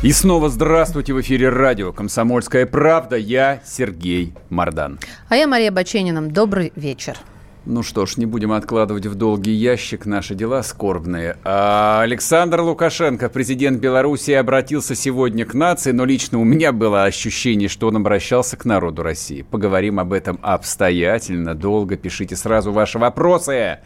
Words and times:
И 0.00 0.12
снова 0.12 0.48
здравствуйте 0.48 1.12
в 1.12 1.20
эфире 1.22 1.48
радио 1.48 1.92
«Комсомольская 1.92 2.66
правда». 2.66 3.16
Я 3.16 3.60
Сергей 3.66 4.32
Мордан. 4.48 5.00
А 5.28 5.34
я 5.34 5.48
Мария 5.48 5.72
Баченина. 5.72 6.22
Добрый 6.22 6.72
вечер. 6.76 7.16
Ну 7.64 7.82
что 7.82 8.06
ж, 8.06 8.16
не 8.16 8.24
будем 8.24 8.52
откладывать 8.52 9.06
в 9.06 9.16
долгий 9.16 9.50
ящик 9.50 10.06
наши 10.06 10.36
дела 10.36 10.62
скорбные. 10.62 11.36
А 11.42 12.00
Александр 12.02 12.60
Лукашенко, 12.60 13.28
президент 13.28 13.80
Беларуси, 13.80 14.30
обратился 14.30 14.94
сегодня 14.94 15.44
к 15.44 15.54
нации, 15.54 15.90
но 15.90 16.04
лично 16.04 16.38
у 16.38 16.44
меня 16.44 16.70
было 16.70 17.02
ощущение, 17.02 17.68
что 17.68 17.88
он 17.88 17.96
обращался 17.96 18.56
к 18.56 18.64
народу 18.64 19.02
России. 19.02 19.42
Поговорим 19.42 19.98
об 19.98 20.12
этом 20.12 20.38
обстоятельно, 20.42 21.56
долго. 21.56 21.96
Пишите 21.96 22.36
сразу 22.36 22.70
ваши 22.70 23.00
вопросы. 23.00 23.80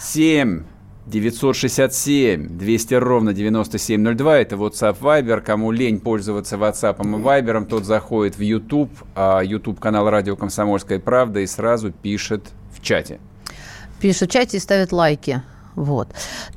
7 0.00 0.64
967 1.06 2.58
200 2.58 2.94
ровно 2.94 3.32
9702. 3.32 4.38
Это 4.38 4.56
WhatsApp 4.56 4.98
Viber. 5.00 5.40
Кому 5.40 5.70
лень 5.70 6.00
пользоваться 6.00 6.56
WhatsApp 6.56 6.96
и 7.00 7.22
Viber, 7.22 7.64
тот 7.66 7.84
заходит 7.84 8.36
в 8.36 8.40
YouTube, 8.40 8.90
а 9.14 9.40
YouTube 9.40 9.78
канал 9.78 10.10
Радио 10.10 10.36
Комсомольская 10.36 10.98
правда 10.98 11.40
и 11.40 11.46
сразу 11.46 11.92
пишет 11.92 12.50
в 12.74 12.82
чате. 12.82 13.20
Пишет 14.00 14.30
в 14.30 14.32
чате 14.32 14.56
и 14.56 14.60
ставит 14.60 14.92
лайки. 14.92 15.42
Вот. 15.76 16.08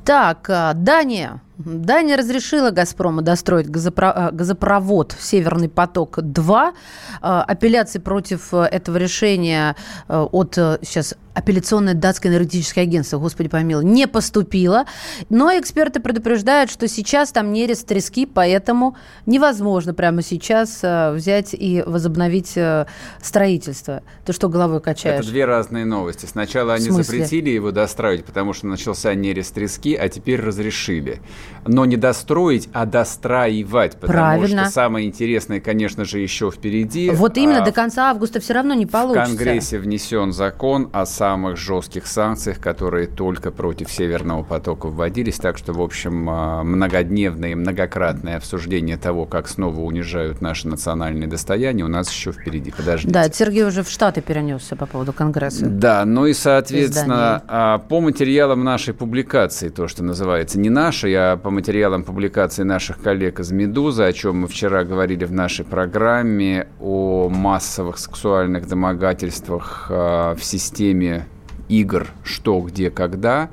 Так, 0.04 0.48
а, 0.50 0.72
Дания. 0.74 1.40
Дания 1.64 2.16
разрешила 2.16 2.70
«Газпрому» 2.70 3.22
достроить 3.22 3.66
газопро- 3.66 4.32
газопровод 4.32 5.14
«Северный 5.18 5.68
поток-2». 5.68 6.72
А, 7.20 7.42
апелляции 7.42 7.98
против 7.98 8.54
этого 8.54 8.96
решения 8.96 9.76
от 10.08 10.54
сейчас 10.54 11.14
апелляционное 11.34 11.94
датское 11.94 12.32
энергетическое 12.32 12.84
агентство, 12.84 13.18
господи 13.18 13.48
помилуй, 13.48 13.84
не 13.84 14.06
поступило. 14.06 14.84
Но 15.28 15.50
эксперты 15.58 16.00
предупреждают, 16.00 16.70
что 16.70 16.88
сейчас 16.88 17.32
там 17.32 17.52
нерест 17.52 17.86
трески, 17.86 18.26
поэтому 18.26 18.96
невозможно 19.26 19.94
прямо 19.94 20.22
сейчас 20.22 20.80
э, 20.82 21.12
взять 21.12 21.54
и 21.54 21.82
возобновить 21.86 22.56
э, 22.56 22.86
строительство. 23.22 24.02
Ты 24.24 24.32
что 24.32 24.48
головой 24.48 24.80
качаешь? 24.80 25.20
Это 25.20 25.28
две 25.28 25.44
разные 25.44 25.84
новости. 25.84 26.26
Сначала 26.26 26.74
они 26.74 26.90
запретили 26.90 27.50
его 27.50 27.70
достраивать, 27.70 28.24
потому 28.24 28.52
что 28.52 28.66
начался 28.66 29.14
нерест 29.14 29.54
трески, 29.54 29.94
а 29.94 30.08
теперь 30.08 30.40
разрешили. 30.40 31.20
Но 31.66 31.84
не 31.84 31.96
достроить, 31.96 32.68
а 32.72 32.86
достраивать, 32.86 33.96
потому 33.96 34.12
Правильно. 34.12 34.64
что 34.64 34.72
самое 34.72 35.06
интересное, 35.06 35.60
конечно 35.60 36.04
же, 36.04 36.18
еще 36.18 36.50
впереди. 36.50 37.10
Вот 37.10 37.36
именно, 37.36 37.62
а 37.62 37.64
до 37.64 37.72
конца 37.72 38.10
августа 38.10 38.40
все 38.40 38.54
равно 38.54 38.74
не 38.74 38.86
получится. 38.86 39.32
В 39.32 39.36
Конгрессе 39.36 39.78
внесен 39.78 40.32
закон 40.32 40.88
о 40.92 41.06
самых 41.06 41.56
жестких 41.56 42.06
санкциях, 42.06 42.58
которые 42.60 43.06
только 43.06 43.50
против 43.50 43.90
Северного 43.90 44.42
потока 44.42 44.86
вводились. 44.88 45.36
Так 45.36 45.58
что, 45.58 45.72
в 45.72 45.80
общем, 45.80 46.28
а, 46.30 46.62
многодневное 46.62 47.50
и 47.50 47.54
многократное 47.54 48.36
обсуждение 48.36 48.96
того, 48.96 49.26
как 49.26 49.48
снова 49.48 49.80
унижают 49.80 50.40
наше 50.40 50.68
национальное 50.68 51.28
достояние, 51.28 51.84
у 51.84 51.88
нас 51.88 52.10
еще 52.10 52.32
впереди. 52.32 52.70
Подождите. 52.70 53.12
Да, 53.12 53.28
Сергей 53.30 53.64
уже 53.64 53.82
в 53.82 53.90
Штаты 53.90 54.20
перенесся 54.20 54.76
по 54.76 54.86
поводу 54.86 55.12
Конгресса. 55.12 55.66
Да, 55.66 56.04
ну 56.04 56.26
и, 56.26 56.32
соответственно, 56.32 57.42
а, 57.48 57.78
по 57.78 58.00
материалам 58.00 58.64
нашей 58.64 58.94
публикации, 58.94 59.68
то, 59.68 59.88
что 59.88 60.02
называется, 60.02 60.58
не 60.58 60.70
нашей, 60.70 61.14
а 61.14 61.36
по 61.42 61.50
материалам 61.50 62.04
публикации 62.04 62.62
наших 62.62 63.00
коллег 63.00 63.40
из 63.40 63.50
«Медузы», 63.50 64.04
о 64.04 64.12
чем 64.12 64.40
мы 64.40 64.48
вчера 64.48 64.84
говорили 64.84 65.24
в 65.24 65.32
нашей 65.32 65.64
программе, 65.64 66.68
о 66.80 67.28
массовых 67.28 67.98
сексуальных 67.98 68.68
домогательствах 68.68 69.86
а, 69.90 70.34
в 70.34 70.44
системе 70.44 71.26
игр 71.68 72.08
«Что, 72.22 72.60
где, 72.60 72.90
когда», 72.90 73.50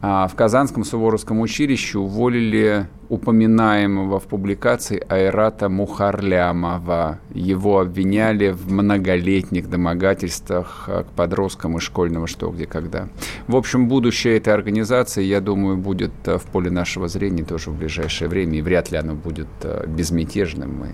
а 0.00 0.26
в 0.26 0.34
Казанском 0.34 0.84
Суворовском 0.84 1.40
училище 1.40 1.98
уволили 1.98 2.88
упоминаемого 3.12 4.18
в 4.18 4.22
публикации 4.22 5.04
Айрата 5.06 5.68
Мухарлямова. 5.68 7.18
Его 7.34 7.80
обвиняли 7.80 8.52
в 8.52 8.72
многолетних 8.72 9.68
домогательствах 9.68 10.88
к 10.88 11.04
подросткам 11.14 11.76
из 11.76 11.82
школьного 11.82 12.26
«Что, 12.26 12.48
где, 12.48 12.64
когда». 12.64 13.08
В 13.48 13.56
общем, 13.56 13.86
будущее 13.86 14.38
этой 14.38 14.54
организации, 14.54 15.24
я 15.24 15.42
думаю, 15.42 15.76
будет 15.76 16.12
в 16.24 16.42
поле 16.52 16.70
нашего 16.70 17.06
зрения 17.08 17.44
тоже 17.44 17.68
в 17.68 17.76
ближайшее 17.76 18.28
время, 18.28 18.58
и 18.58 18.62
вряд 18.62 18.90
ли 18.90 18.96
оно 18.96 19.14
будет 19.14 19.48
безмятежным. 19.86 20.86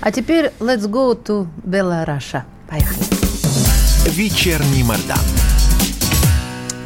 А 0.00 0.10
теперь 0.10 0.50
let's 0.58 0.90
go 0.90 1.16
to 1.16 1.46
Беларусь. 1.64 2.32
Поехали. 2.68 2.98
Вечерний 4.10 4.82
Мордан. 4.82 5.24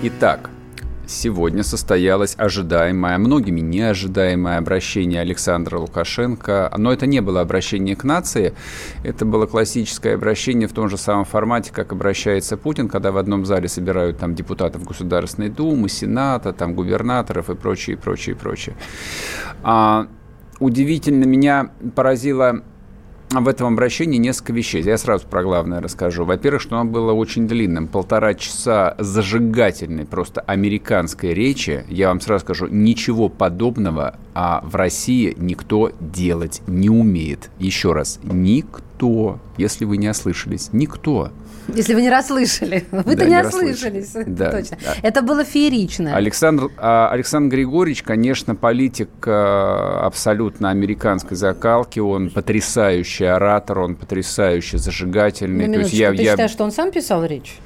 Итак, 0.03 0.51
сегодня 1.11 1.63
состоялось 1.63 2.35
ожидаемое, 2.39 3.19
многими 3.19 3.61
неожидаемое 3.61 4.59
обращение 4.59 5.21
Александра 5.21 5.79
Лукашенко. 5.79 6.73
Но 6.77 6.93
это 6.93 7.07
не 7.07 7.21
было 7.21 7.41
обращение 7.41 7.97
к 7.97 8.05
нации, 8.05 8.55
это 9.05 9.25
было 9.25 9.47
классическое 9.47 10.15
обращение 10.15 10.69
в 10.69 10.73
том 10.73 10.89
же 10.89 10.97
самом 10.97 11.25
формате, 11.25 11.73
как 11.73 11.93
обращается 11.93 12.57
Путин, 12.57 12.89
когда 12.89 13.13
в 13.13 13.17
одном 13.17 13.45
зале 13.45 13.69
собирают 13.69 14.19
там 14.19 14.35
депутатов 14.35 14.85
Государственной 14.85 15.49
Думы, 15.49 15.89
Сената, 15.89 16.53
там 16.53 16.75
губернаторов 16.75 17.51
и 17.51 17.55
прочее, 17.55 17.97
прочее, 17.97 18.37
прочее. 18.37 18.77
А, 19.63 20.07
удивительно 20.59 21.25
меня 21.25 21.71
поразило 21.95 22.63
в 23.31 23.47
этом 23.47 23.73
обращении 23.73 24.19
несколько 24.19 24.53
вещей. 24.53 24.83
Я 24.83 24.99
сразу 24.99 25.27
про 25.27 25.43
главное 25.43 25.81
расскажу. 25.81 26.25
Во-первых, 26.25 26.61
что 26.61 26.79
оно 26.79 26.91
было 26.91 27.13
очень 27.13 27.47
длинным. 27.47 27.87
Полтора 27.87 28.35
часа 28.35 28.97
зажигательной, 28.99 30.05
просто 30.05 30.41
американской 30.41 31.33
речи. 31.33 31.85
Я 31.89 32.09
вам 32.09 32.21
сразу 32.21 32.45
скажу, 32.45 32.67
ничего 32.67 33.29
подобного 33.29 34.19
а 34.35 34.63
в 34.65 34.75
России 34.77 35.35
никто 35.39 35.93
делать 36.01 36.63
не 36.67 36.89
умеет. 36.89 37.51
Еще 37.59 37.93
раз, 37.93 38.21
никто, 38.23 39.39
если 39.57 39.85
вы 39.85 39.97
не 39.97 40.09
ослышались, 40.09 40.71
никто. 40.73 41.31
Если 41.69 41.95
вы 41.95 42.03
не 42.03 42.11
расслышали. 42.11 42.85
Вы-то 42.91 43.17
да, 43.17 43.25
не, 43.25 43.31
не 43.31 43.43
ослышались. 43.43 44.13
Да, 44.27 44.51
точно. 44.51 44.79
Да. 44.83 44.95
Это 45.03 45.23
было 45.23 45.45
феерично. 45.45 46.17
Александр, 46.17 46.71
а, 46.77 47.09
Александр 47.11 47.55
Григорьевич, 47.57 48.03
конечно, 48.03 48.55
политик 48.55 49.09
а, 49.27 50.03
абсолютно 50.07 50.71
американской 50.71 51.37
закалки. 51.37 52.01
Он 52.01 52.31
потрясающий 52.31 53.27
оратор, 53.27 53.81
он 53.81 53.97
потрясающий 53.97 54.79
зажигательный. 54.79 55.67
На 55.67 55.75
То 55.75 55.81
есть 55.81 55.93
я, 55.93 56.11
ты 56.11 56.23
я... 56.23 56.33
считаешь, 56.33 56.51
что 56.51 56.65
он 56.65 56.73
сам 56.73 56.91
писал 56.91 57.25
речь? 57.25 57.59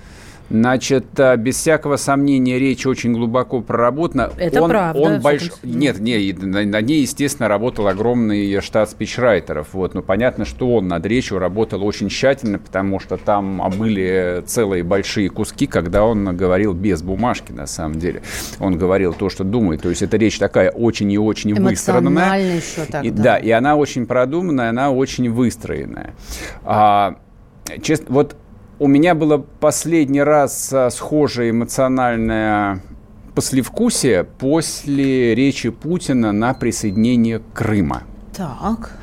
Значит, 0.50 1.06
э, 1.18 1.36
без 1.36 1.56
всякого 1.56 1.96
сомнения, 1.96 2.58
речь 2.58 2.86
очень 2.86 3.12
глубоко 3.12 3.60
проработана. 3.60 4.30
Это 4.36 4.62
он, 4.62 4.70
правда. 4.70 5.00
Он 5.00 5.20
больш... 5.20 5.50
Нет, 5.62 5.98
не, 6.00 6.32
на 6.32 6.80
ней, 6.80 7.00
естественно, 7.00 7.48
работал 7.48 7.88
огромный 7.88 8.60
штат 8.60 8.90
спичрайтеров. 8.90 9.68
Вот. 9.72 9.94
Но 9.94 10.02
понятно, 10.02 10.44
что 10.44 10.74
он 10.74 10.88
над 10.88 11.06
речью 11.06 11.38
работал 11.38 11.84
очень 11.84 12.08
тщательно, 12.08 12.58
потому 12.58 13.00
что 13.00 13.16
там 13.16 13.62
были 13.76 14.42
целые 14.46 14.82
большие 14.82 15.30
куски, 15.30 15.66
когда 15.66 16.04
он 16.04 16.36
говорил 16.36 16.74
без 16.74 17.02
бумажки, 17.02 17.52
на 17.52 17.66
самом 17.66 17.98
деле. 17.98 18.22
Он 18.60 18.76
говорил 18.76 19.14
то, 19.14 19.30
что 19.30 19.44
думает. 19.44 19.82
То 19.82 19.88
есть 19.88 20.02
эта 20.02 20.16
речь 20.18 20.38
такая 20.38 20.70
очень 20.70 21.10
и 21.10 21.18
очень 21.18 21.54
выстроенная. 21.54 22.56
еще 22.56 22.84
так, 22.84 23.04
и, 23.04 23.10
да. 23.10 23.22
да, 23.22 23.36
и 23.38 23.50
она 23.50 23.76
очень 23.76 24.06
продуманная, 24.06 24.70
она 24.70 24.90
очень 24.90 25.30
выстроенная. 25.30 26.14
А, 26.64 27.16
честно, 27.82 28.06
вот 28.10 28.36
у 28.78 28.86
меня 28.86 29.14
было 29.14 29.38
последний 29.38 30.22
раз 30.22 30.72
а, 30.72 30.90
схожее 30.90 31.50
эмоциональное 31.50 32.82
послевкусие 33.34 34.24
после 34.24 35.34
речи 35.34 35.70
Путина 35.70 36.32
на 36.32 36.54
присоединение 36.54 37.40
Крыма. 37.52 38.02
Так. 38.36 38.96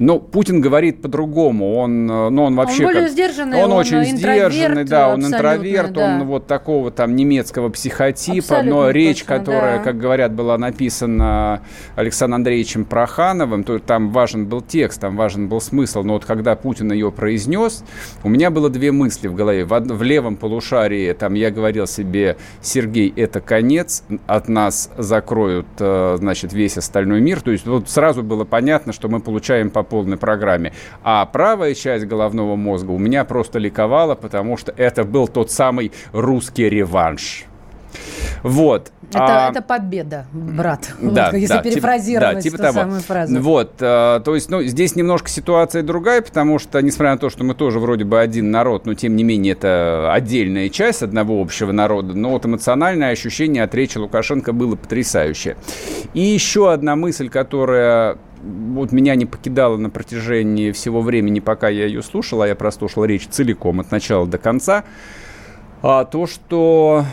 Но 0.00 0.18
Путин 0.18 0.62
говорит 0.62 1.02
по-другому. 1.02 1.76
Он, 1.76 2.06
ну, 2.06 2.44
он 2.44 2.56
вообще... 2.56 2.84
Он 2.84 2.88
более 2.88 3.02
как, 3.02 3.12
сдержанный. 3.12 3.62
Он, 3.62 3.70
он 3.70 3.78
очень 3.78 4.02
сдержанный, 4.04 4.84
да, 4.84 5.12
он 5.12 5.26
интроверт, 5.26 5.92
да. 5.92 6.06
он 6.06 6.24
вот 6.24 6.46
такого 6.46 6.90
там 6.90 7.14
немецкого 7.14 7.68
психотипа, 7.68 8.38
абсолютно 8.38 8.70
но 8.70 8.90
речь, 8.90 9.20
точно, 9.20 9.38
которая, 9.38 9.76
да. 9.76 9.84
как 9.84 9.98
говорят, 9.98 10.32
была 10.32 10.56
написана 10.56 11.60
Александром 11.96 12.36
Андреевичем 12.36 12.86
Прохановым, 12.86 13.62
то 13.62 13.78
там 13.78 14.10
важен 14.10 14.46
был 14.46 14.62
текст, 14.62 15.02
там 15.02 15.16
важен 15.16 15.48
был 15.48 15.60
смысл. 15.60 16.02
Но 16.02 16.14
вот 16.14 16.24
когда 16.24 16.56
Путин 16.56 16.92
ее 16.92 17.12
произнес, 17.12 17.84
у 18.22 18.30
меня 18.30 18.50
было 18.50 18.70
две 18.70 18.92
мысли 18.92 19.28
в 19.28 19.34
голове. 19.34 19.66
В, 19.66 19.78
в 19.80 20.02
левом 20.02 20.36
полушарии 20.36 21.12
там 21.12 21.34
я 21.34 21.50
говорил 21.50 21.86
себе, 21.86 22.38
Сергей, 22.62 23.12
это 23.14 23.42
конец, 23.42 24.02
от 24.26 24.48
нас 24.48 24.90
закроют, 24.96 25.66
э, 25.78 26.16
значит, 26.18 26.54
весь 26.54 26.78
остальной 26.78 27.20
мир. 27.20 27.42
То 27.42 27.50
есть 27.50 27.66
вот 27.66 27.90
сразу 27.90 28.22
было 28.22 28.44
понятно, 28.44 28.94
что 28.94 29.10
мы 29.10 29.20
получаем 29.20 29.68
по 29.68 29.89
полной 29.90 30.16
программе. 30.16 30.72
А 31.02 31.26
правая 31.26 31.74
часть 31.74 32.06
головного 32.06 32.56
мозга 32.56 32.92
у 32.92 32.98
меня 32.98 33.24
просто 33.24 33.58
ликовала, 33.58 34.14
потому 34.14 34.56
что 34.56 34.72
это 34.76 35.04
был 35.04 35.28
тот 35.28 35.50
самый 35.50 35.92
русский 36.12 36.70
реванш. 36.70 37.44
Вот. 38.42 38.92
Это, 39.10 39.46
а, 39.46 39.50
это 39.50 39.62
победа, 39.62 40.26
брат. 40.32 40.90
Да, 41.00 41.30
вот, 41.32 41.38
если 41.38 41.54
да, 41.54 41.62
перефразировать 41.62 42.34
да, 42.36 42.40
типа 42.40 42.56
ту 42.56 42.62
того. 42.62 42.78
самую 42.78 43.00
фразу. 43.00 43.40
Вот, 43.40 43.72
а, 43.80 44.20
то 44.20 44.34
есть, 44.34 44.48
ну, 44.50 44.62
здесь 44.62 44.94
немножко 44.94 45.28
ситуация 45.28 45.82
другая, 45.82 46.22
потому 46.22 46.58
что, 46.58 46.80
несмотря 46.80 47.12
на 47.12 47.18
то, 47.18 47.30
что 47.30 47.42
мы 47.42 47.54
тоже 47.54 47.80
вроде 47.80 48.04
бы 48.04 48.20
один 48.20 48.50
народ, 48.50 48.86
но 48.86 48.94
тем 48.94 49.16
не 49.16 49.24
менее 49.24 49.54
это 49.54 50.12
отдельная 50.12 50.68
часть 50.68 51.02
одного 51.02 51.40
общего 51.42 51.72
народа, 51.72 52.14
но 52.14 52.30
вот 52.30 52.46
эмоциональное 52.46 53.10
ощущение 53.10 53.64
от 53.64 53.74
речи 53.74 53.98
Лукашенко 53.98 54.52
было 54.52 54.76
потрясающее. 54.76 55.56
И 56.14 56.20
еще 56.20 56.72
одна 56.72 56.94
мысль, 56.94 57.28
которая 57.28 58.18
вот 58.42 58.92
меня 58.92 59.14
не 59.16 59.26
покидала 59.26 59.76
на 59.76 59.90
протяжении 59.90 60.72
всего 60.72 61.02
времени, 61.02 61.40
пока 61.40 61.68
я 61.68 61.86
ее 61.86 62.02
слушал, 62.02 62.42
а 62.42 62.48
я 62.48 62.54
прослушал 62.54 63.04
речь 63.04 63.26
целиком 63.26 63.80
от 63.80 63.90
начала 63.90 64.26
до 64.26 64.38
конца, 64.38 64.84
а 65.82 66.04
то, 66.04 66.26
что 66.26 67.04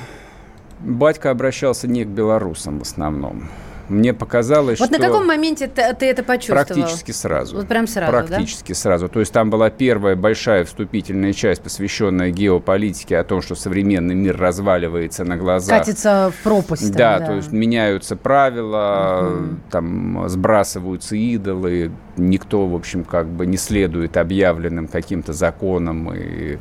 батька 0.79 1.31
обращался 1.31 1.87
не 1.87 2.03
к 2.03 2.07
белорусам 2.07 2.79
в 2.79 2.83
основном. 2.83 3.49
Мне 3.89 4.13
показалось, 4.13 4.79
вот 4.79 4.89
что... 4.89 4.97
Вот 4.97 5.01
на 5.01 5.07
каком 5.07 5.27
моменте 5.27 5.67
ты, 5.67 5.93
ты 5.93 6.07
это 6.07 6.23
почувствовал? 6.23 6.65
Практически 6.65 7.11
сразу. 7.11 7.55
Вот 7.55 7.67
прям 7.67 7.87
сразу, 7.87 8.11
Практически 8.11 8.69
да? 8.69 8.75
сразу. 8.75 9.07
То 9.07 9.19
есть 9.19 9.31
там 9.31 9.49
была 9.49 9.69
первая 9.69 10.15
большая 10.15 10.65
вступительная 10.65 11.33
часть, 11.33 11.61
посвященная 11.61 12.31
геополитике, 12.31 13.17
о 13.17 13.23
том, 13.23 13.41
что 13.41 13.55
современный 13.55 14.15
мир 14.15 14.37
разваливается 14.37 15.23
на 15.23 15.37
глазах. 15.37 15.79
Катится 15.79 16.31
в 16.37 16.43
пропасть. 16.43 16.91
Да, 16.91 17.19
да. 17.19 17.25
то 17.27 17.33
есть 17.35 17.51
меняются 17.51 18.15
правила, 18.15 19.29
угу. 19.31 19.55
там 19.71 20.29
сбрасываются 20.29 21.15
идолы, 21.15 21.91
никто, 22.17 22.67
в 22.67 22.75
общем, 22.75 23.03
как 23.03 23.27
бы 23.27 23.45
не 23.45 23.57
следует 23.57 24.17
объявленным 24.17 24.87
каким-то 24.87 25.33
законам. 25.33 26.13
И... 26.13 26.57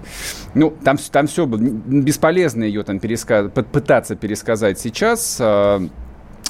Ну, 0.54 0.70
там, 0.84 0.96
там 1.10 1.26
все 1.26 1.46
было. 1.46 1.58
Бесполезно 1.60 2.64
ее 2.64 2.82
там 2.82 3.00
пересказ... 3.00 3.50
пытаться 3.50 4.14
пересказать 4.16 4.78
сейчас. 4.78 5.40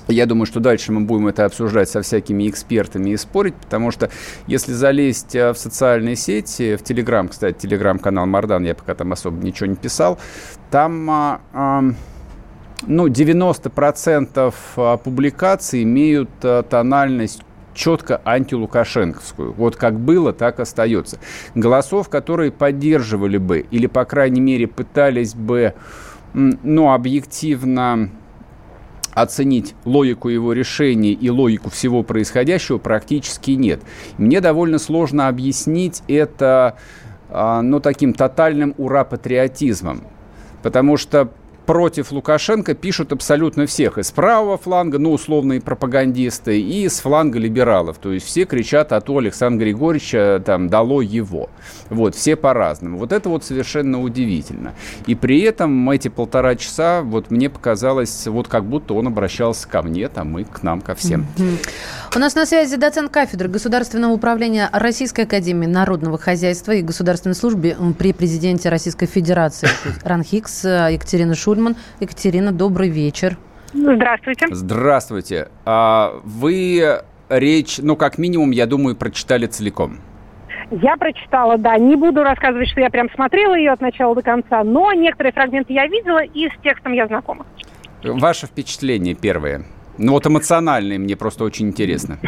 Я 0.08 0.26
думаю, 0.26 0.46
что 0.46 0.60
дальше 0.60 0.92
мы 0.92 1.00
будем 1.00 1.26
это 1.26 1.44
обсуждать 1.44 1.88
со 1.88 2.02
всякими 2.02 2.48
экспертами 2.48 3.10
и 3.10 3.16
спорить, 3.16 3.54
потому 3.54 3.90
что 3.90 4.08
если 4.46 4.72
залезть 4.72 5.34
э, 5.34 5.52
в 5.52 5.58
социальные 5.58 6.14
сети, 6.14 6.76
в 6.76 6.84
Телеграм, 6.84 7.28
кстати, 7.28 7.58
Телеграм-канал 7.58 8.26
Мардан, 8.26 8.64
я 8.64 8.74
пока 8.74 8.94
там 8.94 9.12
особо 9.12 9.44
ничего 9.44 9.66
не 9.66 9.74
писал, 9.74 10.18
там 10.70 11.10
а, 11.10 11.40
а, 11.52 11.82
ну, 12.86 13.08
90% 13.08 14.54
а, 14.76 14.96
публикаций 14.96 15.82
имеют 15.82 16.30
а, 16.42 16.62
тональность 16.62 17.42
четко 17.74 18.20
антилукашенковскую. 18.24 19.52
Вот 19.52 19.76
как 19.76 19.98
было, 19.98 20.32
так 20.32 20.60
остается. 20.60 21.18
Голосов, 21.54 22.08
которые 22.08 22.50
поддерживали 22.50 23.38
бы 23.38 23.66
или, 23.70 23.86
по 23.86 24.04
крайней 24.04 24.40
мере, 24.40 24.66
пытались 24.66 25.34
бы 25.34 25.74
ну, 26.32 26.92
объективно 26.92 28.10
оценить 29.16 29.74
логику 29.86 30.28
его 30.28 30.52
решений 30.52 31.12
и 31.12 31.30
логику 31.30 31.70
всего 31.70 32.02
происходящего 32.02 32.76
практически 32.76 33.52
нет. 33.52 33.80
Мне 34.18 34.42
довольно 34.42 34.78
сложно 34.78 35.28
объяснить 35.28 36.02
это 36.06 36.76
а, 37.30 37.62
ну, 37.62 37.80
таким 37.80 38.12
тотальным 38.12 38.74
ура-патриотизмом. 38.76 40.02
Потому 40.62 40.98
что 40.98 41.30
против 41.66 42.12
Лукашенко 42.12 42.74
пишут 42.74 43.12
абсолютно 43.12 43.66
всех. 43.66 43.98
Из 43.98 44.10
правого 44.12 44.56
фланга, 44.56 44.98
ну, 44.98 45.12
условные 45.12 45.60
пропагандисты, 45.60 46.60
и 46.60 46.88
с 46.88 47.00
фланга 47.00 47.38
либералов. 47.38 47.98
То 47.98 48.12
есть 48.12 48.24
все 48.26 48.44
кричат 48.44 48.92
от 48.92 49.10
Александра 49.10 49.64
Григорьевича, 49.64 50.42
там, 50.44 50.68
дало 50.68 51.02
его. 51.02 51.50
Вот, 51.90 52.14
все 52.14 52.36
по-разному. 52.36 52.98
Вот 52.98 53.12
это 53.12 53.28
вот 53.28 53.44
совершенно 53.44 54.00
удивительно. 54.00 54.74
И 55.06 55.14
при 55.14 55.40
этом 55.40 55.90
эти 55.90 56.08
полтора 56.08 56.54
часа, 56.54 57.02
вот 57.02 57.30
мне 57.30 57.50
показалось, 57.50 58.26
вот 58.26 58.46
как 58.48 58.64
будто 58.64 58.94
он 58.94 59.08
обращался 59.08 59.68
ко 59.68 59.82
мне, 59.82 60.08
там, 60.08 60.38
и 60.38 60.44
к 60.44 60.62
нам, 60.62 60.80
ко 60.80 60.94
всем. 60.94 61.26
У 62.14 62.18
нас 62.18 62.34
на 62.34 62.46
связи 62.46 62.76
доцент 62.76 63.10
кафедры 63.10 63.48
Государственного 63.48 64.12
управления 64.12 64.70
Российской 64.72 65.22
Академии 65.22 65.66
Народного 65.66 66.16
Хозяйства 66.16 66.72
и 66.72 66.82
Государственной 66.82 67.34
службы 67.34 67.76
при 67.98 68.12
президенте 68.12 68.68
Российской 68.68 69.06
Федерации 69.06 69.68
РАНХИКС 70.04 70.64
Екатерина 70.64 71.34
Шуль 71.34 71.55
Гудман. 71.56 71.76
Екатерина, 72.00 72.52
добрый 72.52 72.90
вечер. 72.90 73.36
Здравствуйте. 73.72 74.46
Здравствуйте. 74.50 75.48
А 75.64 76.20
вы 76.24 77.00
речь, 77.28 77.78
ну, 77.78 77.96
как 77.96 78.18
минимум, 78.18 78.50
я 78.50 78.66
думаю, 78.66 78.94
прочитали 78.96 79.46
целиком. 79.46 79.98
Я 80.70 80.96
прочитала, 80.96 81.58
да. 81.58 81.76
Не 81.78 81.96
буду 81.96 82.22
рассказывать, 82.22 82.68
что 82.68 82.80
я 82.80 82.90
прям 82.90 83.08
смотрела 83.14 83.54
ее 83.54 83.72
от 83.72 83.80
начала 83.80 84.14
до 84.14 84.22
конца, 84.22 84.64
но 84.64 84.92
некоторые 84.92 85.32
фрагменты 85.32 85.72
я 85.72 85.86
видела 85.86 86.22
и 86.22 86.48
с 86.48 86.62
текстом 86.62 86.92
я 86.92 87.06
знакома. 87.06 87.46
Ваше 88.04 88.46
впечатление 88.46 89.14
первое? 89.14 89.64
Ну 89.98 90.12
вот 90.12 90.26
эмоциональные 90.26 90.98
мне 90.98 91.16
просто 91.16 91.44
очень 91.44 91.68
интересно 91.68 92.18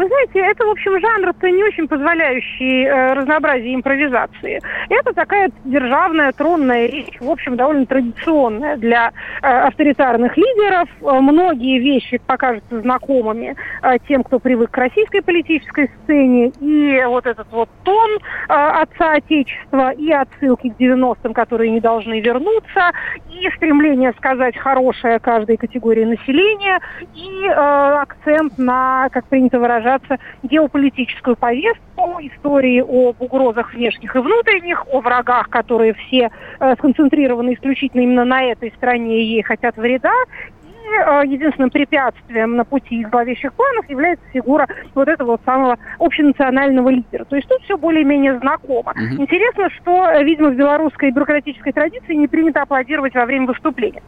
вы 0.00 0.08
знаете, 0.20 0.50
это, 0.50 0.66
в 0.66 0.70
общем, 0.70 1.00
жанр-то 1.00 1.50
не 1.50 1.64
очень 1.64 1.88
позволяющий 1.88 2.84
э, 2.84 3.12
разнообразие 3.14 3.74
импровизации. 3.74 4.60
Это 4.88 5.12
такая 5.12 5.50
державная 5.64 6.32
тронная 6.32 6.86
речь, 6.86 7.18
в 7.20 7.30
общем, 7.30 7.56
довольно 7.56 7.86
традиционная 7.86 8.76
для 8.76 9.12
э, 9.42 9.46
авторитарных 9.46 10.36
лидеров. 10.36 10.88
Э, 11.00 11.20
многие 11.20 11.78
вещи 11.78 12.20
покажутся 12.26 12.80
знакомыми 12.80 13.56
э, 13.82 13.98
тем, 14.08 14.22
кто 14.22 14.38
привык 14.38 14.70
к 14.70 14.76
российской 14.76 15.22
политической 15.22 15.90
сцене. 16.02 16.52
И 16.60 17.02
вот 17.06 17.26
этот 17.26 17.50
вот 17.50 17.68
тон 17.84 18.10
э, 18.16 18.18
отца 18.48 19.12
Отечества, 19.12 19.90
и 19.92 20.10
отсылки 20.12 20.70
к 20.70 20.80
90-м, 20.80 21.34
которые 21.34 21.70
не 21.70 21.80
должны 21.80 22.20
вернуться, 22.20 22.92
и 23.30 23.48
стремление 23.56 24.12
сказать 24.18 24.56
хорошее 24.56 25.18
каждой 25.18 25.56
категории 25.56 26.04
населения, 26.04 26.80
и 27.14 27.46
э, 27.46 27.52
акцент 27.52 28.58
на, 28.58 29.08
как 29.10 29.26
принято 29.26 29.58
выражать, 29.58 30.02
выражаться 30.10 30.18
геополитическую 30.42 31.36
повестку, 31.36 32.18
истории 32.20 32.80
об 32.80 33.20
угрозах 33.20 33.72
внешних 33.74 34.14
и 34.14 34.18
внутренних, 34.18 34.86
о 34.92 35.00
врагах, 35.00 35.48
которые 35.48 35.94
все 35.94 36.30
э, 36.60 36.74
сконцентрированы 36.74 37.54
исключительно 37.54 38.02
именно 38.02 38.24
на 38.24 38.42
этой 38.42 38.72
стране 38.72 39.22
и 39.22 39.24
ей 39.24 39.42
хотят 39.42 39.76
вреда, 39.76 40.12
э, 40.12 41.22
единственным 41.26 41.70
препятствием 41.70 42.56
на 42.56 42.64
пути 42.64 43.00
их 43.00 43.10
зловещих 43.10 43.52
планов 43.54 43.88
является 43.88 44.24
фигура 44.32 44.66
вот 44.94 45.08
этого 45.08 45.32
вот 45.32 45.40
самого 45.44 45.78
общенационального 45.98 46.88
лидера. 46.88 47.24
То 47.24 47.36
есть 47.36 47.48
тут 47.48 47.62
все 47.62 47.76
более-менее 47.76 48.38
знакомо. 48.38 48.92
Угу. 48.92 49.22
Интересно, 49.22 49.70
что, 49.70 50.10
э, 50.10 50.24
видимо, 50.24 50.50
в 50.50 50.56
белорусской 50.56 51.10
бюрократической 51.10 51.72
традиции 51.72 52.14
не 52.14 52.28
принято 52.28 52.62
аплодировать 52.62 53.14
во 53.14 53.26
время 53.26 53.46
выступления. 53.46 54.02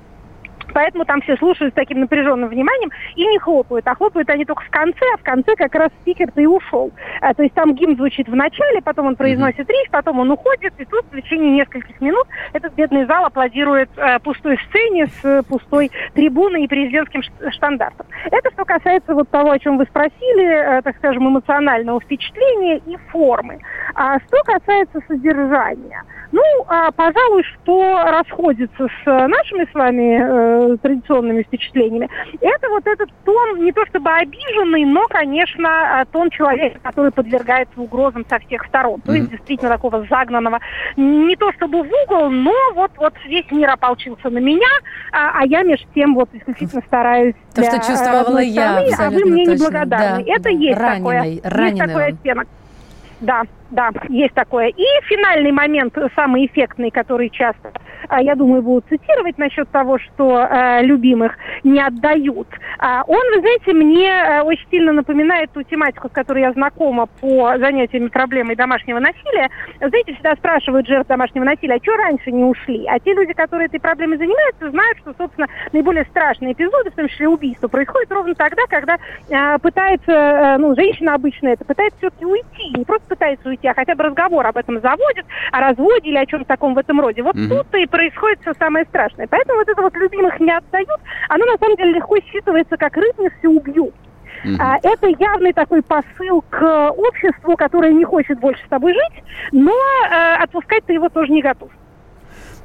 Поэтому 0.73 1.05
там 1.05 1.21
все 1.23 1.37
слушают 1.37 1.73
с 1.73 1.77
таким 1.77 2.01
напряженным 2.01 2.49
вниманием 2.49 2.91
и 3.17 3.27
не 3.27 3.39
хлопают. 3.39 3.87
А 3.87 3.95
хлопают 3.95 4.29
они 4.31 4.45
только 4.45 4.63
в 4.63 4.71
конце, 4.71 5.05
а 5.15 5.19
в 5.19 5.23
конце 5.23 5.55
как 5.57 5.75
раз 5.75 5.91
спикер-то 6.01 6.41
и 6.41 6.47
ушел. 6.47 6.91
А, 7.21 7.35
то 7.35 7.43
есть 7.43 7.55
там 7.55 7.75
гимн 7.75 7.97
звучит 7.97 8.29
в 8.29 8.35
начале, 8.35 8.83
потом 8.83 9.07
он 9.07 9.17
произносит 9.17 9.69
речь, 9.69 9.91
потом 9.91 10.21
он 10.21 10.31
уходит, 10.31 10.73
и 10.79 10.85
тут 10.85 11.05
в 11.11 11.17
течение 11.17 11.51
нескольких 11.51 12.01
минут 12.01 12.27
этот 12.53 12.75
бедный 12.75 13.07
зал 13.07 13.25
аплодирует 13.25 13.91
э, 13.97 14.19
пустой 14.21 14.59
сцене 14.69 15.07
с 15.07 15.25
э, 15.25 15.43
пустой 15.43 15.91
трибуной 16.15 16.65
и 16.65 16.69
президентским 16.69 17.23
штандартом. 17.51 18.07
Это 18.31 18.51
что 18.53 18.65
касается 18.65 19.15
вот 19.15 19.29
того, 19.31 19.51
о 19.51 19.59
чем 19.59 19.79
вы 19.79 19.85
спросили, 19.85 20.79
э, 20.79 20.83
так 20.83 20.97
скажем, 20.97 21.29
эмоционального 21.29 22.01
впечатления 22.01 22.79
и 22.87 22.97
формы. 23.11 23.59
А 23.95 24.19
что 24.21 24.43
касается 24.45 25.01
содержания, 25.07 26.03
ну, 26.33 26.43
а, 26.67 26.91
пожалуй, 26.93 27.45
что 27.45 28.03
расходится 28.07 28.89
с 29.05 29.07
нашими 29.07 29.71
с 29.71 29.75
вами 29.75 30.19
э, 30.19 30.62
традиционными 30.81 31.43
впечатлениями, 31.43 32.09
это 32.41 32.69
вот 32.69 32.87
этот 32.87 33.11
тон, 33.25 33.65
не 33.65 33.73
то 33.73 33.85
чтобы 33.87 34.11
обиженный, 34.11 34.85
но, 34.85 35.07
конечно, 35.09 36.05
тон 36.13 36.31
человека, 36.31 36.79
который 36.83 37.11
подвергается 37.11 37.81
угрозам 37.81 38.25
со 38.29 38.39
всех 38.41 38.65
сторон. 38.67 39.01
Mm-hmm. 39.01 39.07
То 39.07 39.13
есть 39.13 39.31
действительно 39.31 39.71
такого 39.71 40.07
загнанного, 40.09 40.61
не 40.97 41.37
то 41.37 41.53
чтобы 41.53 41.83
в 41.83 41.91
угол, 42.05 42.31
но 42.31 42.55
вот, 42.75 42.93
вот 42.97 43.15
весь 43.27 43.51
мир 43.51 43.71
ополчился 43.71 44.31
на 44.31 44.39
меня, 44.39 44.69
а, 45.13 45.41
а 45.41 45.47
я 45.47 45.63
между 45.63 45.87
тем 45.95 46.15
вот 46.15 46.29
исключительно 46.33 46.83
стараюсь 46.87 47.35
То, 47.55 47.63
что 47.63 47.77
чувствовала 47.79 48.39
я, 48.39 48.79
а 48.99 49.11
вы 49.11 49.25
мне 49.25 49.47
точно. 49.47 49.65
неблагодарны. 49.65 50.25
Да, 50.25 50.33
это 50.33 50.43
да. 50.45 50.51
есть 50.51 50.79
раненый, 50.79 50.97
такое. 50.99 51.41
Раненый 51.43 51.71
есть 51.71 51.79
такой 51.79 52.07
оттенок. 52.07 52.49
Да, 53.21 53.43
да, 53.73 53.91
есть 54.09 54.35
такое. 54.35 54.69
И 54.69 54.85
финальный 55.09 55.53
момент, 55.53 55.97
самый 56.15 56.47
эффектный, 56.47 56.91
который 56.91 57.31
часто 57.31 57.73
а, 58.09 58.21
я 58.21 58.35
думаю, 58.35 58.63
будут 58.63 58.85
цитировать 58.89 59.39
насчет 59.39 59.69
того, 59.71 59.99
что 59.99 60.41
э, 60.41 60.83
любимых 60.83 61.37
не 61.65 61.81
отдают. 61.81 62.49
А, 62.79 63.05
он, 63.07 63.23
вы 63.35 63.41
знаете, 63.41 63.73
мне 63.73 64.43
очень 64.43 64.69
сильно 64.71 64.93
напоминает 64.93 65.51
ту 65.53 65.63
тематику, 65.63 66.09
с 66.09 66.13
которой 66.13 66.43
я 66.43 66.53
знакома 66.53 67.07
по 67.07 67.57
занятиям 67.59 68.11
проблемой 68.11 68.57
домашнего 68.57 68.99
насилия. 68.99 69.49
Знаете, 69.79 70.13
всегда 70.13 70.35
спрашивают 70.35 70.87
жертв 70.87 71.09
домашнего 71.09 71.45
насилия, 71.45 71.77
а 71.77 71.83
что 71.83 71.97
раньше 71.97 72.31
не 72.33 72.45
ушли? 72.45 72.87
А 72.87 72.99
те 72.99 73.15
люди, 73.15 73.33
которые 73.33 73.67
этой 73.67 73.81
проблемой 73.81 74.19
занимаются, 74.19 74.71
знают, 74.71 74.99
что, 74.99 75.15
собственно, 75.17 75.47
наиболее 75.73 76.05
страшные 76.05 76.53
эпизоды, 76.53 76.91
в 76.91 76.95
том 76.95 77.09
числе 77.09 77.29
убийства, 77.29 77.69
происходят 77.69 78.11
ровно 78.13 78.35
тогда, 78.35 78.63
когда 78.69 78.99
э, 79.29 79.59
пытается, 79.59 80.13
э, 80.13 80.59
ну, 80.59 80.75
женщина 80.75 81.15
обычно 81.15 81.49
это, 81.49 81.65
пытается 81.65 81.99
все-таки 81.99 82.27
уйти, 82.27 82.77
не 82.77 82.85
просто 82.85 83.07
пытается 83.09 83.49
уйти, 83.49 83.62
а 83.69 83.75
хотя 83.75 83.95
бы 83.95 84.05
разговор 84.05 84.47
об 84.47 84.57
этом 84.57 84.81
заводит, 84.81 85.27
о 85.51 85.61
разводе 85.61 86.09
или 86.09 86.17
о 86.17 86.27
чем-то 86.27 86.47
таком 86.47 86.75
в 86.75 86.79
этом 86.79 87.01
роде. 87.01 87.23
Вот 87.23 87.37
mm-hmm. 87.37 87.49
тут-то 87.49 87.79
и 87.79 87.87
происходит 87.87 88.41
все 88.41 88.53
самое 88.59 88.85
страшное. 88.87 89.27
Поэтому 89.27 89.59
вот 89.59 89.69
это 89.69 89.83
вот 89.83 89.95
любимых 89.95 90.39
не 90.41 90.51
отдают, 90.51 91.01
оно 91.29 91.45
на 91.47 91.57
самом 91.59 91.77
деле 91.77 91.93
легко 91.93 92.17
считывается 92.19 92.77
как 92.77 92.97
рыбник 92.97 93.33
все 93.39 93.49
убью. 93.49 93.93
Uh-huh. 94.45 94.57
А, 94.59 94.77
это 94.83 95.07
явный 95.07 95.53
такой 95.53 95.83
посыл 95.83 96.43
к 96.51 96.91
обществу, 96.91 97.57
которое 97.57 97.93
не 97.93 98.05
хочет 98.05 98.41
больше 98.41 98.65
с 98.65 98.69
тобой 98.69 98.93
жить, 98.93 99.25
но 99.53 99.73
э, 99.73 100.35
отпускать 100.43 100.85
ты 100.85 100.95
его 100.95 101.09
тоже 101.09 101.31
не 101.31 101.43
готов. 101.43 101.71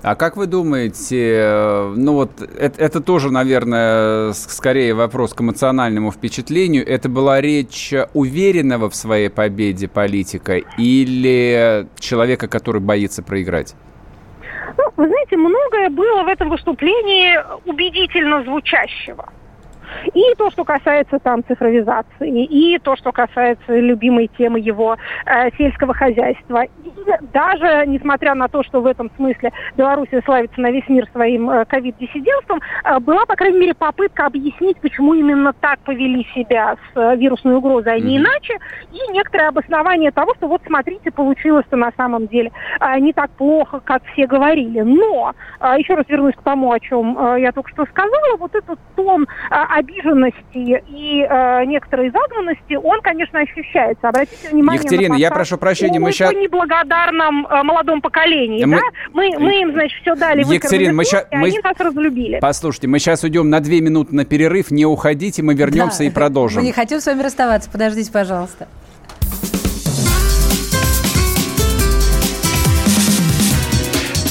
А 0.03 0.15
как 0.15 0.37
вы 0.37 0.45
думаете, 0.45 1.33
э, 1.37 1.93
ну 1.95 2.13
вот 2.13 2.41
это, 2.41 2.81
это 2.81 3.01
тоже, 3.01 3.31
наверное, 3.31 4.31
скорее 4.33 4.93
вопрос 4.93 5.33
к 5.33 5.41
эмоциональному 5.41 6.11
впечатлению. 6.11 6.87
Это 6.87 7.09
была 7.09 7.41
речь 7.41 7.93
уверенного 8.13 8.89
в 8.89 8.95
своей 8.95 9.29
победе 9.29 9.87
политика 9.87 10.57
или 10.77 11.87
человека, 11.99 12.47
который 12.47 12.79
боится 12.79 13.23
проиграть? 13.23 13.75
Ну, 14.77 14.83
вы 14.97 15.07
знаете, 15.07 15.35
многое 15.35 15.89
было 15.89 16.23
в 16.23 16.27
этом 16.27 16.49
выступлении 16.49 17.39
убедительно 17.65 18.43
звучащего. 18.43 19.29
И 20.13 20.23
то, 20.37 20.49
что 20.51 20.63
касается 20.63 21.19
там 21.19 21.43
цифровизации, 21.45 22.45
и 22.45 22.77
то, 22.79 22.95
что 22.95 23.11
касается 23.11 23.77
любимой 23.79 24.29
темы 24.37 24.59
его 24.59 24.97
э, 25.25 25.49
сельского 25.57 25.93
хозяйства. 25.93 26.63
И 26.63 26.91
даже 27.33 27.85
несмотря 27.87 28.35
на 28.35 28.47
то, 28.47 28.63
что 28.63 28.81
в 28.81 28.85
этом 28.85 29.11
смысле 29.15 29.51
Белоруссия 29.75 30.21
славится 30.23 30.59
на 30.61 30.71
весь 30.71 30.87
мир 30.87 31.07
своим 31.11 31.49
э, 31.49 31.65
ковид-диссидентством, 31.65 32.61
э, 32.83 32.99
была, 32.99 33.25
по 33.25 33.35
крайней 33.35 33.59
мере, 33.59 33.73
попытка 33.73 34.25
объяснить, 34.25 34.79
почему 34.81 35.13
именно 35.13 35.53
так 35.53 35.79
повели 35.79 36.25
себя 36.33 36.75
с 36.75 36.97
э, 36.97 37.15
вирусной 37.17 37.55
угрозой, 37.55 37.95
а 37.95 37.99
не 37.99 38.17
иначе, 38.17 38.57
и 38.91 39.11
некоторое 39.11 39.49
обоснование 39.49 40.11
того, 40.11 40.33
что 40.35 40.47
вот 40.47 40.61
смотрите, 40.65 41.11
получилось-то 41.11 41.77
на 41.77 41.91
самом 41.97 42.27
деле 42.27 42.51
э, 42.79 42.99
не 42.99 43.13
так 43.13 43.31
плохо, 43.31 43.79
как 43.83 44.03
все 44.13 44.27
говорили. 44.27 44.81
Но, 44.81 45.33
э, 45.59 45.75
еще 45.77 45.95
раз 45.95 46.05
вернусь 46.07 46.35
к 46.35 46.41
тому, 46.41 46.71
о 46.71 46.79
чем 46.79 47.17
э, 47.17 47.41
я 47.41 47.51
только 47.51 47.69
что 47.71 47.85
сказала, 47.85 48.37
вот 48.37 48.55
этот 48.55 48.79
тон 48.95 49.23
э, 49.23 49.55
обиженности 49.77 50.81
и 50.89 51.21
э, 51.21 51.65
некоторой 51.65 52.11
загнанности, 52.11 52.73
он, 52.73 53.01
конечно, 53.01 53.39
ощущается. 53.39 54.09
Обратите 54.09 54.49
внимание 54.49 54.81
Екатерина, 54.81 55.15
на 55.15 55.19
я 55.19 55.29
прошу 55.29 55.57
прощения, 55.57 55.99
мы 55.99 56.11
сейчас... 56.11 56.33
неблагодарном 56.33 57.45
э, 57.45 57.63
молодом 57.63 58.01
поколении, 58.01 58.65
мы... 58.65 58.77
да? 58.77 58.83
Мы, 59.13 59.29
мы 59.37 59.61
им, 59.61 59.71
значит, 59.73 59.99
все 60.01 60.15
дали 60.15 60.43
Екатерина, 60.43 60.93
мы 60.93 61.05
сейчас... 61.05 61.27
Мы... 61.31 61.47
они 61.47 61.59
нас 61.63 61.79
разлюбили. 61.79 62.39
Послушайте, 62.39 62.87
мы 62.87 62.99
сейчас 62.99 63.23
уйдем 63.23 63.49
на 63.49 63.59
две 63.59 63.81
минуты 63.81 64.15
на 64.15 64.25
перерыв, 64.25 64.71
не 64.71 64.85
уходите, 64.85 65.43
мы 65.43 65.53
вернемся 65.53 65.99
да. 65.99 66.05
и 66.05 66.09
продолжим. 66.09 66.61
Мы 66.61 66.67
не 66.67 66.73
хотим 66.73 66.99
с 66.99 67.05
вами 67.05 67.21
расставаться, 67.21 67.69
подождите, 67.69 68.11
пожалуйста. 68.11 68.67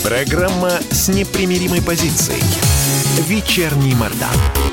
Программа 0.04 0.70
с 0.90 1.08
непримиримой 1.08 1.82
позицией. 1.82 2.42
Вечерний 3.28 3.94
Мордан. 3.94 4.65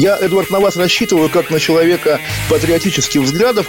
Я, 0.00 0.16
Эдвард, 0.16 0.48
на 0.48 0.60
вас 0.60 0.78
рассчитываю 0.78 1.28
как 1.28 1.50
на 1.50 1.60
человека 1.60 2.20
патриотических 2.48 3.20
взглядов. 3.20 3.68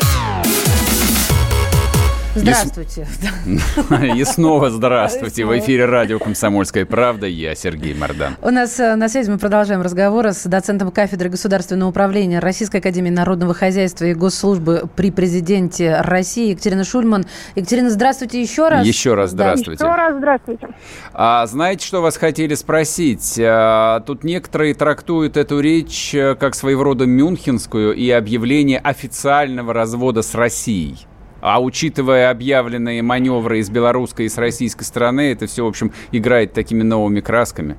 Здравствуйте. 2.33 3.07
И 4.15 4.23
снова 4.23 4.69
здравствуйте. 4.69 5.45
В 5.45 5.57
эфире 5.59 5.85
радио 5.85 6.17
«Комсомольская 6.17 6.85
правда». 6.85 7.27
Я 7.27 7.55
Сергей 7.55 7.93
Мордан. 7.93 8.37
У 8.41 8.49
нас 8.51 8.79
э, 8.79 8.95
на 8.95 9.09
связи 9.09 9.29
мы 9.29 9.37
продолжаем 9.37 9.81
разговор 9.81 10.27
с 10.27 10.45
доцентом 10.45 10.91
кафедры 10.91 11.29
государственного 11.29 11.89
управления 11.89 12.39
Российской 12.39 12.77
академии 12.77 13.09
народного 13.09 13.53
хозяйства 13.53 14.05
и 14.05 14.13
госслужбы 14.13 14.83
при 14.95 15.11
президенте 15.11 15.99
России 15.99 16.51
Екатерина 16.51 16.85
Шульман. 16.85 17.25
Екатерина, 17.55 17.89
здравствуйте 17.89 18.41
еще 18.41 18.69
раз. 18.69 18.85
Еще 18.85 19.13
раз 19.13 19.31
здравствуйте. 19.31 19.83
Еще 19.83 19.93
раз 19.93 20.15
здравствуйте. 20.17 20.67
А, 21.13 21.45
знаете, 21.47 21.85
что 21.85 22.01
вас 22.01 22.15
хотели 22.15 22.55
спросить? 22.55 23.37
А, 23.43 23.99
тут 24.01 24.23
некоторые 24.23 24.73
трактуют 24.73 25.35
эту 25.35 25.59
речь 25.59 26.15
э, 26.15 26.35
как 26.35 26.55
своего 26.55 26.83
рода 26.83 27.05
мюнхенскую 27.05 27.93
и 27.93 28.09
объявление 28.09 28.79
официального 28.79 29.73
развода 29.73 30.21
с 30.21 30.33
Россией. 30.33 31.07
А 31.41 31.59
учитывая 31.59 32.29
объявленные 32.29 33.01
маневры 33.01 33.59
из 33.59 33.69
белорусской 33.69 34.25
и 34.25 34.29
с 34.29 34.37
российской 34.37 34.83
стороны, 34.83 35.31
это 35.31 35.47
все, 35.47 35.65
в 35.65 35.67
общем, 35.67 35.91
играет 36.11 36.53
такими 36.53 36.83
новыми 36.83 37.19
красками. 37.19 37.77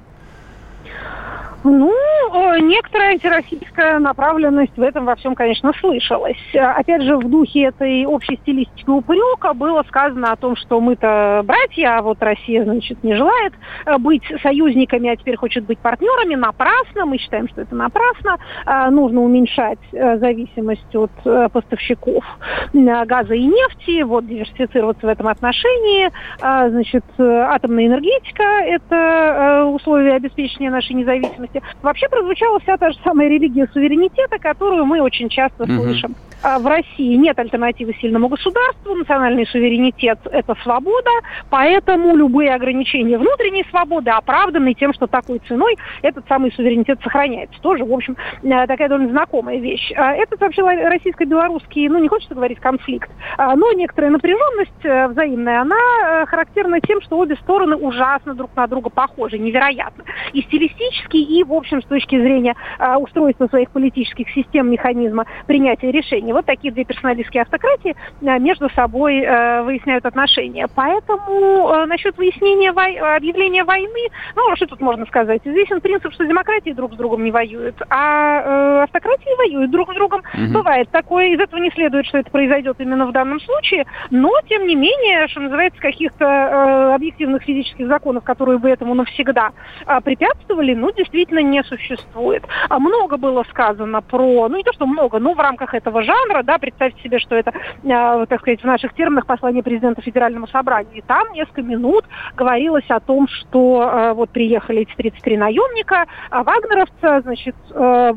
Ну, 1.64 1.95
э, 2.33 2.59
некоторая 2.61 3.12
антироссийская 3.12 3.99
направленность 3.99 4.77
в 4.77 4.83
этом 4.83 5.05
во 5.05 5.17
всем, 5.17 5.35
конечно, 5.35 5.73
слышалась. 5.81 6.39
Опять 6.55 7.03
же, 7.03 7.17
в 7.17 7.29
духе 7.29 7.65
этой 7.65 8.05
общей 8.07 8.37
стилистики 8.37 8.89
упрека 8.89 9.55
было 9.55 9.83
сказано 9.89 10.33
о 10.33 10.37
том, 10.37 10.57
что 10.57 10.81
мы-то 10.81 11.43
братья, 11.45 11.99
а 11.99 12.03
вот 12.03 12.23
Россия, 12.23 12.65
значит, 12.65 13.03
не 13.05 13.15
желает 13.15 13.53
э, 13.87 13.99
быть 13.99 14.23
союзниками, 14.43 15.11
а 15.11 15.17
теперь 15.17 15.37
хочет 15.37 15.65
быть 15.65 15.79
партнерами. 15.79 16.35
Напрасно. 16.35 17.07
Мы 17.07 17.19
считаем, 17.19 17.49
что 17.49 17.61
это 17.61 17.75
напрасно. 17.75 18.39
Э, 18.67 18.91
нужно 18.91 19.23
уменьшать 19.23 19.79
зависимость 19.93 20.95
от 20.95 21.11
поставщиков 21.53 22.25
газа 22.73 23.35
и 23.35 23.45
нефти, 23.45 24.03
вот 24.03 24.27
диверсифицироваться 24.27 25.07
в 25.07 25.09
этом 25.09 25.29
отношении. 25.29 26.11
Значит, 26.39 27.05
атомная 27.19 27.87
энергетика– 27.87 28.43
это 28.65 29.67
условие 29.67 30.15
обеспечения 30.15 30.71
нашей 30.71 30.95
независимости. 30.95 31.62
Вообще 31.83 32.09
прозвучала 32.23 32.59
вся 32.61 32.76
та 32.76 32.91
же 32.93 32.99
самая 33.05 33.29
религия 33.29 33.69
суверенитета, 33.73 34.38
которую 34.38 34.85
мы 34.85 35.00
очень 35.00 35.29
часто 35.29 35.64
угу. 35.64 35.73
слышим. 35.73 36.14
А, 36.14 36.32
в 36.43 36.67
России 36.67 37.15
нет 37.17 37.39
альтернативы 37.39 37.95
сильному 38.01 38.29
государству, 38.29 38.95
национальный 38.95 39.47
суверенитет– 39.47 40.19
это 40.25 40.55
свобода, 40.63 41.11
поэтому 41.51 42.17
любые 42.17 42.55
ограничения 42.55 43.19
внутренней 43.19 43.65
свободы 43.71 44.11
оправданы 44.11 44.75
тем, 44.75 44.93
что 44.93 45.07
такой 45.07 45.41
ценой 45.47 45.77
этот 46.03 46.27
самый 46.29 46.53
суверенитет 46.53 47.01
сохраняется. 47.03 47.61
Тоже, 47.61 47.85
в 47.85 47.93
общем, 47.93 48.17
э, 48.43 48.67
такая 48.67 48.89
довольно 48.89 49.11
знакомая 49.11 49.59
вещь. 49.59 49.93
А, 49.97 50.15
этот 50.15 50.41
вообще 50.41 50.63
российско-белорусский, 50.63 51.89
ну, 51.89 51.99
не 51.99 52.09
хочется 52.09 52.35
говорить 52.35 52.59
конфликт, 52.59 53.11
а, 53.37 53.55
но 53.57 53.73
некоторая 53.73 54.11
напряженность 54.11 54.85
э, 54.85 55.09
взаимная, 55.09 55.63
она 55.63 55.77
э, 55.77 56.27
характерна 56.27 56.81
тем, 56.81 57.01
что 57.03 57.19
обе 57.19 57.37
стороны 57.37 57.77
ужасно 57.77 58.35
друг 58.35 58.51
на 58.57 58.67
друга 58.67 58.91
похожи, 58.91 59.39
невероятно. 59.39 60.05
И 60.33 60.43
стилистически, 60.43 61.17
и, 61.17 61.45
в 61.45 61.53
общем, 61.53 61.83
с 61.83 61.87
точки 61.87 62.19
зрения 62.19 62.55
устройства 62.99 63.47
своих 63.47 63.71
политических 63.71 64.29
систем, 64.31 64.71
механизма 64.71 65.27
принятия 65.47 65.91
решений. 65.91 66.32
Вот 66.33 66.47
такие 66.47 66.73
две 66.73 66.85
персоналистские 66.85 67.43
автократии 67.43 67.97
между 68.21 68.69
собой 68.71 69.21
выясняют 69.21 70.07
отношения. 70.07 70.69
Поэтому 70.75 71.87
насчет 71.87 72.17
выяснения 72.17 72.73
вой... 72.73 72.97
объявления 72.97 73.65
войны, 73.65 74.09
ну, 74.35 74.57
что 74.57 74.67
тут 74.67 74.81
можно 74.81 75.07
сказать? 75.07 75.41
Известен 75.45 75.81
принцип, 75.81 76.12
что 76.12 76.25
демократии 76.25 76.71
друг 76.71 76.95
с 76.95 76.97
другом 76.97 77.25
не 77.25 77.31
воюют, 77.31 77.77
а 77.91 78.41
э, 78.41 78.83
автократии 78.85 79.37
воюют 79.39 79.71
друг 79.71 79.91
с 79.93 79.95
другом. 79.95 80.23
Угу. 80.35 80.53
Бывает 80.53 80.89
такое, 80.91 81.29
из 81.29 81.41
этого 81.41 81.61
не 81.61 81.71
следует, 81.71 82.07
что 82.07 82.19
это 82.19 82.31
произойдет 82.31 82.77
именно 82.81 83.07
в 83.07 83.12
данном 83.12 83.41
случае, 83.41 83.85
но, 84.11 84.33
тем 84.49 84.67
не 84.67 84.75
менее, 84.75 85.29
что 85.29 85.41
называется, 85.41 85.81
каких-то 85.81 86.25
э, 86.25 86.95
объективных 86.95 87.43
физических 87.43 87.87
законов, 87.87 88.25
которые 88.25 88.59
бы 88.59 88.71
этому 88.71 88.95
навсегда 88.95 89.51
э, 89.87 90.01
препятствовали, 90.01 90.75
ну, 90.75 90.93
действительно 90.93 91.41
не 91.41 91.62
существует. 91.65 92.45
А 92.69 92.79
много 92.79 93.17
было 93.17 93.45
сказано 93.51 94.03
про, 94.03 94.49
ну, 94.49 94.57
не 94.57 94.62
то, 94.62 94.73
что 94.73 94.87
много, 94.87 95.19
но 95.19 95.35
в 95.35 95.41
рамках 95.41 95.75
этого 95.75 96.03
жанра, 96.03 96.12
да, 96.43 96.59
представьте 96.59 97.02
себе, 97.02 97.19
что 97.19 97.35
это, 97.35 97.50
э, 97.50 98.26
так 98.26 98.41
сказать, 98.41 98.61
в 98.61 98.64
наших 98.64 98.95
терминах 98.95 99.26
послание 99.26 99.62
президента 99.62 100.02
Федеральному 100.02 100.47
собранию. 100.49 100.95
И 100.95 101.02
там 101.02 101.33
несколько 101.33 101.62
минут 101.62 102.05
говорилось 102.37 102.88
о 102.88 103.00
том, 103.00 103.29
что 103.29 103.83
э, 103.83 104.12
вот 104.14 104.31
приехали 104.31 104.83
эти 104.83 104.95
33 104.95 105.37
наемника, 105.37 106.07
а 106.31 106.43
вагнеровца, 106.43 107.21
значит, 107.23 107.57
э, 107.71 108.12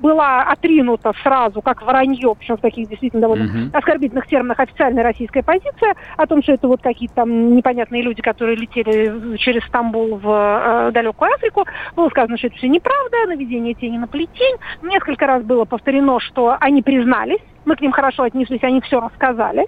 была 0.00 0.42
отринута 0.42 1.12
сразу, 1.22 1.62
как 1.62 1.82
вранье, 1.82 2.34
причем 2.38 2.56
в 2.56 2.60
таких 2.60 2.88
действительно 2.88 3.22
довольно 3.22 3.44
uh-huh. 3.44 3.76
оскорбительных 3.78 4.26
терминах, 4.26 4.60
официальная 4.60 5.02
российская 5.02 5.42
позиция 5.42 5.94
о 6.16 6.26
том, 6.26 6.42
что 6.42 6.52
это 6.52 6.68
вот 6.68 6.82
какие-то 6.82 7.14
там 7.14 7.54
непонятные 7.54 8.02
люди, 8.02 8.22
которые 8.22 8.56
летели 8.56 9.36
через 9.38 9.64
Стамбул 9.64 10.16
в 10.16 10.28
э, 10.28 10.90
далекую 10.92 11.32
Африку. 11.34 11.64
Было 11.96 12.08
сказано, 12.08 12.36
что 12.36 12.48
это 12.48 12.56
все 12.56 12.68
неправда, 12.68 13.26
наведение 13.26 13.74
тени 13.74 13.98
на 13.98 14.06
плетень. 14.06 14.56
Несколько 14.82 15.26
раз 15.26 15.42
было 15.42 15.64
повторено, 15.64 16.20
что 16.20 16.56
они 16.60 16.82
признались, 16.82 17.40
мы 17.64 17.76
к 17.76 17.80
ним 17.80 17.92
хорошо 17.92 18.24
отнеслись, 18.24 18.62
они 18.62 18.80
все 18.80 19.00
рассказали. 19.00 19.66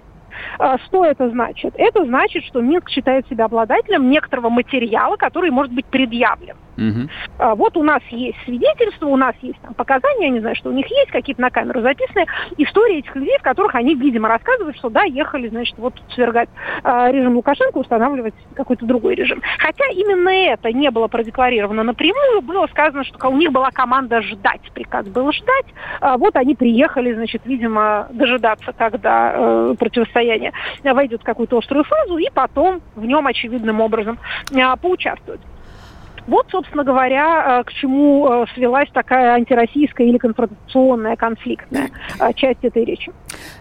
А, 0.59 0.77
что 0.79 1.05
это 1.05 1.29
значит? 1.29 1.73
Это 1.77 2.05
значит, 2.05 2.43
что 2.43 2.61
Минск 2.61 2.89
считает 2.89 3.27
себя 3.27 3.45
обладателем 3.45 4.09
некоторого 4.09 4.49
материала, 4.49 5.15
который 5.15 5.51
может 5.51 5.73
быть 5.73 5.85
предъявлен. 5.85 6.55
Угу. 6.77 7.55
Вот 7.55 7.75
у 7.77 7.83
нас 7.83 8.01
есть 8.11 8.37
свидетельства, 8.45 9.07
у 9.07 9.17
нас 9.17 9.35
есть 9.41 9.59
там 9.61 9.73
показания, 9.73 10.27
я 10.27 10.29
не 10.29 10.39
знаю, 10.39 10.55
что 10.55 10.69
у 10.69 10.73
них 10.73 10.85
есть, 10.87 11.11
какие-то 11.11 11.41
на 11.41 11.49
камеру 11.49 11.81
записаны, 11.81 12.25
истории 12.57 12.99
этих 12.99 13.15
людей, 13.15 13.37
в 13.39 13.43
которых 13.43 13.75
они, 13.75 13.95
видимо, 13.95 14.29
рассказывают, 14.29 14.77
что 14.77 14.89
да, 14.89 15.03
ехали, 15.03 15.47
значит, 15.49 15.75
вот 15.77 15.93
свергать 16.13 16.49
э, 16.83 17.11
режим 17.11 17.35
Лукашенко, 17.35 17.77
устанавливать 17.77 18.35
какой-то 18.55 18.85
другой 18.85 19.15
режим. 19.15 19.41
Хотя 19.57 19.85
именно 19.91 20.29
это 20.29 20.71
не 20.71 20.91
было 20.91 21.07
продекларировано 21.07 21.83
напрямую, 21.83 22.41
было 22.41 22.67
сказано, 22.67 23.03
что 23.03 23.27
у 23.29 23.37
них 23.37 23.51
была 23.51 23.71
команда 23.71 24.21
ждать, 24.21 24.61
приказ 24.73 25.07
был 25.07 25.31
ждать, 25.31 25.65
а 25.99 26.17
вот 26.17 26.35
они 26.35 26.55
приехали, 26.55 27.13
значит, 27.13 27.41
видимо, 27.45 28.07
дожидаться, 28.11 28.73
когда 28.73 29.33
э, 29.33 29.75
противостояние 29.79 30.53
войдет 30.83 31.21
в 31.21 31.25
какую-то 31.25 31.57
острую 31.57 31.83
фазу, 31.83 32.17
и 32.17 32.29
потом 32.33 32.81
в 32.95 33.05
нем 33.05 33.25
очевидным 33.27 33.81
образом 33.81 34.19
э, 34.51 34.75
поучаствовать. 34.81 35.41
Вот, 36.27 36.47
собственно 36.51 36.83
говоря, 36.83 37.59
э, 37.59 37.63
к 37.63 37.71
чему 37.71 38.27
э, 38.27 38.45
свелась 38.53 38.89
такая 38.91 39.33
антироссийская 39.35 40.07
или 40.07 40.17
конфронтационная 40.17 41.15
конфликтная 41.15 41.89
э, 42.19 42.33
часть 42.33 42.63
этой 42.63 42.83
речи. 42.83 43.11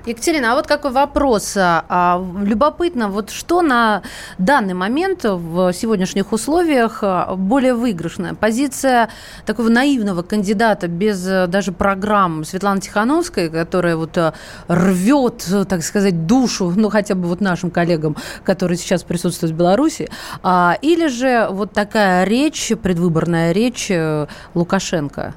Екатерина, 0.06 0.52
а 0.52 0.56
вот 0.56 0.66
какой 0.66 0.90
вопрос? 0.90 1.54
А, 1.56 2.24
любопытно, 2.38 3.08
вот 3.08 3.30
что 3.30 3.62
на 3.62 4.02
данный 4.38 4.74
момент 4.74 5.24
в 5.24 5.72
сегодняшних 5.72 6.32
условиях 6.32 7.02
более 7.36 7.74
выигрышная? 7.74 8.34
Позиция 8.34 9.08
такого 9.44 9.68
наивного 9.68 10.22
кандидата 10.22 10.88
без 10.88 11.22
даже 11.22 11.72
программ 11.72 12.44
Светланы 12.44 12.80
Тихановской, 12.80 13.50
которая 13.50 13.96
вот 13.96 14.18
рвет, 14.68 15.46
так 15.68 15.82
сказать, 15.82 16.26
душу, 16.26 16.72
ну 16.76 16.88
хотя 16.90 17.14
бы 17.14 17.28
вот 17.28 17.40
нашим 17.40 17.70
коллегам, 17.70 18.16
которые 18.44 18.78
сейчас 18.78 19.02
присутствуют 19.02 19.54
в 19.54 19.58
Беларуси, 19.58 20.08
а, 20.42 20.78
или 20.82 21.08
же 21.08 21.48
вот 21.50 21.72
такая 21.72 22.24
речь 22.24 22.72
предвыборная 22.82 23.52
речь 23.52 23.90
э, 23.90 24.26
Лукашенко? 24.54 25.34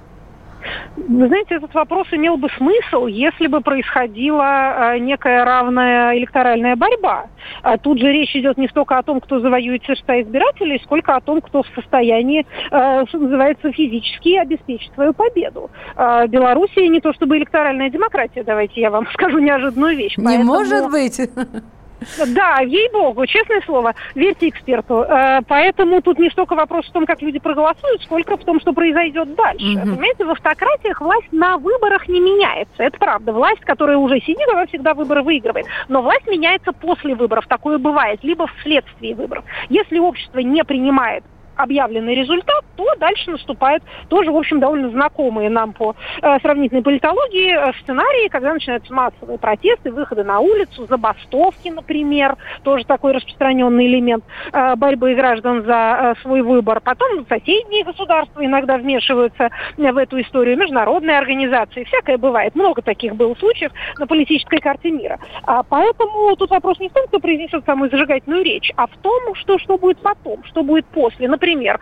Вы 0.96 1.28
знаете, 1.28 1.56
этот 1.56 1.74
вопрос 1.74 2.08
имел 2.12 2.38
бы 2.38 2.50
смысл, 2.58 3.06
если 3.06 3.48
бы 3.48 3.62
происходила 3.62 4.94
э, 4.94 5.00
некая 5.00 5.46
равная 5.46 6.18
электоральная 6.18 6.76
борьба. 6.76 7.28
А 7.64 7.78
тут 7.78 8.00
же 8.00 8.08
речь 8.12 8.36
идет 8.36 8.58
не 8.58 8.68
столько 8.68 8.98
о 8.98 9.04
том, 9.04 9.22
кто 9.22 9.40
завоюет 9.40 9.84
сердца 9.86 10.22
избирателей, 10.22 10.80
сколько 10.84 11.16
о 11.16 11.22
том, 11.22 11.42
кто 11.42 11.64
в 11.64 11.68
состоянии, 11.76 12.46
э, 12.72 13.06
что 13.08 13.18
называется, 13.18 13.72
физически 13.72 14.36
обеспечить 14.36 14.94
свою 14.94 15.14
победу. 15.14 15.70
Э, 15.96 16.28
Белоруссия 16.28 16.88
не 16.88 17.02
то 17.02 17.14
чтобы 17.14 17.38
электоральная 17.38 17.90
демократия, 17.90 18.44
давайте 18.44 18.82
я 18.82 18.92
вам 18.92 19.08
скажу 19.14 19.40
неожиданную 19.40 19.96
вещь. 19.96 20.18
Не 20.18 20.26
поэтому... 20.26 20.54
может 20.54 20.92
быть. 20.92 21.20
Да, 22.28 22.60
ей-богу, 22.62 23.26
честное 23.26 23.62
слово, 23.66 23.94
верьте 24.16 24.50
эксперту. 24.50 25.02
Э, 25.02 25.42
поэтому 25.48 26.02
тут 26.02 26.20
не 26.20 26.30
столько 26.30 26.56
вопрос 26.56 26.88
в 26.88 26.92
том, 26.92 27.06
как 27.06 27.22
люди 27.22 27.40
проголосуют, 27.40 28.04
сколько 28.04 28.38
в 28.38 28.44
том, 28.44 28.60
что 28.60 28.74
произойдет 28.74 29.36
дальше. 29.36 29.78
Угу. 29.78 29.82
Понимаете, 29.82 30.26
в 30.26 30.32
автократиях 30.32 31.02
власть 31.02 31.32
на 31.32 31.58
выборах 31.58 32.08
не 32.08 32.20
меняется. 32.20 32.84
Это 32.84 32.98
правда. 32.98 33.34
Власть, 33.34 33.62
которая 33.62 33.98
уже 33.98 34.20
сидит, 34.20 34.48
она 34.52 34.66
всегда 34.68 34.94
выборы 34.94 35.24
выигрывает. 35.24 35.66
Но 35.88 36.02
власть 36.02 36.28
меняется 36.28 36.72
после 36.72 37.16
выборов. 37.16 37.48
Такое 37.48 37.78
бывает. 37.78 38.20
Либо 38.24 38.48
вследствие 38.60 39.16
выборов. 39.16 39.44
Если 39.70 40.00
общество 40.00 40.40
не 40.40 40.64
принимает 40.64 41.24
объявленный 41.56 42.16
результат, 42.16 42.64
то 42.80 42.96
дальше 42.98 43.30
наступает 43.30 43.84
тоже, 44.08 44.32
в 44.32 44.38
общем, 44.38 44.62
довольно 44.62 44.90
знакомые 44.90 45.50
нам 45.50 45.74
по 45.74 45.96
э, 46.22 46.40
сравнительной 46.40 46.82
политологии 46.82 47.54
э, 47.54 47.74
сценарии, 47.82 48.30
когда 48.30 48.54
начинаются 48.54 48.94
массовые 48.94 49.38
протесты, 49.38 49.92
выходы 49.92 50.24
на 50.24 50.40
улицу, 50.40 50.88
забастовки, 50.88 51.68
например, 51.68 52.38
тоже 52.64 52.86
такой 52.86 53.12
распространенный 53.12 53.88
элемент 53.88 54.24
э, 54.54 54.76
борьбы 54.78 55.14
граждан 55.14 55.66
за 55.66 56.16
э, 56.16 56.22
свой 56.22 56.42
выбор. 56.42 56.80
Потом 56.80 57.26
соседние 57.28 57.84
государства 57.84 58.46
иногда 58.46 58.78
вмешиваются 58.78 59.50
в 59.76 59.98
эту 59.98 60.22
историю, 60.22 60.58
международные 60.58 61.18
организации, 61.18 61.84
всякое 61.84 62.18
бывает. 62.18 62.56
Много 62.56 62.82
таких 62.82 63.16
было 63.16 63.36
случаев 63.36 63.74
на 63.98 64.08
политической 64.08 64.60
карте 64.60 64.90
мира. 64.90 65.20
А, 65.44 65.64
поэтому 65.64 66.34
тут 66.38 66.50
вопрос 66.50 66.80
не 66.80 66.88
в 66.88 66.94
том, 66.94 67.08
кто 67.08 67.20
произнесет 67.20 67.66
самую 67.66 67.90
зажигательную 67.90 68.42
речь, 68.42 68.72
а 68.78 68.88
в 68.88 68.96
том, 69.02 69.36
что, 69.36 69.60
что 69.60 69.78
будет 69.78 69.98
потом, 69.98 70.46
что 70.46 70.64
будет 70.64 70.86
после. 70.86 71.28
Например, 71.28 71.50
Например, 71.50 71.80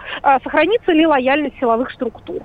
сохранится 0.87 0.91
ли 0.91 1.05
лояльность 1.05 1.59
силовых 1.59 1.91
структур, 1.91 2.41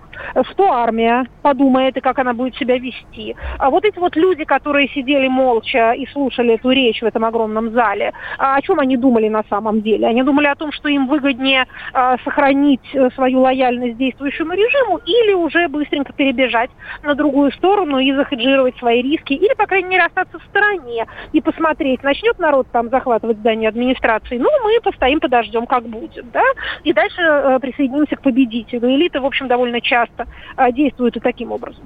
что 0.52 0.72
армия 0.72 1.26
подумает 1.42 1.96
и 1.96 2.00
как 2.00 2.18
она 2.18 2.32
будет 2.32 2.56
себя 2.56 2.78
вести. 2.78 3.36
А 3.58 3.70
вот 3.70 3.84
эти 3.84 3.98
вот 3.98 4.16
люди, 4.16 4.44
которые 4.44 4.88
сидели 4.88 5.28
молча 5.28 5.92
и 5.92 6.06
слушали 6.06 6.54
эту 6.54 6.70
речь 6.70 7.02
в 7.02 7.04
этом 7.04 7.24
огромном 7.24 7.70
зале, 7.72 8.12
а 8.38 8.56
о 8.56 8.62
чем 8.62 8.80
они 8.80 8.96
думали 8.96 9.28
на 9.28 9.42
самом 9.48 9.82
деле? 9.82 10.06
Они 10.06 10.22
думали 10.22 10.46
о 10.46 10.54
том, 10.54 10.72
что 10.72 10.88
им 10.88 11.06
выгоднее 11.06 11.66
а, 11.92 12.16
сохранить 12.24 12.94
э, 12.94 13.10
свою 13.14 13.40
лояльность 13.40 13.96
действующему 13.96 14.52
режиму 14.54 14.98
или 14.98 15.34
уже 15.34 15.68
быстренько 15.68 16.12
перебежать 16.12 16.70
на 17.02 17.14
другую 17.14 17.52
сторону 17.52 17.98
и 17.98 18.12
захеджировать 18.12 18.76
свои 18.78 19.02
риски, 19.02 19.34
или, 19.34 19.54
по 19.54 19.66
крайней 19.66 19.88
мере, 19.88 20.04
остаться 20.04 20.38
в 20.38 20.42
стороне 20.44 21.06
и 21.32 21.40
посмотреть, 21.40 22.02
начнет 22.02 22.38
народ 22.38 22.66
там 22.72 22.90
захватывать 22.90 23.38
здание 23.38 23.68
администрации, 23.68 24.38
ну, 24.38 24.48
мы 24.64 24.80
постоим, 24.82 25.20
подождем, 25.20 25.66
как 25.66 25.84
будет, 25.84 26.30
да, 26.32 26.44
и 26.84 26.92
дальше 26.92 27.12
дальше 27.12 27.22
э, 27.22 27.58
присоединимся 27.60 28.16
к 28.16 28.22
победителю. 28.32 28.88
Элиты, 28.88 29.20
в 29.20 29.26
общем, 29.26 29.48
довольно 29.48 29.80
часто 29.80 30.26
э, 30.56 30.72
действуют 30.72 31.16
и 31.16 31.20
таким 31.20 31.52
образом. 31.52 31.84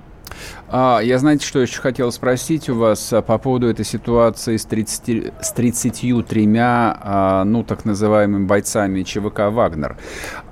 А, 0.68 1.00
я, 1.02 1.18
знаете, 1.18 1.46
что 1.46 1.60
еще 1.60 1.80
хотел 1.80 2.12
спросить 2.12 2.68
у 2.68 2.76
вас 2.76 3.12
а, 3.12 3.22
по 3.22 3.38
поводу 3.38 3.68
этой 3.68 3.84
ситуации 3.84 4.56
с, 4.56 4.64
30, 4.64 5.32
с 5.40 5.52
33, 5.52 6.56
а, 6.58 7.44
ну, 7.44 7.62
так 7.62 7.84
называемыми 7.84 8.46
бойцами 8.46 9.02
ЧВК 9.02 9.50
«Вагнер». 9.50 9.96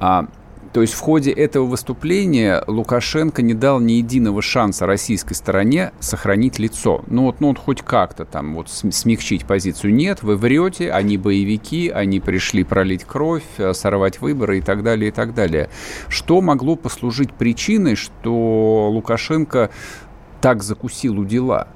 А, 0.01 0.27
то 0.75 0.81
есть 0.81 0.95
в 0.95 0.99
ходе 0.99 1.31
этого 1.31 1.67
выступления 1.67 2.65
Лукашенко 2.67 3.43
не 3.43 3.55
дал 3.55 3.79
ни 3.79 3.93
единого 3.93 4.43
шанса 4.43 4.87
российской 4.87 5.35
стороне 5.35 5.93
сохранить 6.01 6.59
лицо. 6.59 7.05
Ну 7.07 7.27
вот, 7.27 7.41
ну 7.41 7.49
вот 7.49 7.59
хоть 7.59 7.83
как-то 7.83 8.25
там 8.25 8.57
вот 8.57 8.69
смягчить 8.69 9.47
позицию. 9.47 9.95
Нет, 9.95 10.25
вы 10.25 10.37
врете, 10.37 10.91
они 10.91 11.17
боевики, 11.17 11.91
они 11.91 12.19
пришли 12.19 12.65
пролить 12.65 13.05
кровь, 13.05 13.45
э, 13.59 13.73
сорвать 13.73 14.21
выборы 14.21 14.59
и 14.59 14.61
так 14.61 14.83
далее, 14.83 15.11
и 15.11 15.13
так 15.13 15.33
далее. 15.33 15.71
Что 16.09 16.41
могло 16.41 16.75
послужить 16.75 17.33
причиной, 17.33 17.95
что 17.95 18.91
Лукашенко 18.91 19.71
так 20.41 20.65
закусил 20.65 21.21
у 21.21 21.25
дела? 21.25 21.69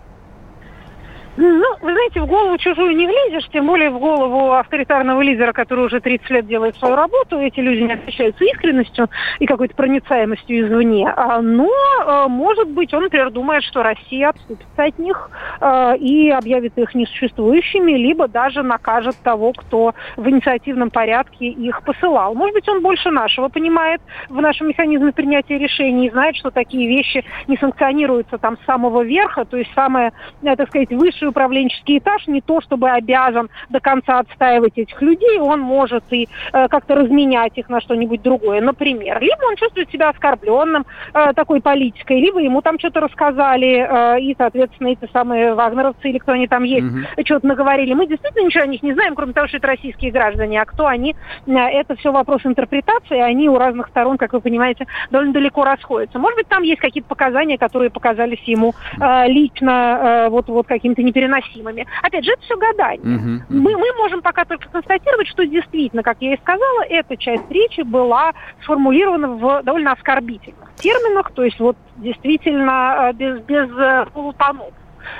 Ну, 1.40 1.76
вы 1.82 1.92
знаете, 1.92 2.20
в 2.20 2.26
голову 2.26 2.58
чужую 2.58 2.96
не 2.96 3.06
влезешь, 3.06 3.48
тем 3.52 3.68
более 3.68 3.90
в 3.90 4.00
голову 4.00 4.54
авторитарного 4.54 5.22
лидера, 5.22 5.52
который 5.52 5.84
уже 5.84 6.00
30 6.00 6.28
лет 6.30 6.46
делает 6.48 6.74
свою 6.76 6.96
работу. 6.96 7.38
Эти 7.38 7.60
люди 7.60 7.82
не 7.82 7.92
отличаются 7.92 8.44
искренностью 8.44 9.08
и 9.38 9.46
какой-то 9.46 9.72
проницаемостью 9.76 10.66
извне. 10.66 11.08
А, 11.08 11.40
но, 11.40 11.68
э, 11.68 12.26
может 12.28 12.68
быть, 12.70 12.92
он, 12.92 13.04
например, 13.04 13.30
думает, 13.30 13.62
что 13.62 13.84
Россия 13.84 14.30
отступится 14.30 14.82
от 14.82 14.98
них 14.98 15.30
э, 15.60 15.96
и 15.98 16.28
объявит 16.30 16.76
их 16.76 16.92
несуществующими, 16.96 17.92
либо 17.92 18.26
даже 18.26 18.64
накажет 18.64 19.14
того, 19.22 19.52
кто 19.52 19.94
в 20.16 20.28
инициативном 20.28 20.90
порядке 20.90 21.46
их 21.46 21.84
посылал. 21.84 22.34
Может 22.34 22.54
быть, 22.54 22.68
он 22.68 22.82
больше 22.82 23.10
нашего 23.10 23.46
понимает 23.48 24.00
в 24.28 24.40
нашем 24.40 24.68
механизме 24.70 25.12
принятия 25.12 25.56
решений 25.56 26.08
и 26.08 26.10
знает, 26.10 26.34
что 26.34 26.50
такие 26.50 26.88
вещи 26.88 27.24
не 27.46 27.56
санкционируются 27.58 28.38
там 28.38 28.56
с 28.58 28.64
самого 28.64 29.02
верха, 29.02 29.44
то 29.44 29.56
есть 29.56 29.70
самое, 29.72 30.12
так 30.42 30.68
сказать, 30.68 30.90
высшее 30.90 31.27
высший 31.28 31.30
управленческий 31.30 31.98
этаж 31.98 32.26
не 32.26 32.40
то 32.40 32.60
чтобы 32.60 32.90
обязан 32.90 33.48
до 33.70 33.80
конца 33.80 34.20
отстаивать 34.20 34.76
этих 34.76 35.00
людей, 35.02 35.38
он 35.38 35.60
может 35.60 36.04
и 36.10 36.28
э, 36.52 36.68
как-то 36.68 36.94
разменять 36.94 37.56
их 37.56 37.68
на 37.68 37.80
что-нибудь 37.80 38.22
другое, 38.22 38.60
например. 38.60 39.20
Либо 39.20 39.44
он 39.48 39.56
чувствует 39.56 39.90
себя 39.90 40.10
оскорбленным 40.10 40.84
э, 41.14 41.32
такой 41.34 41.60
политикой, 41.60 42.20
либо 42.20 42.40
ему 42.40 42.62
там 42.62 42.78
что-то 42.78 43.00
рассказали, 43.00 44.16
э, 44.16 44.20
и, 44.20 44.34
соответственно, 44.36 44.88
эти 44.88 45.08
самые 45.12 45.54
вагнеровцы 45.54 46.08
или 46.08 46.18
кто 46.18 46.32
они 46.32 46.46
там 46.46 46.64
есть, 46.64 46.86
mm-hmm. 46.86 47.24
что-то 47.24 47.46
наговорили. 47.46 47.94
Мы 47.94 48.06
действительно 48.06 48.46
ничего 48.46 48.64
о 48.64 48.66
них 48.66 48.82
не 48.82 48.94
знаем, 48.94 49.14
кроме 49.14 49.32
того, 49.32 49.48
что 49.48 49.58
это 49.58 49.66
российские 49.66 50.10
граждане. 50.10 50.60
А 50.60 50.64
кто 50.64 50.86
они, 50.86 51.14
э, 51.46 51.52
это 51.52 51.96
все 51.96 52.12
вопрос 52.12 52.42
интерпретации, 52.44 53.18
они 53.18 53.48
у 53.48 53.58
разных 53.58 53.88
сторон, 53.88 54.16
как 54.16 54.32
вы 54.32 54.40
понимаете, 54.40 54.86
довольно 55.10 55.32
далеко 55.32 55.64
расходятся. 55.64 56.18
Может 56.18 56.36
быть, 56.36 56.48
там 56.48 56.62
есть 56.62 56.80
какие-то 56.80 57.08
показания, 57.08 57.58
которые 57.58 57.90
показались 57.90 58.42
ему 58.46 58.74
э, 59.00 59.28
лично 59.28 60.26
э, 60.26 60.28
вот, 60.28 60.48
вот 60.48 60.66
каким-то 60.66 61.02
неприятным 61.02 61.17
непереносимыми. 61.18 61.86
Опять 62.02 62.24
же, 62.24 62.32
это 62.32 62.42
все 62.42 62.56
гадание. 62.56 63.18
Uh-huh, 63.18 63.42
Мы, 63.48 63.76
мы 63.76 63.92
можем 63.96 64.22
пока 64.22 64.44
только 64.44 64.68
констатировать, 64.68 65.28
что 65.28 65.46
действительно, 65.46 66.02
как 66.02 66.18
я 66.20 66.34
и 66.34 66.38
сказала, 66.38 66.82
эта 66.88 67.16
часть 67.16 67.50
речи 67.50 67.82
была 67.82 68.32
сформулирована 68.62 69.28
в 69.28 69.62
довольно 69.62 69.92
оскорбительных 69.92 70.72
терминах, 70.76 71.32
то 71.32 71.42
есть 71.42 71.58
вот 71.58 71.76
действительно 71.96 73.10
э, 73.10 73.12
без, 73.14 73.40
без 73.42 73.68
э, 73.76 74.06
полутонов. 74.12 74.72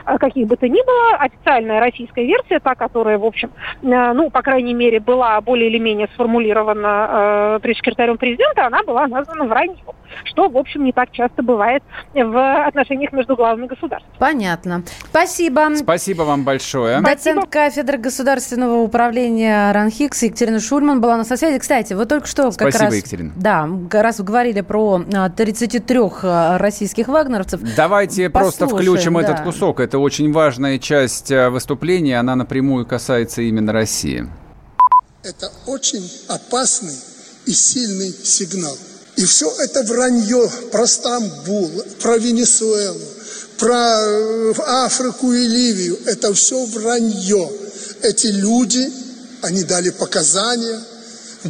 Э, 0.07 0.19
каких 0.19 0.47
бы 0.47 0.57
то 0.57 0.69
ни 0.69 0.85
было. 0.85 1.17
Официальная 1.19 1.81
российская 1.81 2.25
версия, 2.25 2.61
та, 2.61 2.75
которая, 2.75 3.19
в 3.19 3.25
общем, 3.25 3.51
э, 3.83 4.13
ну, 4.13 4.31
по 4.31 4.43
крайней 4.43 4.75
мере, 4.75 5.01
была 5.01 5.41
более 5.41 5.69
или 5.69 5.79
менее 5.79 6.09
сформулирована 6.15 7.57
э, 7.57 7.59
пресс-секретарем 7.63 8.19
президента, 8.19 8.67
она 8.67 8.83
была 8.83 9.07
названа 9.07 9.45
враньем, 9.45 9.77
что, 10.25 10.49
в 10.49 10.57
общем, 10.57 10.85
не 10.85 10.93
так 10.93 11.11
часто 11.13 11.43
бывает 11.43 11.83
в 12.15 12.67
отношениях 12.67 13.13
между 13.13 13.37
главами 13.37 13.67
государств. 13.67 14.09
Понятно. 14.19 14.83
Спасибо. 15.11 15.75
Спасибо 15.77 16.23
вам 16.23 16.45
большое. 16.45 17.01
Доцент 17.01 17.47
кафедры 17.51 17.99
государственного 17.99 18.79
управления 18.79 19.73
РАНХИКС 19.73 20.25
Екатерина 20.25 20.61
Шульман 20.61 21.01
была 21.01 21.17
на 21.17 21.25
связи. 21.25 21.59
Кстати, 21.59 21.93
вы 21.95 22.07
только 22.07 22.27
что 22.27 22.51
Спасибо, 22.51 22.73
как 22.73 22.81
раз... 22.81 22.95
Екатерина. 22.95 23.33
Да, 23.37 23.69
раз 23.93 24.19
вы 24.19 24.25
говорили 24.25 24.61
про 24.61 25.01
33 25.37 25.99
российских 26.59 27.09
вагнеровцев. 27.09 27.61
Давайте 27.77 28.31
Послушаем, 28.31 28.33
просто 28.33 28.69
включим 28.69 29.15
да. 29.15 29.21
этот 29.21 29.41
кусок 29.41 29.78
Восток. 29.79 29.81
Это 29.81 29.99
очень 29.99 30.33
важная 30.33 30.79
часть 30.79 31.31
э, 31.31 31.49
выступления, 31.49 32.21
она 32.21 32.37
напрямую 32.37 32.87
касается 32.87 33.43
именно 33.43 33.73
России. 33.73 34.27
Это 35.23 35.51
очень 35.67 36.11
опасный 36.29 36.97
и 37.47 37.53
сильный 37.53 38.13
сигнал. 38.25 38.77
И 39.17 39.25
все 39.25 39.51
это 39.61 39.83
вранье 39.83 40.49
про 40.71 40.87
Стамбул, 40.87 41.71
про 42.01 42.19
Венесуэлу, 42.19 43.01
про 43.59 44.01
э, 44.01 44.55
Африку 44.67 45.33
и 45.33 45.47
Ливию. 45.47 45.99
Это 46.07 46.33
все 46.35 46.65
вранье. 46.67 47.51
Эти 48.03 48.29
люди, 48.29 48.91
они 49.43 49.65
дали 49.65 49.91
показания, 49.91 50.81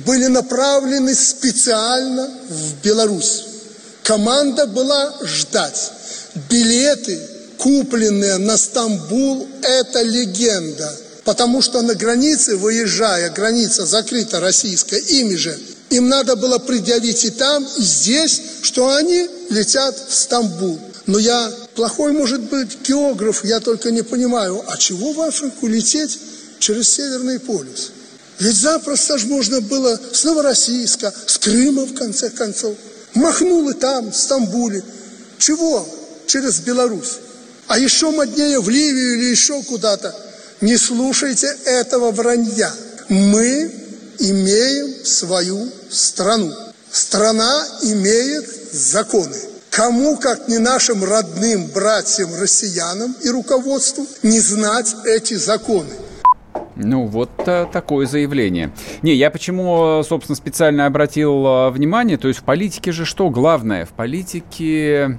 были 0.06 0.28
направлены 0.28 1.14
специально 1.14 2.28
в 2.48 2.84
Беларусь. 2.84 3.44
Команда 4.02 4.66
была 4.66 5.14
ждать. 5.24 5.92
Билеты 6.50 7.37
купленные 7.58 8.38
на 8.38 8.56
Стамбул, 8.56 9.46
это 9.62 10.02
легенда. 10.02 10.96
Потому 11.24 11.60
что 11.60 11.82
на 11.82 11.94
границе, 11.94 12.56
выезжая, 12.56 13.30
граница 13.30 13.84
закрыта 13.84 14.40
российская, 14.40 14.98
ими 14.98 15.34
же, 15.34 15.58
им 15.90 16.08
надо 16.08 16.36
было 16.36 16.58
предъявить 16.58 17.24
и 17.24 17.30
там, 17.30 17.66
и 17.76 17.82
здесь, 17.82 18.40
что 18.62 18.94
они 18.94 19.28
летят 19.50 19.94
в 20.08 20.14
Стамбул. 20.14 20.78
Но 21.06 21.18
я 21.18 21.52
плохой, 21.74 22.12
может 22.12 22.40
быть, 22.42 22.78
географ, 22.86 23.44
я 23.44 23.60
только 23.60 23.90
не 23.90 24.02
понимаю, 24.02 24.62
а 24.68 24.76
чего 24.76 25.12
в 25.12 25.20
Африку 25.20 25.66
лететь 25.66 26.18
через 26.58 26.88
Северный 26.90 27.40
полюс? 27.40 27.92
Ведь 28.38 28.56
запросто 28.56 29.18
же 29.18 29.26
можно 29.26 29.60
было 29.60 29.98
с 30.12 30.24
Новороссийска, 30.24 31.12
с 31.26 31.38
Крыма, 31.38 31.84
в 31.84 31.94
конце 31.94 32.30
концов. 32.30 32.76
Махнул 33.14 33.68
и 33.68 33.74
там, 33.74 34.12
в 34.12 34.16
Стамбуле. 34.16 34.82
Чего? 35.38 35.86
Через 36.26 36.60
Беларусь 36.60 37.18
а 37.68 37.78
еще 37.78 38.10
моднее 38.10 38.60
в 38.60 38.68
Ливию 38.68 39.18
или 39.18 39.30
еще 39.30 39.62
куда-то. 39.62 40.14
Не 40.60 40.76
слушайте 40.76 41.48
этого 41.64 42.10
вранья. 42.10 42.72
Мы 43.08 43.70
имеем 44.18 45.04
свою 45.04 45.68
страну. 45.90 46.52
Страна 46.90 47.64
имеет 47.82 48.46
законы. 48.72 49.36
Кому, 49.70 50.16
как 50.16 50.48
не 50.48 50.58
нашим 50.58 51.04
родным 51.04 51.68
братьям 51.68 52.30
россиянам 52.40 53.14
и 53.22 53.28
руководству, 53.28 54.06
не 54.22 54.40
знать 54.40 54.96
эти 55.04 55.34
законы? 55.34 55.90
Ну, 56.74 57.06
вот 57.06 57.30
а, 57.46 57.66
такое 57.66 58.06
заявление. 58.06 58.72
Не, 59.02 59.14
я 59.14 59.30
почему, 59.30 60.02
собственно, 60.02 60.36
специально 60.36 60.86
обратил 60.86 61.46
а, 61.46 61.70
внимание, 61.70 62.16
то 62.18 62.28
есть 62.28 62.40
в 62.40 62.44
политике 62.44 62.92
же 62.92 63.04
что 63.04 63.30
главное? 63.30 63.84
В 63.84 63.90
политике, 63.90 65.18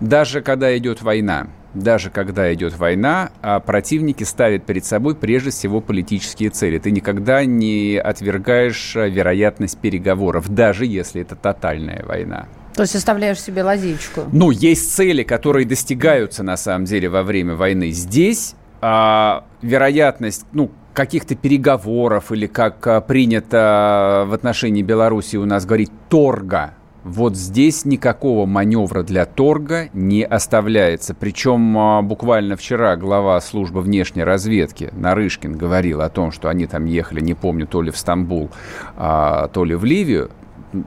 даже 0.00 0.40
когда 0.40 0.76
идет 0.76 1.02
война, 1.02 1.48
даже 1.80 2.10
когда 2.10 2.52
идет 2.52 2.76
война, 2.76 3.30
а 3.42 3.60
противники 3.60 4.24
ставят 4.24 4.64
перед 4.64 4.84
собой 4.84 5.14
прежде 5.14 5.50
всего 5.50 5.80
политические 5.80 6.50
цели. 6.50 6.78
Ты 6.78 6.90
никогда 6.90 7.44
не 7.44 7.96
отвергаешь 7.96 8.96
а, 8.96 9.08
вероятность 9.08 9.78
переговоров, 9.78 10.48
даже 10.48 10.86
если 10.86 11.22
это 11.22 11.36
тотальная 11.36 12.04
война. 12.04 12.46
То 12.74 12.82
есть 12.82 12.94
оставляешь 12.94 13.40
себе 13.40 13.62
лазейку? 13.62 14.24
Ну, 14.32 14.50
есть 14.50 14.94
цели, 14.94 15.22
которые 15.22 15.66
достигаются 15.66 16.42
на 16.42 16.56
самом 16.56 16.84
деле 16.84 17.08
во 17.08 17.22
время 17.22 17.54
войны. 17.54 17.90
Здесь 17.90 18.54
а, 18.82 19.44
вероятность, 19.62 20.44
ну, 20.52 20.70
каких-то 20.92 21.34
переговоров 21.34 22.32
или 22.32 22.46
как 22.46 22.86
а, 22.86 23.00
принято 23.00 24.24
в 24.28 24.32
отношении 24.32 24.82
Беларуси 24.82 25.36
у 25.36 25.44
нас 25.44 25.64
говорить 25.66 25.90
торга 26.08 26.74
вот 27.06 27.36
здесь 27.36 27.84
никакого 27.84 28.46
маневра 28.46 29.04
для 29.04 29.26
торга 29.26 29.88
не 29.92 30.24
оставляется. 30.24 31.14
Причем 31.14 31.78
а, 31.78 32.02
буквально 32.02 32.56
вчера 32.56 32.96
глава 32.96 33.40
службы 33.40 33.80
внешней 33.80 34.24
разведки 34.24 34.90
Нарышкин 34.92 35.56
говорил 35.56 36.00
о 36.00 36.08
том, 36.08 36.32
что 36.32 36.48
они 36.48 36.66
там 36.66 36.84
ехали, 36.84 37.20
не 37.20 37.34
помню, 37.34 37.68
то 37.68 37.80
ли 37.80 37.92
в 37.92 37.96
Стамбул, 37.96 38.50
а, 38.96 39.46
то 39.48 39.64
ли 39.64 39.76
в 39.76 39.84
Ливию 39.84 40.30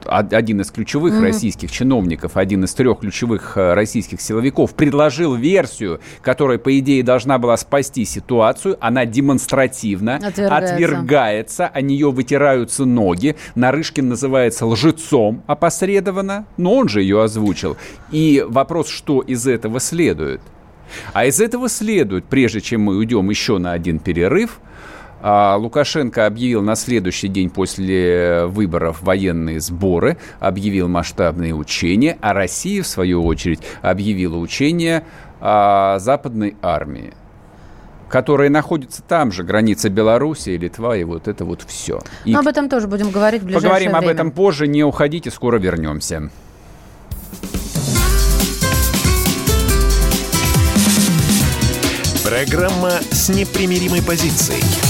один 0.06 0.60
из 0.60 0.70
ключевых 0.70 1.14
mm-hmm. 1.14 1.22
российских 1.22 1.70
чиновников, 1.70 2.36
один 2.36 2.64
из 2.64 2.74
трех 2.74 3.00
ключевых 3.00 3.56
э, 3.56 3.74
российских 3.74 4.20
силовиков 4.20 4.74
предложил 4.74 5.34
версию, 5.34 6.00
которая, 6.22 6.58
по 6.58 6.78
идее, 6.78 7.02
должна 7.02 7.38
была 7.38 7.56
спасти 7.56 8.04
ситуацию. 8.04 8.76
Она 8.80 9.06
демонстративно 9.06 10.16
отвергается, 10.16 10.74
отвергается 10.74 11.66
о 11.66 11.80
нее 11.80 12.10
вытираются 12.10 12.84
ноги. 12.84 13.36
Нарышкин 13.54 14.08
называется 14.08 14.66
лжецом 14.66 15.42
опосредованно, 15.46 16.46
но 16.56 16.74
он 16.74 16.88
же 16.88 17.02
ее 17.02 17.22
озвучил. 17.22 17.76
И 18.10 18.44
вопрос, 18.46 18.88
что 18.88 19.20
из 19.20 19.46
этого 19.46 19.80
следует? 19.80 20.40
А 21.12 21.24
из 21.24 21.40
этого 21.40 21.68
следует, 21.68 22.24
прежде 22.24 22.60
чем 22.60 22.82
мы 22.82 22.96
уйдем 22.96 23.30
еще 23.30 23.58
на 23.58 23.72
один 23.72 23.98
перерыв, 23.98 24.60
Лукашенко 25.22 26.26
объявил 26.26 26.62
на 26.62 26.76
следующий 26.76 27.28
день 27.28 27.50
после 27.50 28.46
выборов 28.46 29.02
военные 29.02 29.60
сборы, 29.60 30.16
объявил 30.38 30.88
масштабные 30.88 31.54
учения, 31.54 32.16
а 32.20 32.32
Россия, 32.32 32.82
в 32.82 32.86
свою 32.86 33.24
очередь, 33.24 33.60
объявила 33.82 34.36
учения 34.36 35.04
о 35.40 35.98
западной 35.98 36.56
армии 36.62 37.14
которые 38.10 38.50
находятся 38.50 39.02
там 39.02 39.32
же, 39.32 39.44
граница 39.44 39.88
Беларуси, 39.88 40.50
Литва, 40.50 40.96
и 40.96 41.04
вот 41.04 41.28
это 41.28 41.44
вот 41.44 41.62
все. 41.66 42.00
И 42.24 42.34
об 42.34 42.46
этом 42.46 42.68
тоже 42.68 42.88
будем 42.88 43.10
говорить 43.10 43.42
в 43.42 43.44
ближайшее 43.44 43.68
Поговорим 43.68 43.92
время. 43.92 44.04
об 44.04 44.12
этом 44.12 44.30
позже, 44.32 44.66
не 44.66 44.82
уходите, 44.82 45.30
скоро 45.30 45.58
вернемся. 45.58 46.28
Программа 52.24 52.90
с 53.10 53.28
непримиримой 53.28 54.02
позицией. 54.02 54.89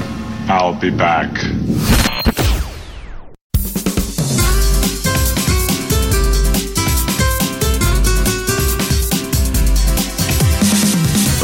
I'll 0.47 0.73
be 0.73 0.89
back. 0.89 1.29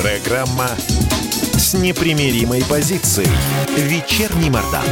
Программа 0.02 0.70
с 1.58 1.74
непримиримой 1.74 2.64
позицией. 2.66 3.30
Вечерний 3.78 4.50
Мордан. 4.50 4.84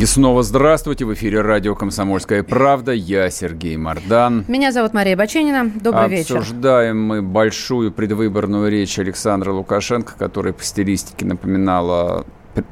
И 0.00 0.06
снова 0.06 0.42
здравствуйте. 0.42 1.04
В 1.04 1.12
эфире 1.12 1.42
радио 1.42 1.74
«Комсомольская 1.74 2.42
правда». 2.42 2.92
Я 2.92 3.28
Сергей 3.28 3.76
Мордан. 3.76 4.46
Меня 4.48 4.72
зовут 4.72 4.94
Мария 4.94 5.14
Баченина. 5.14 5.70
Добрый 5.74 6.08
вечер. 6.08 6.38
Обсуждаем 6.38 7.02
мы 7.04 7.20
большую 7.20 7.92
предвыборную 7.92 8.70
речь 8.70 8.98
Александра 8.98 9.52
Лукашенко, 9.52 10.14
которая 10.18 10.54
по 10.54 10.64
стилистике 10.64 11.26
напоминала 11.26 12.24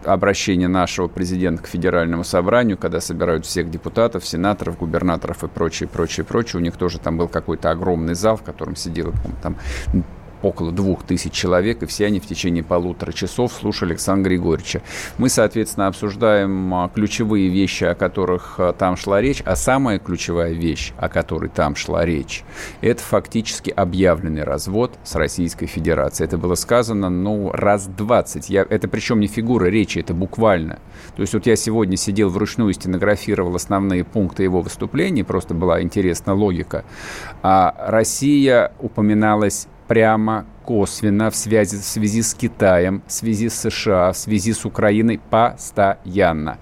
обращение 0.07 0.69
нашего 0.69 1.07
президента 1.07 1.65
к 1.65 1.67
федеральному 1.67 2.25
собранию, 2.25 2.79
когда 2.79 2.99
собирают 2.99 3.45
всех 3.45 3.71
депутатов, 3.71 4.27
сенаторов, 4.27 4.79
губернаторов 4.79 5.45
и 5.45 5.49
прочее, 5.49 5.87
прочее, 5.87 6.25
прочее. 6.25 6.61
У 6.61 6.63
них 6.63 6.79
тоже 6.79 6.99
там 6.99 7.19
был 7.19 7.29
какой-то 7.29 7.71
огромный 7.71 8.15
зал, 8.15 8.39
в 8.39 8.43
котором 8.43 8.75
сидело 8.75 9.13
там 9.43 9.57
около 10.43 10.73
двух 10.73 11.03
тысяч 11.03 11.33
человек, 11.33 11.83
и 11.83 11.87
все 11.87 12.07
они 12.07 12.21
в 12.21 12.27
течение 12.27 12.63
полутора 12.63 13.13
часов 13.13 13.53
слушали 13.53 13.91
Александра 13.91 14.29
Григорьевича. 14.29 14.83
Мы, 15.19 15.29
соответственно, 15.29 15.87
обсуждаем 15.89 16.75
а, 16.75 16.89
ключевые 16.89 17.49
вещи, 17.49 17.85
о 17.85 17.95
которых 17.95 18.57
а, 18.59 18.73
там 18.73 18.97
шла 18.97 19.21
речь, 19.21 19.43
а 19.45 19.57
самая 19.57 19.99
ключевая 19.99 20.53
вещь, 20.53 20.93
о 20.99 21.09
которой 21.09 21.51
там 21.51 21.75
шла 21.75 22.05
речь, 22.05 22.45
это 22.81 23.03
фактически 23.03 23.71
объявленный 23.71 24.45
развод 24.45 24.99
с 25.05 25.15
Российской 25.15 25.67
Федерацией. 25.67 26.27
Это 26.27 26.39
было 26.39 26.55
сказано, 26.55 27.09
ну, 27.09 27.51
раз 27.53 27.87
двадцать. 27.87 28.51
Я, 28.51 28.67
это 28.69 28.89
причем 28.89 29.21
не 29.21 29.27
фигура 29.27 29.67
речи, 29.67 29.99
это 29.99 30.15
буквально. 30.15 30.79
То 31.17 31.23
есть 31.23 31.35
вот 31.35 31.47
я 31.47 31.57
сегодня 31.57 31.97
сидел 31.97 32.29
вручную, 32.29 32.73
стенографировал 32.73 33.55
основные 33.57 34.05
пункты 34.05 34.43
его 34.43 34.61
выступления, 34.61 35.25
просто 35.25 35.55
была 35.55 35.83
интересна 35.83 36.35
логика. 36.35 36.85
А 37.43 37.75
Россия 37.89 38.73
упоминалась 38.79 39.67
прямо, 39.89 40.45
косвенно 40.65 41.31
в 41.31 41.37
связи, 41.37 41.77
в 41.79 41.85
связи 41.85 42.23
с 42.23 42.35
Китаем, 42.35 43.03
в 43.07 43.13
связи 43.13 43.49
с 43.49 43.55
США, 43.55 44.13
в 44.13 44.17
связи 44.17 44.53
с 44.53 44.65
Украиной 44.65 45.19
постоянно. 45.31 46.59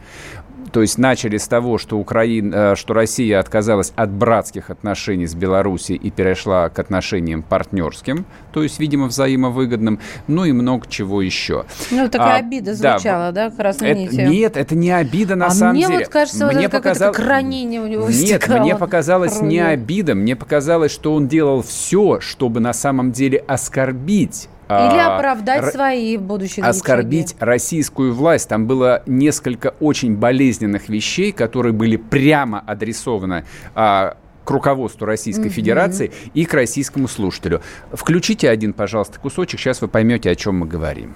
То 0.73 0.83
есть 0.83 0.99
начали 0.99 1.37
с 1.37 1.49
того, 1.49 1.79
что, 1.79 1.99
Украина, 1.99 2.73
э, 2.73 2.75
что 2.77 2.95
Россия 2.95 3.41
отказалась 3.41 3.93
от 3.97 4.11
братских 4.11 4.71
отношений 4.71 5.27
с 5.27 5.35
Белоруссией 5.35 5.99
и 5.99 6.11
перешла 6.11 6.69
к 6.69 6.79
отношениям 6.79 7.43
партнерским, 7.43 8.27
то 8.53 8.63
есть, 8.63 8.79
видимо, 8.79 9.07
взаимовыгодным, 9.07 10.01
ну 10.27 10.45
и 10.45 10.53
много 10.53 10.87
чего 10.89 11.23
еще. 11.23 11.65
Ну, 11.91 12.09
такая 12.09 12.37
а, 12.37 12.39
обида 12.39 12.75
звучала, 12.75 13.33
да, 13.33 13.51
да 13.51 13.57
красной 13.57 13.91
это, 13.91 14.01
нитью? 14.01 14.29
Нет, 14.29 14.57
это 14.57 14.75
не 14.75 14.91
обида 14.91 15.37
на 15.37 15.47
а 15.47 15.51
самом 15.51 15.75
мне 15.75 15.83
деле. 15.83 15.97
мне 15.97 16.05
вот 16.05 16.13
кажется, 16.13 16.47
мне 16.47 16.63
вот 16.63 16.73
показал... 16.73 17.13
как 17.13 17.27
ранение 17.27 17.81
у 17.81 17.87
него 17.87 18.09
Нет, 18.09 18.49
мне 18.49 18.77
показалось 18.77 19.35
кровью. 19.35 19.51
не 19.51 19.61
обида, 19.61 20.15
мне 20.15 20.37
показалось, 20.37 20.93
что 20.93 21.15
он 21.15 21.29
делал 21.29 21.63
все, 21.63 22.21
чтобы 22.21 22.61
на 22.61 22.73
самом 22.73 23.13
деле 23.13 23.39
оскорбить 23.47 24.49
или 24.69 24.99
а, 24.99 25.17
оправдать 25.17 25.65
а, 25.65 25.71
свои 25.71 26.17
будущие 26.17 26.65
Оскорбить 26.65 27.33
лечения. 27.33 27.45
российскую 27.45 28.15
власть. 28.15 28.49
Там 28.49 28.67
было 28.67 29.03
несколько 29.07 29.75
очень 29.81 30.17
болезненных 30.17 30.89
вещей, 30.89 31.33
которые 31.33 31.73
были 31.73 31.97
прямо 31.97 32.63
адресованы 32.67 33.45
а, 33.75 34.17
к 34.45 34.51
руководству 34.51 35.07
Российской 35.07 35.47
mm-hmm. 35.47 35.51
Федерации 35.51 36.13
и 36.35 36.45
к 36.45 36.55
российскому 36.55 37.07
слушателю. 37.09 37.63
Включите 37.93 38.51
один, 38.51 38.73
пожалуйста, 38.73 39.21
кусочек, 39.21 39.61
сейчас 39.61 39.81
вы 39.81 39.89
поймете, 39.89 40.31
о 40.31 40.35
чем 40.35 40.59
мы 40.59 40.67
говорим. 40.67 41.15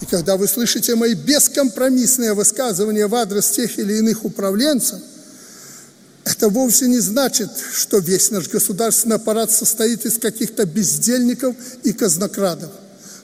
И 0.00 0.06
когда 0.06 0.36
вы 0.36 0.46
слышите 0.46 0.94
мои 0.94 1.14
бескомпромиссные 1.14 2.34
высказывания 2.34 3.08
в 3.08 3.14
адрес 3.14 3.50
тех 3.50 3.78
или 3.78 3.94
иных 3.94 4.24
управленцев– 4.24 5.00
это 6.30 6.48
вовсе 6.48 6.88
не 6.88 6.98
значит, 6.98 7.50
что 7.72 7.98
весь 7.98 8.30
наш 8.30 8.48
государственный 8.48 9.16
аппарат 9.16 9.50
состоит 9.50 10.04
из 10.04 10.18
каких-то 10.18 10.66
бездельников 10.66 11.56
и 11.84 11.92
казнокрадов. 11.92 12.70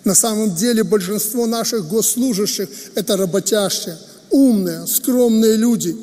На 0.04 0.14
самом 0.14 0.54
деле 0.54 0.84
большинство 0.84 1.46
наших 1.46 1.88
госслужащих– 1.88 2.68
это 2.94 3.16
работящие, 3.16 3.98
умные, 4.30 4.86
скромные 4.86 5.56
люди. 5.56 5.96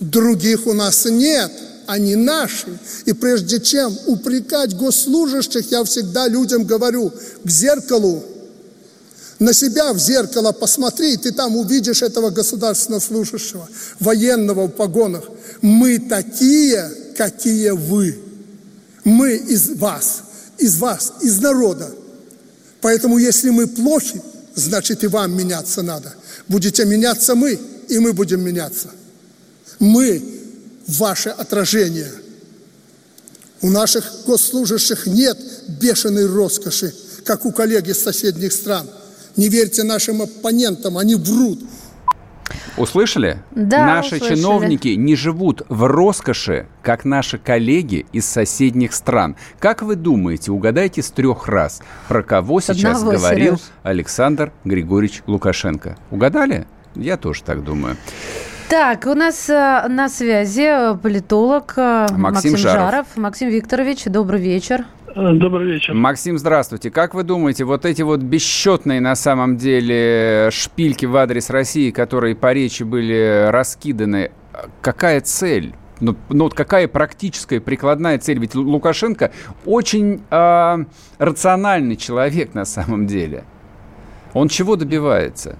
Других 0.00 0.66
у 0.66 0.72
нас 0.72 1.04
нет, 1.06 1.50
они 1.86 2.16
наши. 2.16 2.78
И 3.04 3.12
прежде 3.12 3.60
чем 3.60 3.96
упрекать 4.06 4.76
госслужащих, 4.76 5.70
я 5.70 5.82
всегда 5.84 6.28
людям 6.28 6.64
говорю, 6.64 7.12
к 7.44 7.50
зеркалу 7.50 8.24
на 9.38 9.52
себя 9.52 9.92
в 9.92 9.98
зеркало 9.98 10.52
посмотри, 10.52 11.16
ты 11.16 11.30
там 11.32 11.56
увидишь 11.56 12.02
этого 12.02 12.30
государственного 12.30 13.00
служащего, 13.00 13.68
военного 14.00 14.66
в 14.66 14.70
погонах. 14.70 15.24
Мы 15.62 15.98
такие, 15.98 16.90
какие 17.16 17.70
вы. 17.70 18.18
Мы 19.04 19.36
из 19.36 19.70
вас, 19.70 20.22
из 20.58 20.76
вас, 20.78 21.12
из 21.22 21.38
народа. 21.38 21.90
Поэтому 22.80 23.18
если 23.18 23.50
мы 23.50 23.68
плохи, 23.68 24.20
значит 24.54 25.04
и 25.04 25.06
вам 25.06 25.36
меняться 25.36 25.82
надо. 25.82 26.14
Будете 26.48 26.84
меняться 26.84 27.34
мы, 27.34 27.58
и 27.88 27.98
мы 27.98 28.12
будем 28.12 28.40
меняться. 28.40 28.88
Мы– 29.78 30.22
ваше 30.88 31.28
отражение. 31.28 32.10
У 33.60 33.70
наших 33.70 34.24
госслужащих 34.26 35.06
нет 35.06 35.38
бешеной 35.80 36.26
роскоши, 36.26 36.94
как 37.24 37.44
у 37.44 37.52
коллег 37.52 37.86
из 37.86 38.02
соседних 38.02 38.52
стран– 38.52 38.88
не 39.38 39.48
верьте 39.48 39.84
нашим 39.84 40.20
оппонентам, 40.20 40.98
они 40.98 41.14
врут. 41.14 41.60
Услышали? 42.76 43.42
Да, 43.50 43.84
Наши 43.86 44.16
услышали. 44.16 44.36
чиновники 44.36 44.88
не 44.88 45.16
живут 45.16 45.62
в 45.68 45.86
роскоши, 45.86 46.66
как 46.82 47.04
наши 47.04 47.36
коллеги 47.38 48.06
из 48.12 48.24
соседних 48.26 48.94
стран. 48.94 49.36
Как 49.58 49.82
вы 49.82 49.96
думаете, 49.96 50.52
угадайте 50.52 51.02
с 51.02 51.10
трех 51.10 51.48
раз, 51.48 51.80
про 52.06 52.22
кого 52.22 52.60
сейчас 52.60 52.98
Одного, 52.98 53.12
говорил 53.18 53.56
Сереж. 53.56 53.70
Александр 53.82 54.52
Григорьевич 54.64 55.22
Лукашенко? 55.26 55.96
Угадали? 56.10 56.66
Я 56.94 57.16
тоже 57.16 57.42
так 57.42 57.64
думаю. 57.64 57.96
Так, 58.68 59.06
у 59.06 59.14
нас 59.14 59.48
э, 59.48 59.86
на 59.88 60.08
связи 60.08 60.96
политолог 61.02 61.72
э, 61.76 62.06
Максим 62.10 62.20
Максим 62.20 62.56
Жаров. 62.58 62.90
Жаров. 62.90 63.06
Максим 63.16 63.48
Викторович, 63.48 64.04
добрый 64.04 64.40
вечер. 64.40 64.84
Добрый 65.18 65.72
вечер. 65.72 65.94
Максим, 65.94 66.38
здравствуйте. 66.38 66.92
Как 66.92 67.12
вы 67.12 67.24
думаете, 67.24 67.64
вот 67.64 67.84
эти 67.84 68.02
вот 68.02 68.20
бесчетные 68.20 69.00
на 69.00 69.16
самом 69.16 69.56
деле 69.56 70.48
шпильки 70.52 71.06
в 71.06 71.16
адрес 71.16 71.50
России, 71.50 71.90
которые 71.90 72.36
по 72.36 72.52
речи 72.52 72.84
были 72.84 73.48
раскиданы, 73.50 74.30
какая 74.80 75.20
цель? 75.20 75.74
Ну, 76.00 76.14
ну 76.28 76.44
вот 76.44 76.54
какая 76.54 76.86
практическая 76.86 77.60
прикладная 77.60 78.18
цель? 78.18 78.38
Ведь 78.38 78.54
Лукашенко 78.54 79.32
очень 79.66 80.22
э, 80.30 80.76
рациональный 81.18 81.96
человек 81.96 82.54
на 82.54 82.64
самом 82.64 83.08
деле. 83.08 83.42
Он 84.34 84.48
чего 84.48 84.76
добивается? 84.76 85.58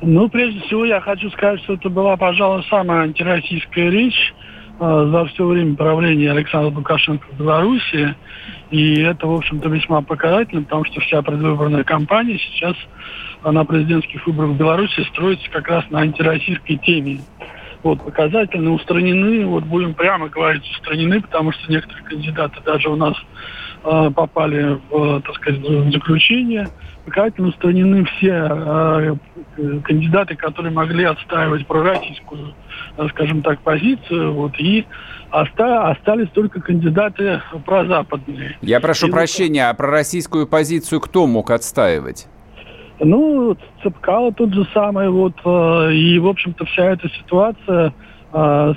Ну, 0.00 0.30
прежде 0.30 0.60
всего, 0.60 0.86
я 0.86 1.02
хочу 1.02 1.28
сказать, 1.30 1.60
что 1.60 1.74
это 1.74 1.90
была, 1.90 2.16
пожалуй, 2.16 2.64
самая 2.70 3.02
антироссийская 3.02 3.90
речь 3.90 4.32
за 4.80 5.26
все 5.26 5.46
время 5.46 5.76
правления 5.76 6.30
Александра 6.30 6.74
Лукашенко 6.74 7.26
в 7.32 7.38
Беларуси. 7.38 8.14
И 8.70 9.00
это, 9.02 9.26
в 9.26 9.34
общем-то, 9.34 9.68
весьма 9.68 10.00
показательно, 10.00 10.62
потому 10.62 10.84
что 10.86 11.00
вся 11.00 11.20
предвыборная 11.20 11.84
кампания 11.84 12.38
сейчас 12.38 12.76
на 13.44 13.64
президентских 13.64 14.26
выборах 14.26 14.52
в 14.52 14.56
Беларуси 14.56 15.02
строится 15.10 15.50
как 15.50 15.68
раз 15.68 15.84
на 15.90 16.00
антироссийской 16.00 16.76
теме. 16.76 17.20
Вот, 17.82 18.02
показательно 18.02 18.72
устранены, 18.72 19.46
вот 19.46 19.64
будем 19.64 19.94
прямо 19.94 20.28
говорить, 20.28 20.62
устранены, 20.70 21.20
потому 21.20 21.52
что 21.52 21.70
некоторые 21.70 22.04
кандидаты 22.04 22.60
даже 22.64 22.88
у 22.88 22.96
нас 22.96 23.14
попали 23.82 24.78
в, 24.90 25.20
так 25.22 25.34
сказать, 25.36 25.60
заключение. 25.92 26.68
Показательно 27.04 27.48
устранены 27.48 28.04
все 28.04 28.48
э, 28.50 29.16
кандидаты, 29.84 30.36
которые 30.36 30.72
могли 30.72 31.04
отстаивать 31.04 31.66
пророссийскую, 31.66 32.54
э, 32.98 33.08
скажем 33.08 33.42
так, 33.42 33.60
позицию, 33.60 34.34
вот, 34.34 34.52
и 34.58 34.86
оста- 35.32 35.90
остались 35.90 36.28
только 36.28 36.60
кандидаты 36.60 37.40
прозападные. 37.64 38.58
Я 38.60 38.80
прошу 38.80 39.08
И 39.08 39.10
прощения, 39.10 39.68
а 39.70 39.74
пророссийскую 39.74 40.46
позицию 40.46 41.00
кто 41.00 41.26
мог 41.26 41.50
отстаивать? 41.50 42.28
Ну, 43.00 43.56
Цепкало 43.82 44.32
тот 44.32 44.52
же 44.52 44.66
самый, 44.74 45.08
вот, 45.08 45.34
э, 45.44 45.92
и, 45.94 46.18
в 46.18 46.26
общем-то, 46.28 46.66
вся 46.66 46.84
эта 46.92 47.08
ситуация 47.08 47.88
э, 47.88 47.90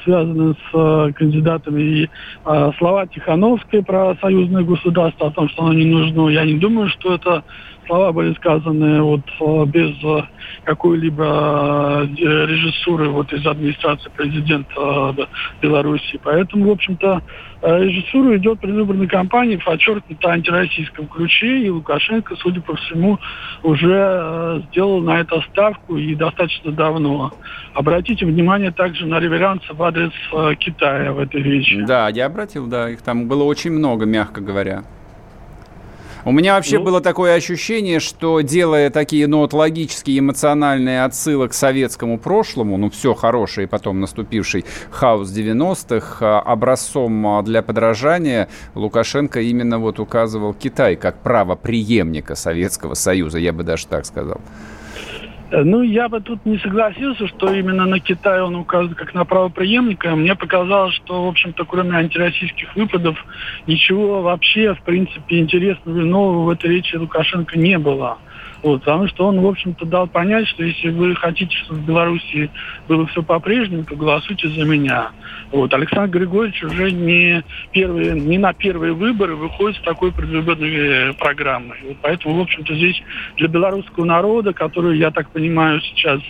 связаны 0.04 0.54
с 0.54 0.74
э, 0.74 1.12
кандидатами. 1.14 1.82
И 1.82 2.10
э, 2.46 2.72
слова 2.78 3.06
Тихановской 3.08 3.84
про 3.84 4.16
союзное 4.22 4.64
государство, 4.64 5.28
о 5.28 5.32
том, 5.32 5.50
что 5.50 5.64
оно 5.64 5.74
не 5.74 5.86
нужно, 5.86 6.30
я 6.30 6.46
не 6.46 6.56
думаю, 6.56 6.90
что 6.90 7.16
это 7.16 7.44
слова 7.86 8.12
были 8.12 8.34
сказаны 8.36 9.02
вот 9.02 9.22
э, 9.40 9.66
без 9.66 10.04
э, 10.04 10.24
какой-либо 10.64 12.04
э, 12.04 12.46
режиссуры 12.46 13.10
вот 13.10 13.32
из 13.34 13.46
администрации 13.46 14.10
президента 14.16 15.16
Беларуси. 15.62 16.20
Поэтому, 16.24 16.70
в 16.70 16.72
общем-то, 16.72 17.22
режиссура 17.62 18.38
идет 18.38 18.60
предвыборной 18.60 19.08
кампании 19.08 19.58
в 19.58 19.68
антироссийском 19.68 21.08
ключе, 21.08 21.60
и 21.60 21.70
Лукашенко, 21.70 22.36
судя 22.38 22.62
по 22.62 22.76
всему, 22.76 23.20
уже 23.64 24.64
сделал 24.70 25.02
на 25.02 25.22
это 25.22 25.42
ставку 25.52 25.98
и 25.98 26.14
достаточно 26.16 26.72
давно. 26.72 27.32
Обратите 27.74 28.26
внимание 28.26 28.72
также 28.72 29.06
на 29.06 29.20
реверансы 29.20 29.74
в 29.74 29.82
адрес 29.82 30.12
Китая 30.60 31.14
в 31.14 31.20
этой 31.20 31.42
речи. 31.42 31.84
Да, 31.86 32.10
я 32.10 32.26
обратил, 32.26 32.68
да, 32.68 32.90
их 32.90 33.02
там 33.02 33.28
было 33.28 33.44
очень 33.44 33.72
много, 33.72 34.06
мягко 34.06 34.42
говоря. 34.42 34.84
У 36.26 36.32
меня 36.32 36.56
вообще 36.56 36.80
ну... 36.80 36.86
было 36.86 37.02
такое 37.02 37.36
ощущение, 37.36 38.00
что 38.00 38.40
делая 38.40 38.90
такие, 38.90 39.28
ну, 39.28 39.40
вот 39.40 39.52
логические, 39.52 40.20
эмоциональные 40.20 41.04
отсылы 41.04 41.50
к 41.50 41.54
советскому 41.54 42.18
прошлому, 42.18 42.78
ну, 42.78 42.90
все 42.90 43.14
хорошее, 43.14 43.68
и 43.68 43.70
потом 43.70 44.00
наступивший 44.00 44.64
хаос 44.90 45.30
90-х, 45.30 46.18
а, 46.22 46.40
образцом 46.40 47.28
а, 47.28 47.42
для 47.44 47.62
подражания 47.62 48.48
Лукашенко 48.74 49.42
именно 49.42 49.80
вот 49.80 50.00
указывал 50.00 50.54
Китай 50.54 50.96
как 50.96 51.18
правоприемника 51.20 52.36
Советского 52.36 52.94
Союза, 52.94 53.40
я 53.40 53.52
бы 53.52 53.64
даже 53.64 53.88
так 53.88 54.06
сказал. 54.06 54.40
Ну, 55.52 55.84
я 55.84 56.10
бы 56.10 56.20
тут 56.20 56.46
не 56.46 56.58
согласился, 56.58 57.28
что 57.28 57.54
именно 57.54 57.86
на 57.86 58.00
Китай 58.00 58.42
он 58.42 58.56
указывает 58.56 58.98
как 58.98 59.14
на 59.14 59.24
правоприемника. 59.24 60.16
Мне 60.16 60.36
показалось, 60.36 60.96
что, 60.96 61.26
в 61.26 61.28
общем-то, 61.28 61.66
кроме 61.66 61.98
антироссийских 61.98 62.76
выпадов, 62.76 63.24
ничего 63.68 64.22
вообще, 64.22 64.74
в 64.74 64.82
принципе, 64.84 65.40
интересного 65.40 66.00
и 66.00 66.04
нового 66.04 66.46
в 66.46 66.50
этой 66.50 66.72
речи 66.72 66.96
Лукашенко 66.96 67.58
не 67.60 67.78
было. 67.78 68.18
Вот, 68.64 68.80
потому 68.80 69.08
что 69.10 69.28
он, 69.28 69.42
в 69.42 69.46
общем-то, 69.46 69.86
дал 69.86 70.08
понять, 70.08 70.48
что 70.48 70.64
если 70.64 70.90
вы 70.90 71.16
хотите, 71.16 71.56
чтобы 71.58 71.82
в 71.82 71.86
Беларуси 71.86 72.50
было 72.88 73.06
все 73.08 73.22
по-прежнему, 73.22 73.84
то 73.84 73.96
голосуйте 73.96 74.48
за 74.48 74.64
меня. 74.64 75.12
Вот, 75.52 75.74
Александр 75.74 76.18
Григорьевич 76.20 76.64
уже 76.64 76.92
не, 76.92 77.44
первые, 77.74 78.14
не 78.14 78.38
на 78.38 78.54
первые 78.54 78.94
выборы 78.94 79.36
выходит 79.36 79.78
с 79.80 79.84
такой 79.84 80.14
предвыборной 80.14 81.10
э, 81.10 81.14
программой. 81.14 81.78
Вот, 81.86 81.98
поэтому, 82.02 82.36
в 82.36 82.42
общем-то, 82.42 82.74
здесь 82.74 83.04
для 83.36 83.50
белорусского 83.50 84.06
народа, 84.06 84.54
который, 84.54 84.98
я 84.98 85.12
так 85.12 85.30
понимаю, 85.30 85.82
сейчас 85.82 86.22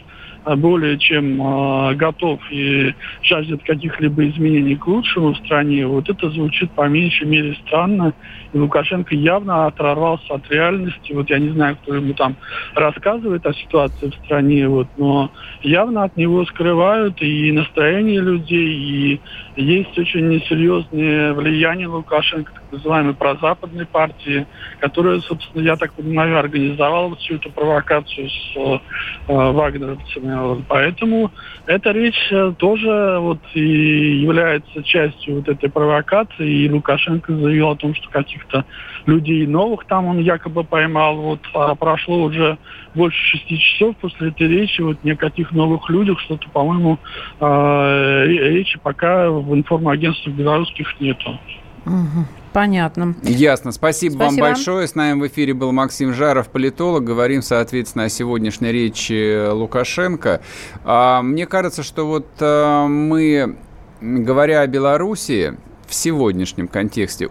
более 0.46 0.98
чем 0.98 1.42
э, 1.42 1.96
готов 1.96 2.40
и 2.52 2.94
жаждет 3.22 3.64
каких-либо 3.64 4.28
изменений 4.30 4.76
к 4.76 4.86
лучшему 4.88 5.34
в 5.34 5.38
стране, 5.38 5.86
вот 5.88 6.10
это 6.10 6.30
звучит 6.30 6.72
по 6.72 6.88
меньшей 6.88 7.28
мере 7.28 7.56
странно. 7.66 8.14
И 8.54 8.58
Лукашенко 8.58 9.16
явно 9.16 9.66
оторвался 9.66 10.36
от 10.36 10.50
реальности. 10.52 11.14
Вот 11.14 11.30
я 11.30 11.40
не 11.40 11.50
знаю, 11.50 11.78
кто 11.82 11.96
ему 11.96 12.14
там 12.14 12.36
рассказывает 12.76 13.46
о 13.46 13.54
ситуации 13.54 14.10
в 14.10 14.26
стране, 14.26 14.68
вот, 14.68 14.88
но 14.98 15.32
явно 15.62 16.04
от 16.04 16.18
него 16.18 16.46
скрывают 16.46 17.22
и 17.22 17.52
настроение 17.52 18.22
людей, 18.22 18.68
и 18.68 19.22
есть 19.56 19.98
очень 19.98 20.30
несерьезное 20.30 21.34
влияние 21.34 21.88
Лукашенко, 21.88 22.52
так 22.54 22.64
называемой 22.72 23.14
прозападной 23.14 23.86
партии, 23.86 24.46
которая, 24.80 25.20
собственно, 25.22 25.64
я 25.64 25.76
так 25.76 25.94
понимаю, 25.94 26.38
организовала 26.38 27.16
всю 27.16 27.36
эту 27.36 27.50
провокацию 27.52 28.30
с 28.30 28.56
э, 28.56 28.80
вагнеровцами. 29.28 30.33
Поэтому 30.68 31.32
эта 31.66 31.92
речь 31.92 32.28
э, 32.32 32.54
тоже 32.58 33.18
вот 33.20 33.40
и 33.54 34.22
является 34.22 34.84
частью 34.84 35.38
вот 35.38 35.50
этой 35.50 35.70
провокации, 35.70 36.50
и 36.50 36.70
Лукашенко 36.70 37.36
заявил 37.36 37.70
о 37.70 37.76
том, 37.76 37.96
что 37.96 38.10
каких-то 38.10 38.66
людей 39.06 39.46
новых 39.48 39.86
там 39.86 40.06
он 40.06 40.20
якобы 40.20 40.64
поймал. 40.64 41.18
Вот 41.18 41.40
а 41.54 41.76
прошло 41.76 42.24
уже 42.24 42.58
больше 42.96 43.18
шести 43.38 43.60
часов 43.60 43.96
после 43.98 44.30
этой 44.30 44.48
речи, 44.48 44.82
вот 44.82 45.04
никаких 45.04 45.52
новых 45.52 45.90
людях, 45.90 46.20
что-то, 46.22 46.50
по-моему, 46.50 47.00
э, 47.40 48.26
речи 48.28 48.80
пока 48.82 49.30
в 49.30 49.54
информагентствах 49.54 50.36
белорусских 50.36 51.00
нету. 51.00 51.40
Угу. 51.86 52.26
Понятно. 52.54 53.16
Ясно. 53.24 53.72
Спасибо, 53.72 54.14
Спасибо 54.14 54.42
вам 54.42 54.52
большое. 54.52 54.88
С 54.88 54.96
нами 54.96 55.20
в 55.20 55.28
эфире 55.28 55.54
был 55.54 55.72
Максим 55.72 56.14
Жаров, 56.14 56.50
политолог. 56.50 57.04
Говорим, 57.04 57.42
соответственно, 57.42 58.06
о 58.06 58.10
сегодняшней 58.10 58.72
речи 58.72 59.50
Лукашенко. 59.50 60.42
А, 60.84 61.22
мне 61.24 61.48
кажется, 61.48 61.82
что 61.82 62.06
вот 62.06 62.28
а, 62.40 62.88
мы, 62.88 63.58
говоря 64.02 64.62
о 64.62 64.68
Белоруссии, 64.68 65.58
в 65.88 65.96
сегодняшнем 65.96 66.68
контексте 66.68 67.30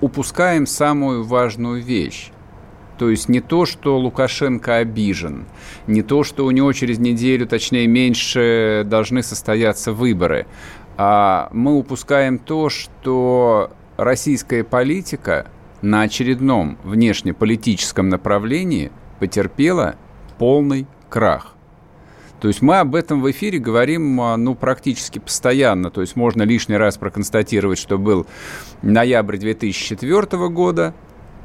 упускаем 0.00 0.66
самую 0.66 1.24
важную 1.24 1.82
вещь. 1.82 2.30
То 2.98 3.10
есть 3.10 3.28
не 3.28 3.40
то, 3.40 3.66
что 3.66 3.98
Лукашенко 3.98 4.76
обижен, 4.76 5.46
не 5.86 6.02
то, 6.02 6.22
что 6.22 6.44
у 6.44 6.50
него 6.50 6.72
через 6.72 6.98
неделю, 6.98 7.46
точнее 7.46 7.86
меньше, 7.86 8.84
должны 8.86 9.22
состояться 9.22 9.92
выборы, 9.92 10.46
а 10.96 11.48
мы 11.52 11.74
упускаем 11.74 12.38
то, 12.38 12.68
что 12.68 13.70
российская 13.96 14.64
политика 14.64 15.46
на 15.80 16.02
очередном 16.02 16.78
внешнеполитическом 16.84 18.08
направлении 18.08 18.92
потерпела 19.18 19.96
полный 20.38 20.86
крах. 21.08 21.54
То 22.40 22.48
есть 22.48 22.60
мы 22.60 22.80
об 22.80 22.96
этом 22.96 23.22
в 23.22 23.30
эфире 23.30 23.60
говорим 23.60 24.20
а, 24.20 24.36
ну, 24.36 24.56
практически 24.56 25.20
постоянно. 25.20 25.90
То 25.90 26.00
есть 26.00 26.16
можно 26.16 26.42
лишний 26.42 26.76
раз 26.76 26.96
проконстатировать, 26.96 27.78
что 27.78 27.98
был 27.98 28.26
ноябрь 28.82 29.36
2004 29.36 30.48
года, 30.48 30.92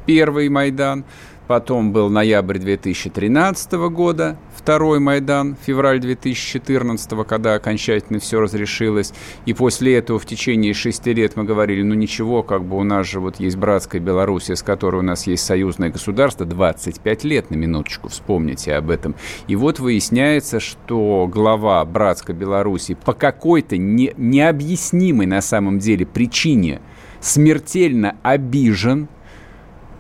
первый 0.08 0.50
Майдан, 0.50 1.06
Потом 1.48 1.94
был 1.94 2.10
ноябрь 2.10 2.60
2013 2.60 3.72
года, 3.90 4.38
второй 4.54 5.00
Майдан, 5.00 5.56
февраль 5.66 6.00
2014, 6.02 7.26
когда 7.26 7.54
окончательно 7.54 8.20
все 8.20 8.42
разрешилось. 8.42 9.14
И 9.46 9.54
после 9.54 9.96
этого 9.96 10.20
в 10.20 10.26
течение 10.26 10.74
шести 10.74 11.14
лет 11.14 11.38
мы 11.38 11.46
говорили, 11.46 11.84
ну 11.84 11.94
ничего, 11.94 12.44
как 12.44 12.66
бы 12.66 12.78
у 12.78 12.84
нас 12.84 13.08
же 13.08 13.22
вот 13.22 13.40
есть 13.40 13.56
братская 13.56 14.02
Белоруссия, 14.02 14.58
с 14.58 14.62
которой 14.62 14.98
у 14.98 15.04
нас 15.04 15.26
есть 15.26 15.46
союзное 15.46 15.90
государство, 15.90 16.46
25 16.46 17.24
лет, 17.24 17.50
на 17.50 17.56
минуточку, 17.56 18.10
вспомните 18.10 18.74
об 18.74 18.90
этом. 18.90 19.16
И 19.48 19.56
вот 19.56 19.80
выясняется, 19.80 20.60
что 20.60 21.30
глава 21.32 21.84
братской 21.86 22.36
Беларуси 22.36 22.98
по 23.06 23.14
какой-то 23.14 23.78
не, 23.78 24.14
необъяснимой 24.18 25.28
на 25.28 25.40
самом 25.40 25.80
деле 25.80 26.06
причине 26.06 26.82
смертельно 27.22 28.18
обижен– 28.22 29.08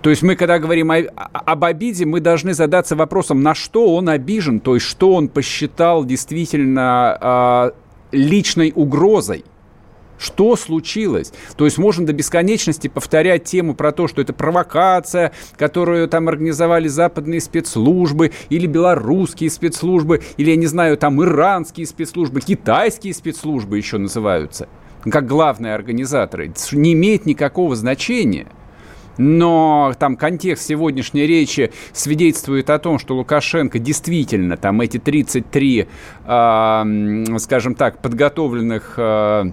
то 0.01 0.10
есть 0.10 0.21
мы, 0.21 0.36
когда 0.36 0.60
говорим 0.60 0.91
о, 0.91 0.97
об 0.97 1.63
обиде, 1.63 2.05
мы 2.05 2.19
должны 2.19 2.53
задаться 2.53 2.95
вопросом, 2.95 3.41
на 3.41 3.55
что 3.55 3.95
он 3.95 4.10
обижен, 4.10 4.60
то 4.60 4.75
есть 4.75 4.86
что 4.86 5.13
он 5.13 5.27
посчитал 5.27 6.05
действительно 6.05 7.73
э, 8.12 8.15
личной 8.15 8.71
угрозой. 8.75 9.43
Что 10.19 10.55
случилось? 10.55 11.31
То 11.57 11.65
есть 11.65 11.77
можно 11.77 12.05
до 12.05 12.12
бесконечности 12.12 12.88
повторять 12.88 13.43
тему 13.43 13.75
про 13.75 13.91
то, 13.91 14.07
что 14.07 14.19
это 14.19 14.33
провокация, 14.33 15.31
которую 15.57 16.07
там 16.07 16.27
организовали 16.27 16.88
западные 16.88 17.39
спецслужбы, 17.39 18.31
или 18.49 18.65
белорусские 18.65 19.51
спецслужбы, 19.51 20.21
или, 20.38 20.49
я 20.49 20.55
не 20.55 20.65
знаю, 20.65 20.97
там 20.97 21.21
иранские 21.23 21.86
спецслужбы, 21.86 22.41
китайские 22.41 23.13
спецслужбы 23.13 23.77
еще 23.77 23.99
называются, 23.99 24.69
как 25.03 25.27
главные 25.27 25.75
организаторы. 25.75 26.47
Это 26.47 26.75
не 26.75 26.93
имеет 26.93 27.27
никакого 27.27 27.75
значения 27.75 28.47
но 29.17 29.93
там 29.97 30.15
контекст 30.15 30.67
сегодняшней 30.67 31.27
речи 31.27 31.71
свидетельствует 31.93 32.69
о 32.69 32.80
том, 32.80 32.99
что 32.99 33.15
Лукашенко 33.15 33.80
действительно 33.80 34.58
там 34.58 34.82
эти 34.82 34.97
33, 34.97 35.88
э, 36.25 37.38
скажем 37.39 37.75
так, 37.75 38.01
подготовленных 38.01 38.93
э, 38.97 39.51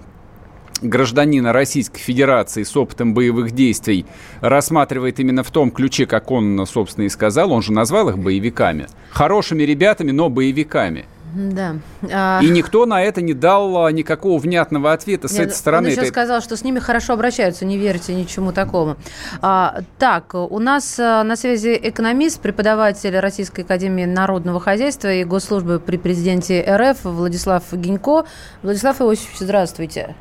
гражданина 0.81 1.53
Российской 1.53 1.99
Федерации 1.99 2.63
с 2.63 2.75
опытом 2.75 3.13
боевых 3.13 3.51
действий 3.51 4.05
рассматривает 4.41 5.19
именно 5.19 5.43
в 5.43 5.51
том 5.51 5.71
ключе, 5.71 6.05
как 6.05 6.31
он, 6.31 6.65
собственно, 6.67 7.05
и 7.05 7.09
сказал, 7.09 7.51
он 7.51 7.61
же 7.61 7.71
назвал 7.71 8.09
их 8.09 8.17
боевиками. 8.17 8.87
Хорошими 9.11 9.63
ребятами, 9.63 10.11
но 10.11 10.29
боевиками. 10.29 11.05
Да. 11.35 11.75
А... 12.11 12.39
И 12.41 12.49
никто 12.49 12.85
на 12.85 13.03
это 13.03 13.21
не 13.21 13.33
дал 13.33 13.85
а, 13.85 13.91
никакого 13.91 14.39
внятного 14.39 14.93
ответа 14.93 15.27
с 15.27 15.33
Нет, 15.33 15.47
этой 15.47 15.53
стороны. 15.53 15.87
Он 15.87 15.91
еще 15.91 16.01
это... 16.01 16.09
сказал, 16.09 16.41
что 16.41 16.55
с 16.55 16.63
ними 16.63 16.79
хорошо 16.79 17.13
обращаются, 17.13 17.65
не 17.65 17.77
верьте 17.77 18.15
ничему 18.15 18.53
такому. 18.53 18.95
А, 19.41 19.81
так, 19.99 20.33
у 20.33 20.59
нас 20.59 20.97
а, 20.97 21.23
на 21.23 21.35
связи 21.35 21.77
экономист, 21.81 22.39
преподаватель 22.39 23.17
Российской 23.19 23.61
Академии 23.61 24.05
Народного 24.05 24.61
Хозяйства 24.61 25.11
и 25.11 25.25
Госслужбы 25.25 25.79
при 25.79 25.97
президенте 25.97 26.65
РФ 26.67 27.03
Владислав 27.03 27.63
Гинько. 27.73 28.25
Владислав 28.63 29.01
Иосифович, 29.01 29.39
здравствуйте. 29.39 30.15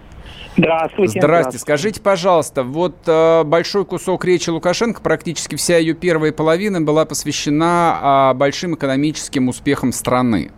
Здравствуйте. 0.56 1.20
Здравствуйте. 1.20 1.58
Скажите, 1.58 2.00
пожалуйста, 2.00 2.62
вот 2.62 2.96
э, 3.06 3.42
большой 3.44 3.84
кусок 3.84 4.24
речи 4.24 4.50
Лукашенко, 4.50 5.00
практически 5.00 5.56
вся 5.56 5.78
ее 5.78 5.94
первая 5.94 6.32
половина 6.32 6.80
была 6.80 7.04
посвящена 7.04 8.32
э, 8.32 8.36
большим 8.36 8.74
экономическим 8.76 9.48
успехам 9.48 9.92
страны. 9.92 10.52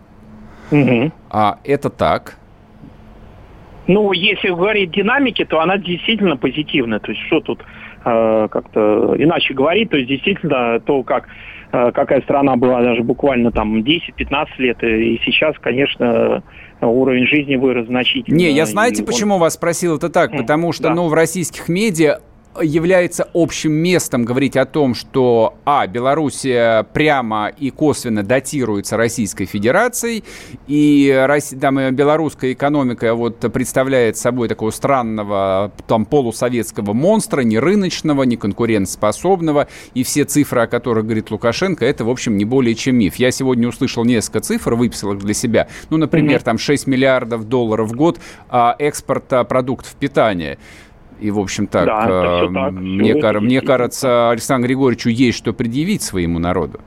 Угу. 0.71 1.11
А 1.29 1.59
это 1.63 1.89
так. 1.89 2.37
Ну, 3.87 4.11
если 4.11 4.49
говорить 4.49 4.91
динамики, 4.91 5.45
то 5.45 5.61
она 5.61 5.77
действительно 5.77 6.35
позитивная. 6.35 6.99
То 6.99 7.11
есть 7.11 7.23
что 7.27 7.39
тут 7.39 7.61
э, 8.03 8.47
как-то 8.51 9.15
иначе 9.17 9.53
говорить, 9.53 9.89
то 9.89 9.97
есть 9.97 10.09
действительно 10.09 10.79
то, 10.81 11.03
как 11.03 11.27
э, 11.71 11.91
какая 11.93 12.21
страна 12.21 12.57
была 12.57 12.81
даже 12.81 13.01
буквально 13.03 13.51
там 13.51 13.77
10-15 13.77 14.47
лет, 14.57 14.83
и 14.83 15.21
сейчас, 15.23 15.55
конечно, 15.59 16.43
уровень 16.81 17.25
жизни 17.27 17.55
вырос 17.55 17.87
значительно. 17.87 18.35
Не, 18.35 18.51
я 18.51 18.65
знаете, 18.65 19.03
он... 19.03 19.07
почему 19.07 19.37
вас 19.37 19.53
спросил 19.53 19.95
это 19.95 20.09
так? 20.09 20.31
Потому 20.31 20.73
что, 20.73 20.89
да. 20.89 20.93
ну, 20.93 21.07
в 21.07 21.13
российских 21.13 21.69
медиа 21.69 22.19
является 22.61 23.27
общим 23.33 23.73
местом 23.73 24.25
говорить 24.25 24.57
о 24.57 24.65
том, 24.65 24.95
что, 24.95 25.55
а, 25.65 25.87
Белоруссия 25.87 26.83
прямо 26.83 27.47
и 27.47 27.69
косвенно 27.69 28.23
датируется 28.23 28.97
Российской 28.97 29.45
Федерацией, 29.45 30.23
и 30.67 31.27
там, 31.59 31.95
белорусская 31.95 32.53
экономика 32.53 33.13
вот 33.15 33.39
представляет 33.51 34.17
собой 34.17 34.47
такого 34.47 34.71
странного 34.71 35.71
там 35.87 36.05
полусоветского 36.05 36.93
монстра, 36.93 37.41
не 37.41 37.59
рыночного, 37.59 38.23
не 38.23 38.37
конкурентоспособного, 38.37 39.67
и 39.93 40.03
все 40.03 40.25
цифры, 40.25 40.61
о 40.61 40.67
которых 40.67 41.05
говорит 41.05 41.31
Лукашенко, 41.31 41.85
это, 41.85 42.05
в 42.05 42.09
общем, 42.09 42.37
не 42.37 42.45
более 42.45 42.75
чем 42.75 42.97
миф. 42.97 43.15
Я 43.15 43.31
сегодня 43.31 43.67
услышал 43.67 44.05
несколько 44.05 44.41
цифр, 44.41 44.75
выписал 44.75 45.13
их 45.13 45.19
для 45.19 45.33
себя. 45.33 45.67
Ну, 45.89 45.97
например, 45.97 46.39
mm-hmm. 46.39 46.43
там 46.43 46.57
6 46.57 46.87
миллиардов 46.87 47.47
долларов 47.47 47.89
в 47.89 47.95
год 47.95 48.19
а, 48.49 48.75
экспорта 48.79 49.43
продуктов 49.43 49.95
питания. 49.95 50.57
И, 51.19 51.31
в 51.31 51.39
общем, 51.39 51.67
так, 51.67 51.85
да, 51.85 52.05
э, 52.07 52.53
так. 52.53 52.71
Мне, 52.71 53.15
кар- 53.19 53.41
мне 53.41 53.61
кажется, 53.61 54.29
Александру 54.31 54.67
Григорьевичу 54.67 55.09
есть 55.09 55.37
что 55.37 55.53
предъявить 55.53 56.01
своему 56.01 56.39
народу. 56.39 56.79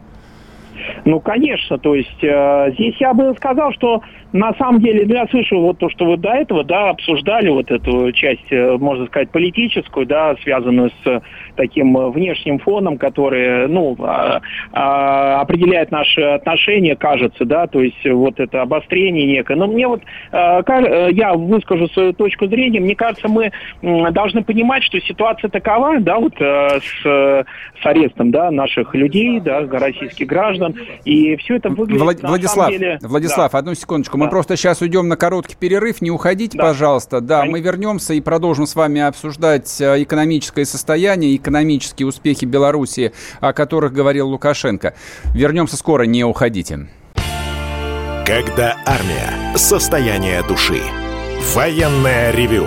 Ну, 1.05 1.20
конечно, 1.20 1.78
то 1.78 1.95
есть 1.95 2.22
э, 2.22 2.72
здесь 2.74 2.97
я 3.01 3.14
бы 3.14 3.35
сказал, 3.37 3.72
что 3.72 4.03
на 4.33 4.55
самом 4.55 4.81
деле, 4.81 5.05
ну, 5.07 5.14
я 5.14 5.26
слышал 5.28 5.61
вот 5.61 5.78
то, 5.78 5.89
что 5.91 6.05
вы 6.05 6.16
до 6.16 6.31
этого, 6.31 6.62
да, 6.64 6.91
обсуждали 6.91 7.49
вот 7.49 7.70
эту 7.70 8.12
часть, 8.12 8.51
э, 8.51 8.76
можно 8.78 9.07
сказать, 9.07 9.31
политическую, 9.31 10.07
да, 10.07 10.37
связанную 10.43 10.91
с 11.03 11.22
таким 11.57 11.97
внешним 12.11 12.59
фоном, 12.59 12.97
который, 12.97 13.66
ну, 13.68 13.97
а, 14.01 14.41
а, 14.72 15.41
определяет 15.41 15.91
наши 15.91 16.20
отношения, 16.20 16.97
кажется, 16.97 17.45
да, 17.45 17.66
то 17.66 17.83
есть 17.83 18.07
вот 18.07 18.39
это 18.39 18.62
обострение 18.62 19.26
некое. 19.26 19.57
Но 19.57 19.66
мне 19.66 19.87
вот, 19.87 20.03
я 20.33 21.35
выскажу 21.35 21.89
свою 21.89 22.12
точку 22.12 22.47
зрения, 22.47 22.81
мне 22.81 22.95
кажется, 22.95 23.28
мы 23.28 23.51
должны 23.83 24.43
понимать, 24.43 24.85
что 24.85 25.01
ситуация 25.01 25.51
такова, 25.51 26.01
да, 26.01 26.18
вот 26.18 26.35
с, 26.39 27.03
с 27.03 27.87
арестом, 27.87 28.31
да, 28.31 28.51
наших 28.51 28.95
людей, 28.95 29.41
да, 29.41 29.66
российских 29.70 30.26
граждан, 30.26 30.74
и 31.05 31.37
все 31.37 31.57
это 31.57 31.68
выглядит 31.68 32.03
Влад, 32.03 32.22
Владислав, 32.22 32.70
деле... 32.70 32.99
Владислав, 33.03 33.53
да. 33.53 33.59
одну 33.59 33.74
секундочку, 33.74 34.16
мы 34.20 34.30
просто 34.30 34.56
сейчас 34.56 34.80
уйдем 34.80 35.08
на 35.08 35.16
короткий 35.16 35.56
перерыв. 35.56 36.00
Не 36.00 36.10
уходите, 36.10 36.56
да. 36.56 36.64
пожалуйста. 36.64 37.20
Да, 37.20 37.40
Конечно. 37.40 37.52
мы 37.52 37.60
вернемся 37.60 38.14
и 38.14 38.20
продолжим 38.20 38.66
с 38.66 38.74
вами 38.74 39.00
обсуждать 39.00 39.80
э, 39.80 40.02
экономическое 40.02 40.64
состояние, 40.64 41.36
экономические 41.36 42.06
успехи 42.06 42.44
Беларуси, 42.44 43.12
о 43.40 43.52
которых 43.52 43.92
говорил 43.92 44.28
Лукашенко. 44.28 44.94
Вернемся 45.34 45.76
скоро, 45.76 46.04
не 46.04 46.24
уходите. 46.24 46.88
Когда 48.26 48.76
армия. 48.86 49.56
Состояние 49.56 50.42
души. 50.46 50.80
Военное 51.54 52.30
ревю 52.30 52.66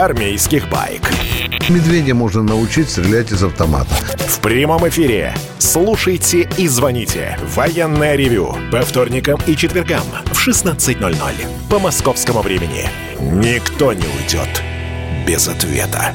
армейских 0.00 0.68
байк. 0.70 1.02
Медведя 1.68 2.14
можно 2.14 2.42
научить 2.42 2.88
стрелять 2.88 3.30
из 3.32 3.42
автомата. 3.44 3.94
В 4.16 4.40
прямом 4.40 4.88
эфире. 4.88 5.34
Слушайте 5.58 6.48
и 6.56 6.68
звоните. 6.68 7.38
Военное 7.54 8.16
ревю. 8.16 8.56
По 8.72 8.80
вторникам 8.80 9.38
и 9.46 9.54
четвергам 9.54 10.02
в 10.32 10.48
16.00. 10.48 11.12
По 11.68 11.78
московскому 11.78 12.40
времени. 12.40 12.88
Никто 13.20 13.92
не 13.92 14.06
уйдет 14.06 14.62
без 15.26 15.48
ответа. 15.48 16.14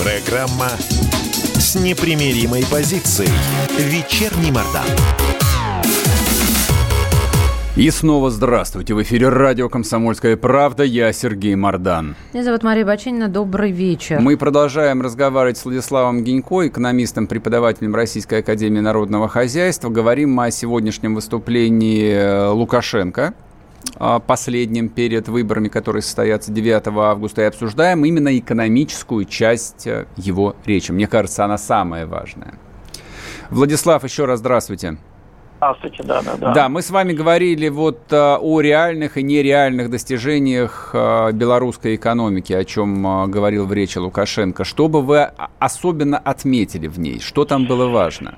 Программа 0.00 0.70
с 1.58 1.74
непримиримой 1.74 2.64
позицией. 2.70 3.30
Вечерний 3.78 4.50
Мордан. 4.50 4.84
И 7.74 7.88
снова 7.88 8.30
здравствуйте. 8.30 8.92
В 8.92 9.00
эфире 9.00 9.30
радио 9.30 9.70
«Комсомольская 9.70 10.36
правда». 10.36 10.84
Я 10.84 11.10
Сергей 11.14 11.54
Мордан. 11.54 12.16
Меня 12.34 12.44
зовут 12.44 12.62
Мария 12.64 12.84
Бачинина. 12.84 13.28
Добрый 13.28 13.70
вечер. 13.70 14.20
Мы 14.20 14.36
продолжаем 14.36 15.00
разговаривать 15.00 15.56
с 15.56 15.64
Владиславом 15.64 16.22
Гинько, 16.22 16.68
экономистом, 16.68 17.26
преподавателем 17.26 17.94
Российской 17.94 18.40
Академии 18.40 18.80
Народного 18.80 19.26
Хозяйства. 19.26 19.88
Говорим 19.88 20.34
мы 20.34 20.48
о 20.48 20.50
сегодняшнем 20.50 21.14
выступлении 21.14 22.12
э, 22.12 22.48
Лукашенко, 22.50 23.32
последним 24.26 24.90
перед 24.90 25.28
выборами, 25.28 25.68
которые 25.68 26.02
состоятся 26.02 26.52
9 26.52 26.88
августа, 26.88 27.40
и 27.40 27.44
обсуждаем 27.46 28.04
именно 28.04 28.38
экономическую 28.38 29.24
часть 29.24 29.86
э, 29.86 30.04
его 30.18 30.56
речи. 30.66 30.92
Мне 30.92 31.06
кажется, 31.06 31.42
она 31.46 31.56
самая 31.56 32.06
важная. 32.06 32.52
Владислав, 33.48 34.04
еще 34.04 34.26
раз 34.26 34.40
здравствуйте. 34.40 34.88
Здравствуйте, 34.88 35.11
да, 36.02 36.22
да, 36.22 36.36
да. 36.36 36.52
Да, 36.52 36.68
мы 36.68 36.82
с 36.82 36.90
вами 36.90 37.12
говорили 37.12 37.68
вот 37.68 38.12
э, 38.12 38.36
о 38.40 38.60
реальных 38.60 39.16
и 39.16 39.22
нереальных 39.22 39.90
достижениях 39.90 40.90
э, 40.92 41.30
белорусской 41.32 41.94
экономики, 41.94 42.52
о 42.52 42.64
чем 42.64 43.06
э, 43.06 43.26
говорил 43.28 43.66
в 43.66 43.72
речи 43.72 43.98
Лукашенко. 43.98 44.64
Что 44.64 44.88
бы 44.88 45.02
вы 45.02 45.30
особенно 45.60 46.18
отметили 46.18 46.88
в 46.88 46.98
ней? 46.98 47.20
Что 47.20 47.44
там 47.44 47.66
было 47.66 47.86
важно? 47.88 48.34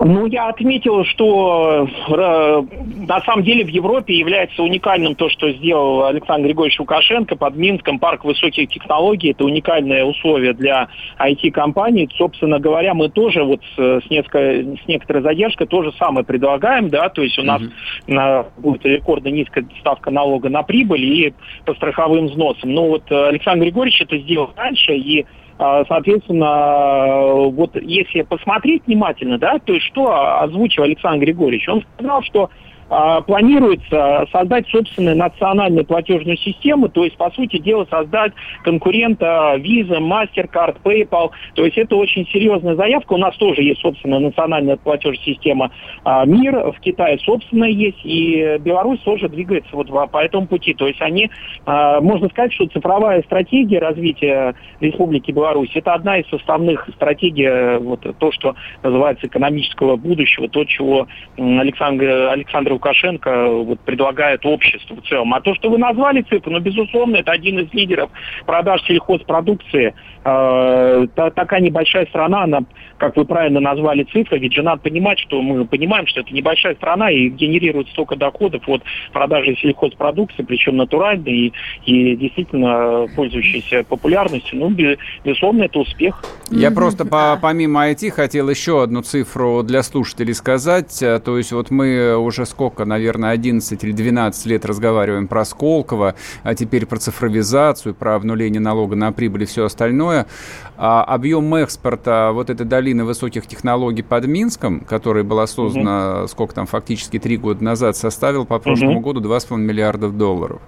Ну, 0.00 0.26
я 0.26 0.48
отметил, 0.48 1.04
что 1.04 1.88
э, 2.08 2.62
на 3.06 3.20
самом 3.22 3.42
деле 3.42 3.64
в 3.64 3.68
Европе 3.68 4.14
является 4.14 4.62
уникальным 4.62 5.14
то, 5.16 5.28
что 5.28 5.50
сделал 5.50 6.04
Александр 6.04 6.46
Григорьевич 6.46 6.78
Лукашенко 6.78 7.34
под 7.36 7.56
Минском. 7.56 7.98
Парк 7.98 8.24
высоких 8.24 8.68
технологий– 8.68 9.30
это 9.32 9.44
уникальное 9.44 10.04
условие 10.04 10.52
для 10.52 10.88
IT-компаний. 11.18 12.08
Собственно 12.16 12.60
говоря, 12.60 12.94
мы 12.94 13.08
тоже 13.08 13.42
вот 13.42 13.60
с, 13.76 14.04
с, 14.04 14.10
несколько, 14.10 14.38
с 14.38 14.86
некоторой 14.86 15.22
задержкой 15.22 15.66
то 15.66 15.82
же 15.82 15.92
самое 15.98 16.24
предлагаем, 16.24 16.90
да, 16.90 17.08
то 17.08 17.22
есть 17.22 17.38
у 17.38 17.42
нас 17.42 17.60
mm-hmm. 18.06 18.46
будет 18.58 18.86
рекордно 18.86 19.28
низкая 19.28 19.66
ставка 19.80 20.10
налога 20.10 20.48
на 20.48 20.62
прибыль 20.62 21.04
и 21.04 21.34
по 21.64 21.74
страховым 21.74 22.26
взносам. 22.26 22.72
Но 22.72 22.88
вот 22.88 23.10
Александр 23.10 23.64
Григорьевич 23.64 24.02
это 24.02 24.16
сделал 24.18 24.50
раньше, 24.56 24.94
и 24.94 25.26
соответственно, 25.58 27.50
вот 27.50 27.74
если 27.74 28.22
посмотреть 28.22 28.84
внимательно, 28.86 29.38
да, 29.38 29.58
то 29.58 29.72
есть 29.72 29.86
что 29.86 30.40
озвучил 30.40 30.84
Александр 30.84 31.24
Григорьевич? 31.24 31.68
Он 31.68 31.84
сказал, 31.96 32.22
что 32.22 32.44
а, 32.44 32.50
планируется 32.88 34.26
создать 34.32 34.66
собственную 34.68 35.16
национальную 35.16 35.84
платежную 35.84 36.36
систему, 36.38 36.88
то 36.88 37.04
есть, 37.04 37.16
по 37.16 37.30
сути 37.30 37.58
дела, 37.58 37.86
создать 37.90 38.32
конкурента 38.64 39.56
Visa, 39.58 39.98
MasterCard, 39.98 40.76
PayPal. 40.82 41.30
То 41.54 41.64
есть 41.64 41.76
это 41.76 41.96
очень 41.96 42.26
серьезная 42.28 42.76
заявка. 42.76 43.12
У 43.12 43.18
нас 43.18 43.36
тоже 43.36 43.62
есть 43.62 43.80
собственная 43.80 44.20
национальная 44.20 44.76
платежная 44.76 45.18
система 45.24 45.70
а, 46.04 46.24
МИР, 46.24 46.72
в 46.72 46.80
Китае 46.80 47.18
собственная 47.18 47.70
есть, 47.70 48.00
и 48.04 48.58
Беларусь 48.60 49.00
тоже 49.00 49.28
двигается 49.28 49.70
вот 49.72 49.88
по 50.10 50.18
этому 50.18 50.46
пути. 50.46 50.74
То 50.74 50.86
есть 50.86 51.00
они, 51.00 51.30
а, 51.66 52.00
можно 52.00 52.28
сказать, 52.28 52.52
что 52.52 52.66
цифровая 52.66 53.22
стратегия 53.22 53.78
развития 53.78 54.54
Республики 54.80 55.30
Беларусь, 55.30 55.70
это 55.74 55.94
одна 55.94 56.18
из 56.18 56.28
составных 56.28 56.88
стратегий, 56.94 57.78
вот 57.78 58.00
то, 58.18 58.32
что 58.32 58.54
называется 58.82 59.26
экономического 59.26 59.96
будущего, 59.96 60.48
то, 60.48 60.64
чего 60.64 61.06
Александр, 61.36 62.28
Александр 62.30 62.77
Лукашенко 62.78 63.48
вот, 63.48 63.80
предлагает 63.80 64.46
обществу 64.46 64.96
в 64.96 65.08
целом. 65.08 65.34
А 65.34 65.40
то, 65.40 65.54
что 65.54 65.68
вы 65.68 65.78
назвали 65.78 66.22
цифры, 66.22 66.52
ну, 66.52 66.60
безусловно, 66.60 67.16
это 67.16 67.32
один 67.32 67.58
из 67.58 67.72
лидеров 67.74 68.10
продаж 68.46 68.82
сельхозпродукции. 68.86 69.94
Э, 70.24 71.06
такая 71.14 71.60
небольшая 71.60 72.06
страна, 72.06 72.44
она, 72.44 72.60
как 72.98 73.16
вы 73.16 73.24
правильно 73.24 73.60
назвали 73.60 74.04
цифры, 74.04 74.38
ведь 74.38 74.52
же 74.52 74.62
надо 74.62 74.82
понимать, 74.82 75.18
что 75.18 75.42
мы 75.42 75.64
понимаем, 75.64 76.06
что 76.06 76.20
это 76.20 76.32
небольшая 76.32 76.74
страна 76.76 77.10
и 77.10 77.28
генерирует 77.28 77.88
столько 77.88 78.16
доходов 78.16 78.62
от 78.68 78.82
продажи 79.12 79.56
сельхозпродукции, 79.56 80.42
причем 80.42 80.76
натуральной 80.76 81.32
и, 81.32 81.52
и 81.86 82.16
действительно 82.16 83.06
пользующейся 83.16 83.84
популярностью. 83.84 84.58
Ну, 84.58 84.70
безусловно, 85.24 85.64
это 85.64 85.80
успех. 85.80 86.22
Я 86.50 86.70
просто 86.70 87.04
по, 87.04 87.38
помимо 87.40 87.90
IT 87.90 88.10
хотел 88.10 88.48
еще 88.48 88.82
одну 88.82 89.02
цифру 89.02 89.62
для 89.62 89.82
слушателей 89.82 90.34
сказать. 90.34 91.02
Э, 91.02 91.18
то 91.18 91.38
есть 91.38 91.52
вот 91.52 91.70
мы 91.70 92.16
уже 92.16 92.46
сколько, 92.46 92.67
наверное, 92.84 93.30
11 93.30 93.82
или 93.84 93.92
12 93.92 94.46
лет 94.46 94.64
разговариваем 94.64 95.28
про 95.28 95.44
Сколково, 95.44 96.14
а 96.42 96.54
теперь 96.54 96.86
про 96.86 96.98
цифровизацию, 96.98 97.94
про 97.94 98.14
обнуление 98.14 98.60
налога 98.60 98.96
на 98.96 99.12
прибыль 99.12 99.44
и 99.44 99.46
все 99.46 99.64
остальное. 99.64 100.26
А 100.76 101.02
объем 101.02 101.54
экспорта 101.54 102.30
вот 102.32 102.50
этой 102.50 102.66
долины 102.66 103.04
высоких 103.04 103.46
технологий 103.46 104.02
под 104.02 104.26
Минском, 104.26 104.80
которая 104.80 105.24
была 105.24 105.46
создана, 105.46 106.20
угу. 106.20 106.28
сколько 106.28 106.54
там, 106.54 106.66
фактически 106.66 107.18
три 107.18 107.36
года 107.36 107.62
назад, 107.64 107.96
составил 107.96 108.44
по 108.46 108.58
прошлому 108.58 109.00
угу. 109.00 109.12
году 109.12 109.20
2,5 109.28 109.56
миллиардов 109.58 110.16
долларов. 110.16 110.60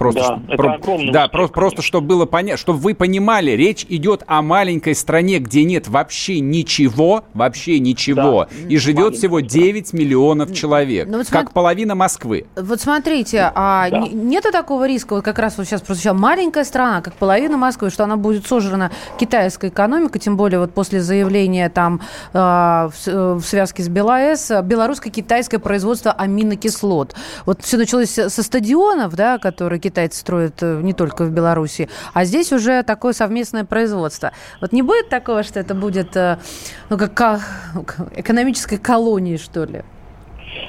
Просто, 0.00 0.40
да, 0.48 0.56
про, 0.56 0.78
да 1.12 1.28
просто, 1.28 1.52
просто 1.52 1.82
чтобы 1.82 2.06
было 2.06 2.24
понятно, 2.24 2.56
чтобы 2.56 2.78
вы 2.78 2.94
понимали, 2.94 3.50
речь 3.50 3.84
идет 3.90 4.22
о 4.26 4.40
маленькой 4.40 4.94
стране, 4.94 5.40
где 5.40 5.62
нет 5.62 5.88
вообще 5.88 6.40
ничего, 6.40 7.24
вообще 7.34 7.78
ничего, 7.80 8.46
да. 8.50 8.66
и 8.66 8.78
живет 8.78 9.16
всего 9.16 9.40
9 9.40 9.92
миллионов 9.92 10.54
человек, 10.54 11.06
ну, 11.06 11.18
вот 11.18 11.26
как 11.26 11.42
смотри, 11.42 11.52
половина 11.52 11.94
Москвы. 11.94 12.46
Вот 12.56 12.80
смотрите, 12.80 13.52
а 13.54 13.90
да. 13.90 13.98
нет 13.98 14.46
такого 14.50 14.88
риска, 14.88 15.16
вот 15.16 15.22
как 15.22 15.38
раз 15.38 15.58
вот 15.58 15.66
сейчас 15.66 15.82
прозвучал, 15.82 16.14
маленькая 16.14 16.64
страна, 16.64 17.02
как 17.02 17.12
половина 17.12 17.58
Москвы, 17.58 17.90
что 17.90 18.04
она 18.04 18.16
будет 18.16 18.46
сожрана 18.46 18.90
китайской 19.18 19.68
экономикой, 19.68 20.18
тем 20.18 20.38
более 20.38 20.60
вот 20.60 20.72
после 20.72 21.02
заявления 21.02 21.68
там 21.68 22.00
э, 22.32 22.38
в, 22.38 22.94
в 23.34 23.42
связке 23.42 23.82
с 23.82 23.88
БелАЭС, 23.90 24.50
белорусско-китайское 24.62 25.60
производство 25.60 26.10
аминокислот. 26.10 27.14
Вот 27.44 27.60
все 27.60 27.76
началось 27.76 28.08
со 28.08 28.42
стадионов, 28.42 29.14
да, 29.14 29.36
которые 29.36 29.78
китайцы 29.90 30.20
строят 30.20 30.62
э, 30.62 30.80
не 30.82 30.92
только 30.92 31.24
в 31.24 31.30
Беларуси, 31.30 31.88
а 32.14 32.24
здесь 32.24 32.52
уже 32.52 32.82
такое 32.82 33.12
совместное 33.12 33.64
производство. 33.64 34.32
Вот 34.60 34.72
не 34.72 34.82
будет 34.82 35.08
такого, 35.08 35.42
что 35.42 35.60
это 35.60 35.74
будет 35.74 36.16
э, 36.16 36.38
ну, 36.88 36.96
как 36.98 37.42
экономической 38.14 38.78
колонией, 38.78 39.38
что 39.38 39.64
ли? 39.64 39.82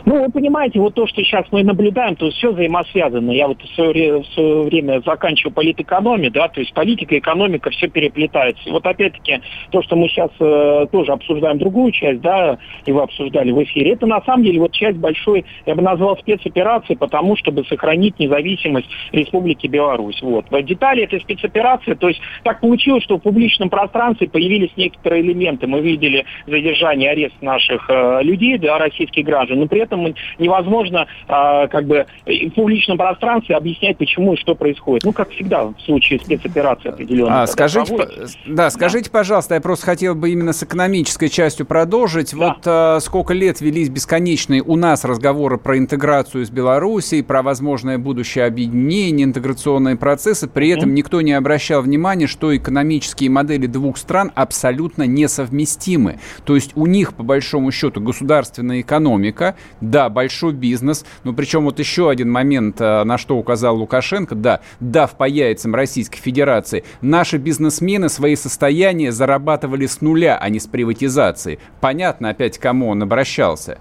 Ну, 0.05 0.23
вы 0.23 0.31
понимаете, 0.31 0.79
вот 0.79 0.95
то, 0.95 1.07
что 1.07 1.23
сейчас 1.23 1.45
мы 1.51 1.63
наблюдаем, 1.63 2.15
то 2.15 2.29
все 2.29 2.51
взаимосвязано. 2.51 3.31
Я 3.31 3.47
вот 3.47 3.61
в 3.61 3.75
свое, 3.75 4.21
в 4.21 4.25
свое 4.27 4.63
время 4.63 5.01
заканчивал 5.05 5.53
политэкономию, 5.53 6.31
да, 6.31 6.47
то 6.47 6.59
есть 6.59 6.73
политика 6.73 7.17
экономика 7.17 7.69
все 7.69 7.87
переплетается. 7.87 8.69
Вот 8.71 8.85
опять-таки 8.85 9.41
то, 9.71 9.81
что 9.81 9.95
мы 9.95 10.07
сейчас 10.09 10.31
э, 10.39 10.87
тоже 10.91 11.11
обсуждаем 11.11 11.57
другую 11.57 11.91
часть, 11.91 12.21
да, 12.21 12.57
и 12.85 12.91
вы 12.91 13.01
обсуждали 13.01 13.51
в 13.51 13.63
эфире, 13.63 13.93
это 13.93 14.05
на 14.05 14.21
самом 14.21 14.43
деле 14.43 14.59
вот 14.59 14.71
часть 14.71 14.97
большой, 14.97 15.45
я 15.65 15.75
бы 15.75 15.81
назвал 15.81 16.17
спецоперации, 16.17 16.95
потому 16.95 17.35
чтобы 17.35 17.65
сохранить 17.65 18.19
независимость 18.19 18.87
Республики 19.11 19.67
Беларусь. 19.67 20.21
Вот. 20.21 20.45
В 20.49 20.61
детали 20.63 21.03
этой 21.03 21.21
спецоперации, 21.21 21.93
то 21.93 22.07
есть 22.07 22.21
так 22.43 22.61
получилось, 22.61 23.03
что 23.03 23.17
в 23.17 23.21
публичном 23.21 23.69
пространстве 23.69 24.29
появились 24.29 24.71
некоторые 24.75 25.21
элементы. 25.21 25.67
Мы 25.67 25.81
видели 25.81 26.25
задержание, 26.47 27.11
арест 27.11 27.35
наших 27.41 27.89
э, 27.89 28.23
людей, 28.23 28.57
да, 28.57 28.77
российских 28.77 29.25
граждан, 29.25 29.59
но 29.59 29.67
при 29.71 29.79
этом 29.79 30.13
невозможно 30.37 31.07
а, 31.27 31.67
как 31.67 31.85
бы 31.85 32.05
в 32.25 32.49
публичном 32.49 32.97
пространстве 32.97 33.55
объяснять, 33.55 33.97
почему 33.97 34.33
и 34.33 34.37
что 34.37 34.53
происходит. 34.53 35.05
Ну, 35.05 35.13
как 35.13 35.31
всегда 35.31 35.63
в 35.63 35.79
случае 35.85 36.19
спецоперации 36.19 36.89
определенной. 36.89 37.43
А, 37.43 37.47
скажите, 37.47 37.95
по, 37.95 38.05
да, 38.45 38.69
скажите, 38.69 39.09
да. 39.09 39.19
пожалуйста, 39.19 39.55
я 39.55 39.61
просто 39.61 39.85
хотел 39.85 40.13
бы 40.13 40.29
именно 40.29 40.51
с 40.51 40.61
экономической 40.61 41.29
частью 41.29 41.65
продолжить. 41.65 42.33
Да. 42.33 42.37
Вот 42.37 42.57
а, 42.65 42.99
сколько 42.99 43.33
лет 43.33 43.61
велись 43.61 43.87
бесконечные 43.89 44.61
у 44.61 44.75
нас 44.75 45.05
разговоры 45.05 45.57
про 45.57 45.77
интеграцию 45.77 46.45
с 46.45 46.49
Белоруссией, 46.49 47.23
про 47.23 47.41
возможное 47.41 47.97
будущее 47.97 48.45
объединение, 48.45 49.25
интеграционные 49.25 49.95
процессы, 49.95 50.49
при 50.49 50.69
этом 50.69 50.89
mm. 50.89 50.93
никто 50.93 51.21
не 51.21 51.31
обращал 51.31 51.81
внимания, 51.81 52.27
что 52.27 52.55
экономические 52.55 53.29
модели 53.29 53.67
двух 53.67 53.97
стран 53.97 54.33
абсолютно 54.35 55.03
несовместимы. 55.03 56.19
То 56.43 56.55
есть 56.55 56.71
у 56.75 56.85
них, 56.85 57.13
по 57.13 57.23
большому 57.23 57.71
счету, 57.71 58.01
государственная 58.01 58.81
экономика, 58.81 59.55
да, 59.81 60.09
большой 60.09 60.53
бизнес, 60.53 61.05
но 61.23 61.33
причем 61.33 61.63
вот 61.63 61.79
еще 61.79 62.09
один 62.09 62.31
момент, 62.31 62.79
э, 62.79 63.03
на 63.03 63.17
что 63.17 63.37
указал 63.37 63.77
Лукашенко, 63.77 64.35
да, 64.35 64.61
дав 64.79 65.11
по 65.11 65.27
яйцам 65.27 65.75
Российской 65.75 66.19
Федерации, 66.19 66.83
наши 67.01 67.37
бизнесмены 67.37 68.09
свои 68.09 68.35
состояния 68.35 69.11
зарабатывали 69.11 69.85
с 69.85 70.01
нуля, 70.01 70.37
а 70.39 70.49
не 70.49 70.59
с 70.59 70.67
приватизации. 70.67 71.59
Понятно 71.79 72.29
опять, 72.29 72.57
к 72.57 72.61
кому 72.61 72.89
он 72.89 73.03
обращался. 73.03 73.79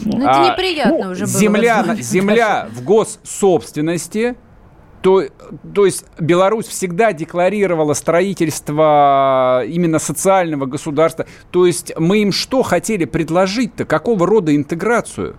Ну, 0.00 0.18
это 0.18 0.30
а, 0.30 0.52
неприятно 0.52 1.04
ну, 1.04 1.10
уже 1.10 1.24
было. 1.24 1.38
Земля, 1.38 1.96
земля 2.00 2.68
в 2.70 2.82
госсобственности, 2.82 4.36
то, 5.06 5.22
то 5.72 5.86
есть 5.86 6.04
Беларусь 6.18 6.66
всегда 6.66 7.12
декларировала 7.12 7.94
строительство 7.94 9.62
именно 9.64 10.00
социального 10.00 10.66
государства. 10.66 11.26
То 11.52 11.64
есть 11.64 11.92
мы 11.96 12.22
им 12.22 12.32
что 12.32 12.64
хотели 12.64 13.04
предложить-то? 13.04 13.84
Какого 13.84 14.26
рода 14.26 14.56
интеграцию? 14.56 15.36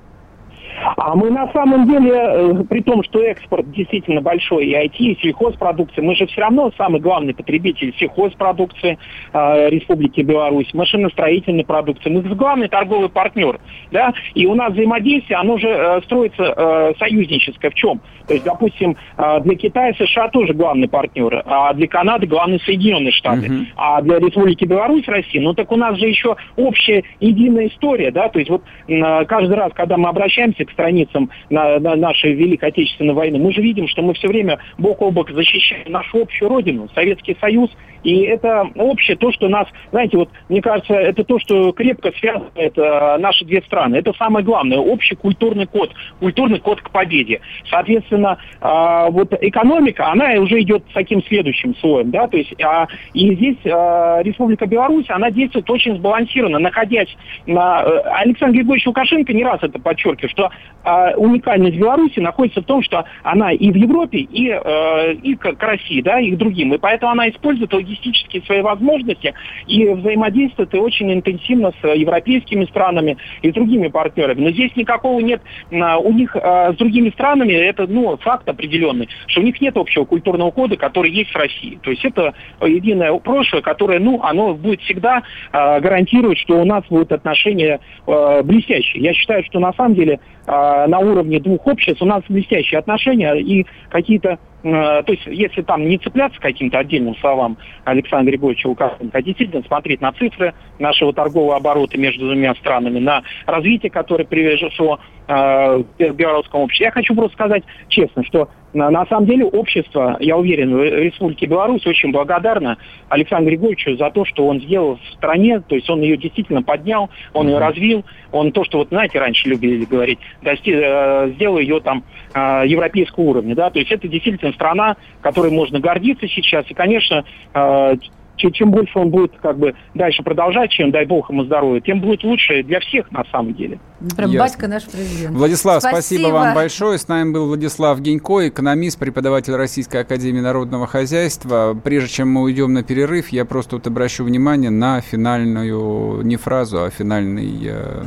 А 0.95 1.15
мы 1.15 1.31
на 1.31 1.51
самом 1.51 1.87
деле, 1.89 2.13
э, 2.13 2.63
при 2.69 2.81
том, 2.81 3.03
что 3.03 3.21
экспорт 3.21 3.71
действительно 3.71 4.21
большой, 4.21 4.67
и 4.67 4.73
IT, 4.75 4.97
и 4.97 5.17
сельхозпродукции, 5.21 6.01
мы 6.01 6.15
же 6.15 6.27
все 6.27 6.41
равно 6.41 6.71
самый 6.77 7.01
главный 7.01 7.33
потребитель 7.33 7.95
сельхозпродукции 7.97 8.97
э, 9.33 9.69
Республики 9.69 10.21
Беларусь, 10.21 10.73
машиностроительной 10.73 11.65
продукции. 11.65 12.09
Мы 12.09 12.21
главный 12.21 12.67
торговый 12.67 13.09
партнер. 13.09 13.59
Да? 13.91 14.13
И 14.35 14.45
у 14.45 14.55
нас 14.55 14.73
взаимодействие, 14.73 15.37
оно 15.37 15.57
же 15.57 15.67
э, 15.67 16.01
строится 16.03 16.43
э, 16.43 16.93
союзническое. 16.99 17.71
В 17.71 17.73
чем? 17.73 18.01
То 18.27 18.33
есть, 18.33 18.45
допустим, 18.45 18.95
э, 19.17 19.39
для 19.41 19.55
Китая 19.55 19.93
США 19.93 20.29
тоже 20.29 20.53
главный 20.53 20.87
партнер, 20.87 21.41
а 21.45 21.73
для 21.73 21.87
Канады 21.87 22.27
главный 22.27 22.59
Соединенные 22.59 23.11
Штаты. 23.11 23.47
Uh-huh. 23.47 23.65
А 23.75 24.01
для 24.01 24.19
Республики 24.19 24.65
Беларусь, 24.65 25.07
России, 25.07 25.39
ну 25.39 25.53
так 25.53 25.71
у 25.71 25.75
нас 25.75 25.97
же 25.97 26.07
еще 26.07 26.35
общая 26.55 27.03
единая 27.19 27.67
история. 27.67 28.11
Да? 28.11 28.29
То 28.29 28.39
есть 28.39 28.51
вот 28.51 28.63
э, 28.87 29.25
каждый 29.25 29.55
раз, 29.55 29.71
когда 29.73 29.97
мы 29.97 30.09
обращаемся 30.09 30.66
к 30.67 30.71
страницам 30.71 31.29
на, 31.49 31.79
на 31.79 31.95
нашей 31.95 32.33
Великой 32.33 32.69
Отечественной 32.69 33.13
войны, 33.13 33.39
мы 33.39 33.51
же 33.53 33.61
видим, 33.61 33.87
что 33.87 34.01
мы 34.01 34.13
все 34.13 34.27
время 34.27 34.59
бок 34.77 35.01
о 35.01 35.11
бок 35.11 35.31
защищаем 35.31 35.91
нашу 35.91 36.21
общую 36.21 36.49
родину, 36.49 36.89
Советский 36.93 37.35
Союз, 37.39 37.69
и 38.03 38.21
это 38.21 38.69
общее 38.75 39.17
то, 39.17 39.31
что 39.31 39.49
нас, 39.49 39.67
знаете, 39.91 40.17
вот 40.17 40.29
мне 40.49 40.61
кажется, 40.61 40.93
это 40.93 41.23
то, 41.23 41.39
что 41.39 41.71
крепко 41.73 42.11
связывает 42.17 42.77
э, 42.77 43.17
наши 43.17 43.43
две 43.43 43.61
страны. 43.63 43.97
Это 43.97 44.13
самое 44.13 44.45
главное, 44.45 44.77
общий 44.77 45.15
культурный 45.15 45.65
код, 45.65 45.91
культурный 46.19 46.59
код 46.59 46.79
к 46.81 46.91
победе. 46.91 47.41
Соответственно, 47.69 48.37
э, 48.61 49.07
вот 49.09 49.33
экономика, 49.41 50.11
она 50.11 50.33
уже 50.39 50.61
идет 50.61 50.83
таким 50.93 51.23
следующим 51.23 51.75
слоем, 51.75 52.11
да, 52.11 52.27
то 52.27 52.37
есть, 52.37 52.53
э, 52.57 52.85
и 53.13 53.35
здесь 53.35 53.57
э, 53.63 54.21
Республика 54.23 54.65
Беларусь, 54.67 55.09
она 55.09 55.31
действует 55.31 55.69
очень 55.69 55.95
сбалансированно, 55.97 56.59
находясь 56.59 57.13
на... 57.45 57.81
Э, 57.83 57.97
Александр 58.17 58.55
Григорьевич 58.55 58.87
Лукашенко 58.87 59.33
не 59.33 59.43
раз 59.43 59.59
это 59.61 59.79
подчеркивает, 59.79 60.31
что 60.31 60.49
э, 60.83 61.15
уникальность 61.15 61.77
Беларуси 61.77 62.19
находится 62.19 62.61
в 62.61 62.65
том, 62.65 62.81
что 62.81 63.05
она 63.23 63.51
и 63.51 63.71
в 63.71 63.75
Европе, 63.75 64.19
и, 64.19 64.49
э, 64.49 65.13
и 65.13 65.35
к, 65.35 65.53
к 65.53 65.63
России, 65.63 66.01
да, 66.01 66.19
и 66.19 66.31
к 66.31 66.37
другим, 66.37 66.73
и 66.73 66.77
поэтому 66.77 67.11
она 67.11 67.29
использует 67.29 67.73
логистические 67.73 68.41
свои 68.43 68.61
возможности 68.61 69.33
и 69.67 69.87
взаимодействует 69.87 70.73
и 70.73 70.77
очень 70.77 71.11
интенсивно 71.13 71.71
с 71.81 71.87
европейскими 71.87 72.65
странами 72.65 73.17
и 73.41 73.51
другими 73.51 73.87
партнерами. 73.87 74.41
Но 74.41 74.51
здесь 74.51 74.75
никакого 74.75 75.19
нет 75.19 75.41
а, 75.71 75.97
у 75.97 76.11
них 76.11 76.35
а, 76.35 76.73
с 76.73 76.75
другими 76.77 77.09
странами, 77.09 77.53
это 77.53 77.87
ну, 77.87 78.17
факт 78.17 78.47
определенный, 78.47 79.09
что 79.27 79.41
у 79.41 79.43
них 79.43 79.59
нет 79.61 79.77
общего 79.77 80.05
культурного 80.05 80.51
кода, 80.51 80.77
который 80.77 81.11
есть 81.11 81.31
в 81.31 81.35
России. 81.35 81.79
То 81.81 81.91
есть 81.91 82.03
это 82.05 82.33
единое 82.61 83.13
прошлое, 83.19 83.61
которое, 83.61 83.99
ну, 83.99 84.21
оно 84.23 84.53
будет 84.53 84.81
всегда 84.81 85.23
а, 85.51 85.79
гарантировать, 85.79 86.37
что 86.39 86.59
у 86.59 86.65
нас 86.65 86.83
будут 86.89 87.11
отношения 87.11 87.79
блестящие. 88.05 89.03
Я 89.03 89.13
считаю, 89.13 89.43
что 89.43 89.59
на 89.59 89.73
самом 89.73 89.95
деле 89.95 90.19
на 90.47 90.99
уровне 90.99 91.39
двух 91.39 91.67
обществ 91.67 92.01
у 92.01 92.05
нас 92.05 92.23
блестящие 92.29 92.79
отношения 92.79 93.35
и 93.35 93.65
какие-то 93.89 94.39
то 94.71 95.11
есть 95.11 95.25
если 95.25 95.61
там 95.61 95.87
не 95.87 95.97
цепляться 95.97 96.39
к 96.39 96.41
каким-то 96.41 96.79
отдельным 96.79 97.15
словам 97.17 97.57
Александра 97.83 98.31
Григорьевича 98.31 98.67
Лукашенко, 98.67 99.17
а 99.17 99.21
действительно 99.21 99.63
смотреть 99.63 100.01
на 100.01 100.11
цифры 100.13 100.53
нашего 100.79 101.13
торгового 101.13 101.55
оборота 101.55 101.97
между 101.97 102.25
двумя 102.25 102.55
странами, 102.55 102.99
на 102.99 103.23
развитие, 103.45 103.89
которое 103.89 104.25
привело 104.25 104.99
э, 105.27 105.83
к 105.97 106.13
белорусскому 106.13 106.63
обществу. 106.63 106.85
Я 106.85 106.91
хочу 106.91 107.15
просто 107.15 107.33
сказать 107.33 107.63
честно, 107.89 108.23
что 108.23 108.49
на, 108.73 108.89
на 108.89 109.05
самом 109.05 109.25
деле 109.25 109.45
общество, 109.45 110.17
я 110.19 110.37
уверен, 110.37 110.75
в 110.75 110.83
Республике 110.83 111.45
Беларусь 111.45 111.85
очень 111.85 112.11
благодарно 112.11 112.77
Александру 113.09 113.49
Григорьевичу 113.49 113.95
за 113.97 114.11
то, 114.11 114.25
что 114.25 114.47
он 114.47 114.61
сделал 114.61 114.97
в 114.97 115.13
стране, 115.15 115.61
то 115.61 115.75
есть 115.75 115.89
он 115.89 116.01
ее 116.01 116.17
действительно 116.17 116.61
поднял, 116.61 117.09
он 117.33 117.47
ее 117.47 117.57
развил, 117.59 118.05
он 118.31 118.51
то, 118.51 118.63
что 118.63 118.79
вот 118.79 118.89
знаете, 118.89 119.19
раньше 119.19 119.49
любили 119.49 119.85
говорить, 119.85 120.19
дости, 120.41 120.71
э, 120.73 121.31
сделал 121.35 121.57
ее 121.57 121.79
там 121.79 122.03
э, 122.33 122.63
европейского 122.67 123.23
уровня, 123.23 123.55
да, 123.55 123.69
то 123.69 123.79
есть 123.79 123.91
это 123.91 124.07
действительно 124.07 124.51
страна, 124.57 124.97
которой 125.21 125.51
можно 125.51 125.79
гордиться 125.79 126.27
сейчас, 126.27 126.65
и, 126.69 126.73
конечно, 126.73 127.23
э, 127.53 127.95
чем, 128.37 128.71
больше 128.71 128.97
он 128.99 129.09
будет 129.09 129.33
как 129.41 129.57
бы 129.57 129.75
дальше 129.93 130.23
продолжать, 130.23 130.71
чем, 130.71 130.91
дай 130.91 131.05
бог 131.05 131.29
ему 131.29 131.43
здоровья, 131.43 131.81
тем 131.81 132.01
будет 132.01 132.23
лучше 132.23 132.63
для 132.63 132.79
всех 132.79 133.11
на 133.11 133.23
самом 133.31 133.53
деле. 133.53 133.79
Прям 134.15 134.29
Ясно. 134.29 134.45
батька 134.45 134.67
наш 134.67 134.85
президент. 134.85 135.35
Владислав, 135.35 135.81
спасибо. 135.81 136.01
спасибо 136.01 136.27
вам 136.33 136.53
большое. 136.53 136.97
С 136.97 137.07
нами 137.07 137.33
был 137.33 137.47
Владислав 137.47 137.99
Генько, 137.99 138.47
экономист, 138.47 138.99
преподаватель 138.99 139.55
Российской 139.55 140.01
Академии 140.01 140.41
Народного 140.41 140.87
Хозяйства. 140.87 141.79
Прежде 141.83 142.09
чем 142.09 142.29
мы 142.29 142.43
уйдем 142.43 142.73
на 142.73 142.83
перерыв, 142.83 143.29
я 143.29 143.45
просто 143.45 143.77
вот 143.77 143.87
обращу 143.87 144.23
внимание 144.23 144.69
на 144.69 145.01
финальную, 145.01 146.21
не 146.21 146.35
фразу, 146.35 146.83
а 146.83 146.89
финальный 146.89 147.59
э, 147.63 148.03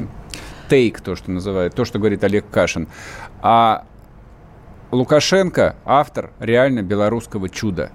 тейк, 0.69 1.01
то, 1.01 1.17
что 1.17 1.31
называют, 1.31 1.75
то, 1.75 1.85
что 1.85 1.99
говорит 1.99 2.23
Олег 2.23 2.49
Кашин. 2.51 2.89
А 3.43 3.85
Лукашенко– 4.93 5.77
автор 5.85 6.33
реально 6.41 6.83
белорусского 6.83 7.49
чуда. 7.49 7.93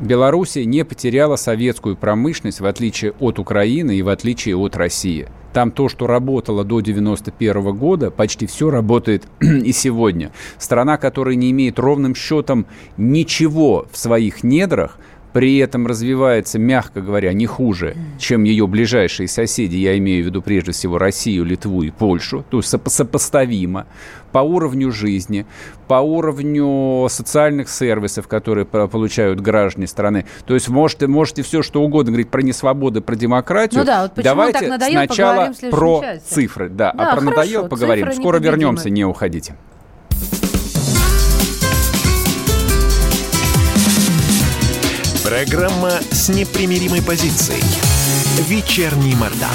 Белоруссия 0.00 0.64
не 0.64 0.84
потеряла 0.84 1.36
советскую 1.36 1.96
промышленность, 1.96 2.60
в 2.60 2.66
отличие 2.66 3.12
от 3.20 3.38
Украины 3.38 3.96
и 3.96 4.02
в 4.02 4.08
отличие 4.08 4.56
от 4.56 4.74
России. 4.76 5.28
Там 5.52 5.70
то, 5.70 5.88
что 5.88 6.08
работало 6.08 6.64
до 6.64 6.78
1991 6.78 7.76
года, 7.76 8.10
почти 8.10 8.46
все 8.46 8.70
работает 8.70 9.28
и 9.40 9.70
сегодня. 9.72 10.32
Страна, 10.58 10.96
которая 10.96 11.36
не 11.36 11.52
имеет 11.52 11.78
ровным 11.78 12.16
счетом 12.16 12.66
ничего 12.96 13.86
в 13.92 13.96
своих 13.96 14.42
недрах– 14.42 14.98
при 15.32 15.58
этом 15.58 15.86
развивается, 15.86 16.58
мягко 16.58 17.00
говоря, 17.00 17.32
не 17.32 17.46
хуже, 17.46 17.96
чем 18.18 18.44
ее 18.44 18.66
ближайшие 18.66 19.28
соседи, 19.28 19.76
я 19.76 19.96
имею 19.98 20.24
в 20.24 20.26
виду 20.26 20.42
прежде 20.42 20.72
всего 20.72 20.98
Россию, 20.98 21.44
Литву 21.44 21.82
и 21.82 21.90
Польшу, 21.90 22.44
то 22.50 22.58
есть 22.58 22.68
сопоставимо 22.68 23.86
по 24.32 24.38
уровню 24.38 24.92
жизни, 24.92 25.46
по 25.88 25.94
уровню 25.94 27.08
социальных 27.08 27.68
сервисов, 27.68 28.28
которые 28.28 28.64
получают 28.64 29.40
граждане 29.40 29.86
страны. 29.86 30.26
То 30.46 30.54
есть 30.54 30.68
можете, 30.68 31.06
можете 31.06 31.42
все 31.42 31.62
что 31.62 31.82
угодно 31.82 32.12
говорить 32.12 32.30
про 32.30 32.42
несвободу, 32.42 33.02
про 33.02 33.16
демократию. 33.16 33.80
Ну 33.80 33.86
да, 33.86 34.02
вот 34.02 34.12
Давайте 34.22 34.68
надоел, 34.68 34.92
сначала 34.92 35.52
про 35.70 36.00
части. 36.00 36.34
цифры. 36.34 36.68
Да, 36.68 36.92
да 36.92 37.10
а 37.10 37.14
про 37.14 37.20
хорошо, 37.20 37.30
надоел 37.30 37.68
поговорим. 37.68 38.12
Скоро 38.12 38.38
вернемся, 38.38 38.90
не 38.90 39.04
уходите. 39.04 39.56
Программа 45.30 45.92
с 46.10 46.28
непримиримой 46.28 47.00
позицией. 47.00 47.62
Вечерний 48.48 49.14
Мордан. 49.14 49.54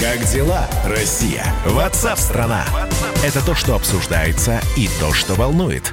Как 0.00 0.24
дела, 0.32 0.66
Россия? 0.86 1.44
Ватсап-страна! 1.66 2.64
Это 3.22 3.44
то, 3.44 3.54
что 3.54 3.74
обсуждается 3.74 4.62
и 4.74 4.88
то, 5.00 5.12
что 5.12 5.34
волнует. 5.34 5.92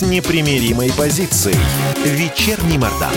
с 0.00 0.02
непримиримой 0.02 0.90
позицией. 0.96 1.58
Вечерний 2.06 2.78
Мордан. 2.78 3.12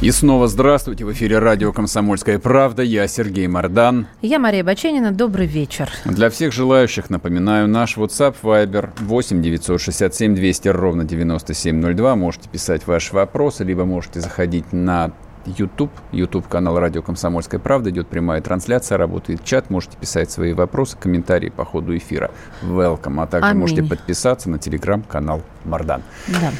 И 0.00 0.10
снова 0.10 0.48
здравствуйте. 0.48 1.04
В 1.04 1.12
эфире 1.12 1.38
радио 1.38 1.74
«Комсомольская 1.74 2.38
правда». 2.38 2.82
Я 2.82 3.06
Сергей 3.06 3.46
Мордан. 3.48 4.06
Я 4.22 4.38
Мария 4.38 4.64
Баченина. 4.64 5.12
Добрый 5.12 5.46
вечер. 5.46 5.90
Для 6.06 6.30
всех 6.30 6.54
желающих, 6.54 7.10
напоминаю, 7.10 7.68
наш 7.68 7.98
WhatsApp 7.98 8.36
Viber 8.42 8.88
8 8.98 9.42
967 9.42 10.36
200 10.36 10.68
ровно 10.68 11.04
9702. 11.04 12.16
Можете 12.16 12.48
писать 12.48 12.86
ваши 12.86 13.12
вопросы, 13.14 13.62
либо 13.62 13.84
можете 13.84 14.20
заходить 14.20 14.72
на 14.72 15.12
YouTube, 15.46 15.90
YouTube 16.12 16.48
канал 16.48 16.78
Радио 16.78 17.02
Комсомольская 17.02 17.60
правда, 17.60 17.90
идет 17.90 18.08
прямая 18.08 18.40
трансляция, 18.40 18.98
работает 18.98 19.44
чат, 19.44 19.70
можете 19.70 19.96
писать 19.96 20.30
свои 20.30 20.52
вопросы, 20.52 20.96
комментарии 20.98 21.48
по 21.50 21.64
ходу 21.64 21.96
эфира. 21.96 22.30
Welcome. 22.62 23.22
А 23.22 23.26
также 23.26 23.50
Аминь. 23.50 23.60
можете 23.60 23.82
подписаться 23.82 24.50
на 24.50 24.58
телеграм-канал 24.58 25.42
Мардан. 25.64 26.02
Да. 26.28 26.52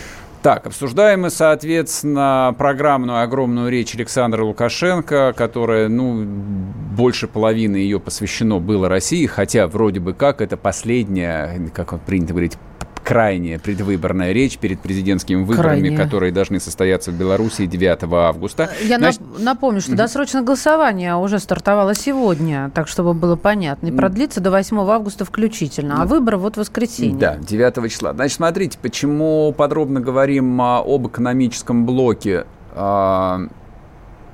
Так, 0.42 0.66
обсуждаем 0.66 1.20
мы, 1.22 1.30
соответственно, 1.30 2.52
программную 2.58 3.20
огромную 3.20 3.70
речь 3.70 3.94
Александра 3.94 4.42
Лукашенко, 4.42 5.32
которая, 5.36 5.88
ну, 5.88 6.24
больше 6.24 7.28
половины 7.28 7.76
ее 7.76 8.00
посвящено 8.00 8.58
было 8.58 8.88
России, 8.88 9.26
хотя 9.26 9.68
вроде 9.68 10.00
бы 10.00 10.14
как 10.14 10.40
это 10.40 10.56
последняя, 10.56 11.70
как 11.72 12.00
принято 12.00 12.32
говорить, 12.32 12.58
крайняя 13.04 13.58
предвыборная 13.58 14.32
речь 14.32 14.58
перед 14.58 14.80
президентскими 14.80 15.42
выборами, 15.42 15.80
Крайняя. 15.80 15.96
которые 15.96 16.32
должны 16.32 16.60
состояться 16.60 17.10
в 17.10 17.14
Беларуси 17.14 17.66
9 17.66 18.04
августа. 18.12 18.70
Я 18.82 18.98
Значит... 18.98 19.20
напомню, 19.38 19.80
что 19.80 19.96
досрочное 19.96 20.42
голосование 20.42 21.16
уже 21.16 21.38
стартовало 21.38 21.94
сегодня, 21.94 22.70
так 22.74 22.88
чтобы 22.88 23.14
было 23.14 23.36
понятно, 23.36 23.88
и 23.88 23.92
продлится 23.92 24.40
до 24.40 24.50
8 24.50 24.78
августа 24.78 25.24
включительно, 25.24 26.02
а 26.02 26.06
выборы 26.06 26.36
вот 26.36 26.54
в 26.54 26.58
воскресенье. 26.58 27.18
Да, 27.18 27.36
9 27.36 27.90
числа. 27.90 28.12
Значит, 28.12 28.36
смотрите, 28.36 28.78
почему 28.80 29.52
подробно 29.56 30.00
говорим 30.00 30.60
об 30.60 31.06
экономическом 31.08 31.86
блоке 31.86 32.46
а, 32.74 33.40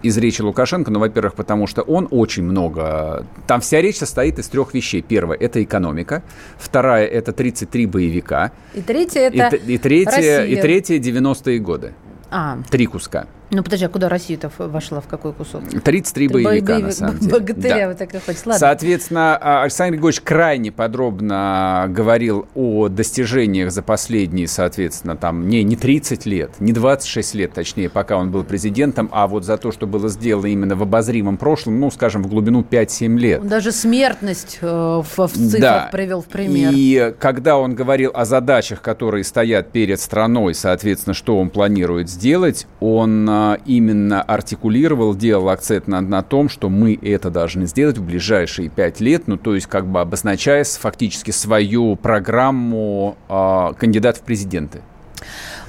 из 0.03 0.17
речи 0.19 0.43
Лукашенко, 0.43 0.91
ну, 0.91 1.01
во-первых, 1.01 1.35
потому 1.35 1.67
что 1.67 1.83
он 1.83 2.09
очень 2.11 2.45
много... 2.45 3.27
Там 3.47 3.61
вся 3.61 3.81
речь 3.81 3.97
состоит 3.97 4.39
из 4.39 4.49
трех 4.49 4.75
вещей. 4.75 5.03
Первое– 5.03 5.37
это 5.41 5.63
экономика. 5.63 6.23
Вторая– 6.57 7.07
это 7.07 7.33
33 7.33 7.87
боевика. 7.87 8.53
И 8.75 8.81
третье– 8.81 9.21
это 9.33 9.57
и, 9.57 9.75
и 9.75 9.79
третье, 9.79 10.17
Россия. 10.17 10.45
И 10.45 10.57
третье– 10.57 10.99
90-е 10.99 11.59
годы. 11.59 11.93
А. 12.31 12.59
Три 12.71 12.87
куска. 12.87 13.27
Ну, 13.51 13.63
подожди, 13.63 13.87
а 13.87 13.89
куда 13.89 14.09
Россия-то 14.09 14.51
вошла, 14.59 15.01
в 15.01 15.07
какой 15.07 15.33
кусок? 15.33 15.63
33 15.83 16.29
боевика, 16.29 16.75
боевик, 16.75 16.87
на 16.87 16.93
самом 16.93 17.19
деле. 17.19 17.33
Богатыря 17.33 17.79
да. 17.79 17.89
вот 17.89 17.99
так 17.99 18.15
и 18.15 18.19
хочешь. 18.19 18.41
Ладно. 18.45 18.59
Соответственно, 18.59 19.39
а, 19.41 19.63
Александр 19.63 19.95
Григорьевич 19.95 20.21
крайне 20.21 20.71
подробно 20.71 21.87
говорил 21.89 22.47
о 22.55 22.89
достижениях 22.89 23.73
за 23.73 23.83
последние, 23.83 24.49
соответственно, 24.49 25.17
там, 25.17 25.49
не, 25.49 25.63
не 25.63 25.77
30 25.77 26.27
лет, 26.27 26.51
не 26.61 26.73
26 26.73 27.35
лет, 27.35 27.53
точнее, 27.55 27.89
пока 27.89 28.19
он 28.19 28.31
был 28.31 28.45
президентом, 28.45 29.09
а 29.13 29.27
вот 29.27 29.45
за 29.45 29.57
то, 29.57 29.73
что 29.73 29.87
было 29.87 30.11
сделано 30.11 30.47
именно 30.47 30.77
в 30.77 30.83
обозримом 30.83 31.39
прошлом, 31.39 31.81
ну, 31.81 31.91
скажем, 31.91 32.23
в 32.23 32.29
глубину 32.29 32.63
5-7 32.69 33.17
лет. 33.17 33.41
Он 33.41 33.49
даже 33.49 33.73
смертность 33.73 34.59
э, 34.61 34.67
в, 34.67 35.17
в 35.17 35.33
цифрах 35.33 35.61
да. 35.61 35.89
привел 35.91 36.21
в 36.21 36.27
пример. 36.27 36.73
И 36.75 37.15
когда 37.19 37.57
он 37.57 37.75
говорил 37.75 38.11
о 38.13 38.27
задачах, 38.27 38.83
которые 38.83 39.25
стоят 39.25 39.73
перед 39.73 40.01
страной, 40.01 40.55
соответственно, 40.55 41.15
что 41.15 41.39
он 41.39 41.49
планирует 41.49 42.11
сделать, 42.11 42.67
он 42.81 43.38
именно 43.66 44.22
артикулировал, 44.22 45.14
делал 45.14 45.49
акцент 45.49 45.89
на, 45.89 46.01
на 46.01 46.22
том, 46.22 46.49
что 46.49 46.68
мы 46.68 46.99
это 47.01 47.30
должны 47.30 47.66
сделать 47.66 47.99
в 47.99 48.05
ближайшие 48.05 48.68
пять 48.68 49.01
лет, 49.01 49.26
ну, 49.26 49.36
то 49.36 49.55
есть 49.55 49.66
как 49.66 49.86
бы 49.86 50.01
обозначая 50.01 50.64
фактически 50.64 51.30
свою 51.30 51.97
программу 51.97 53.16
э, 53.28 53.72
кандидат 53.78 54.18
в 54.18 54.22
президенты. 54.22 54.82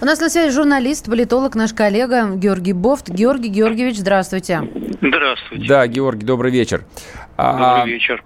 У 0.02 0.06
нас 0.06 0.20
на 0.22 0.30
связи 0.30 0.54
журналист, 0.54 1.08
политолог, 1.08 1.56
наш 1.56 1.74
коллега 1.74 2.30
Георгий 2.36 2.74
Бофт. 2.74 3.10
Георгий 3.10 3.50
Георгиевич, 3.50 3.98
здравствуйте. 3.98 4.62
Здравствуйте. 5.02 5.68
Да, 5.68 5.88
Георгий, 5.88 6.26
добрый 6.26 6.52
вечер. 6.52 6.86
Добрый 7.38 7.82
а, 7.82 7.86
вечер. 7.86 8.24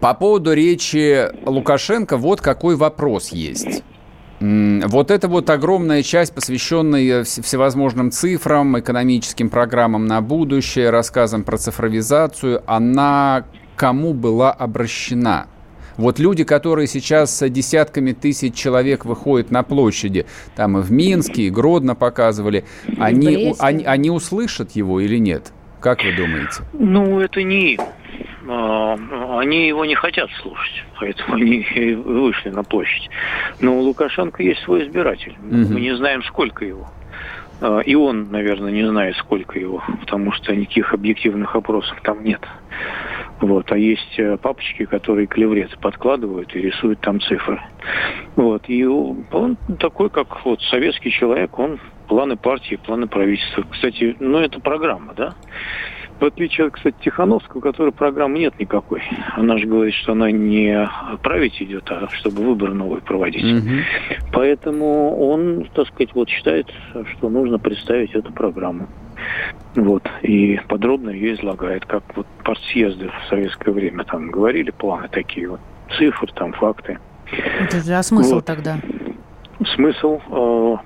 По 0.00 0.14
поводу 0.14 0.54
речи 0.54 1.28
Лукашенко 1.44 2.16
вот 2.16 2.40
какой 2.40 2.76
вопрос 2.76 3.28
есть. 3.28 3.82
Вот 4.42 5.12
эта 5.12 5.28
вот 5.28 5.48
огромная 5.50 6.02
часть, 6.02 6.34
посвященная 6.34 7.22
всевозможным 7.22 8.10
цифрам, 8.10 8.78
экономическим 8.78 9.48
программам 9.48 10.06
на 10.06 10.20
будущее, 10.20 10.90
рассказам 10.90 11.44
про 11.44 11.58
цифровизацию, 11.58 12.62
она 12.66 13.44
кому 13.76 14.14
была 14.14 14.50
обращена? 14.50 15.46
Вот 15.96 16.18
люди, 16.18 16.42
которые 16.42 16.88
сейчас 16.88 17.40
десятками 17.48 18.12
тысяч 18.12 18.54
человек 18.54 19.04
выходят 19.04 19.52
на 19.52 19.62
площади, 19.62 20.26
там 20.56 20.76
и 20.78 20.82
в 20.82 20.90
Минске, 20.90 21.42
и 21.42 21.50
Гродно 21.50 21.94
показывали, 21.94 22.64
они, 22.98 23.54
они, 23.60 23.84
они 23.84 24.10
услышат 24.10 24.72
его 24.72 24.98
или 24.98 25.18
нет? 25.18 25.52
Как 25.80 26.02
вы 26.02 26.16
думаете? 26.16 26.62
Ну, 26.72 27.20
это 27.20 27.42
не 27.42 27.78
а, 27.78 28.01
они 28.48 29.68
его 29.68 29.84
не 29.84 29.94
хотят 29.94 30.30
слушать, 30.42 30.84
поэтому 30.98 31.34
они 31.36 31.64
вышли 31.94 32.50
на 32.50 32.64
площадь. 32.64 33.08
Но 33.60 33.76
у 33.76 33.80
Лукашенко 33.80 34.42
есть 34.42 34.62
свой 34.62 34.84
избиратель. 34.84 35.36
Угу. 35.38 35.72
Мы 35.72 35.80
не 35.80 35.94
знаем, 35.96 36.22
сколько 36.24 36.64
его. 36.64 36.88
А, 37.62 37.78
и 37.80 37.94
он, 37.94 38.30
наверное, 38.30 38.72
не 38.72 38.86
знает, 38.86 39.16
сколько 39.16 39.58
его, 39.58 39.82
потому 40.00 40.32
что 40.32 40.54
никаких 40.54 40.92
объективных 40.92 41.54
опросов 41.54 41.96
там 42.02 42.24
нет. 42.24 42.40
Вот, 43.40 43.70
а 43.72 43.78
есть 43.78 44.18
э, 44.18 44.36
папочки, 44.36 44.84
которые 44.84 45.26
клевреты 45.26 45.76
подкладывают 45.78 46.54
и 46.54 46.60
рисуют 46.60 47.00
там 47.00 47.20
цифры. 47.20 47.60
Вот, 48.36 48.68
и 48.68 48.84
он 48.84 49.56
такой, 49.78 50.10
как 50.10 50.44
вот 50.44 50.60
советский 50.62 51.10
человек, 51.10 51.58
он 51.58 51.80
планы 52.08 52.36
партии, 52.36 52.76
планы 52.84 53.06
правительства. 53.06 53.64
Кстати, 53.70 54.16
ну 54.20 54.38
это 54.38 54.60
программа, 54.60 55.14
да? 55.14 55.34
В 56.22 56.24
отличие 56.24 56.68
от, 56.68 56.74
кстати, 56.74 56.94
Тихановского, 57.02 57.58
у 57.58 57.60
которой 57.60 57.90
программы 57.90 58.38
нет 58.38 58.56
никакой. 58.60 59.02
Она 59.34 59.58
же 59.58 59.66
говорит, 59.66 59.92
что 59.92 60.12
она 60.12 60.30
не 60.30 60.88
править 61.20 61.60
идет, 61.60 61.90
а 61.90 62.06
чтобы 62.12 62.44
выборы 62.44 62.74
новые 62.74 63.02
проводить. 63.02 63.42
Угу. 63.42 64.30
Поэтому 64.32 65.18
он, 65.18 65.68
так 65.74 65.88
сказать, 65.88 66.14
вот 66.14 66.28
считает, 66.28 66.72
что 67.16 67.28
нужно 67.28 67.58
представить 67.58 68.14
эту 68.14 68.32
программу. 68.32 68.86
Вот. 69.74 70.08
И 70.22 70.60
подробно 70.68 71.10
ее 71.10 71.34
излагает, 71.34 71.86
как 71.86 72.04
вот 72.14 72.28
партсъезды 72.44 73.08
в 73.08 73.28
советское 73.28 73.72
время 73.72 74.04
там 74.04 74.30
говорили, 74.30 74.70
планы 74.70 75.08
такие 75.10 75.48
вот, 75.48 75.60
цифры, 75.98 76.28
там, 76.36 76.52
факты. 76.52 77.00
А 77.92 78.02
смысл 78.04 78.36
вот. 78.36 78.44
тогда? 78.44 78.78
Смысл 79.74 80.20
э, 80.30 80.76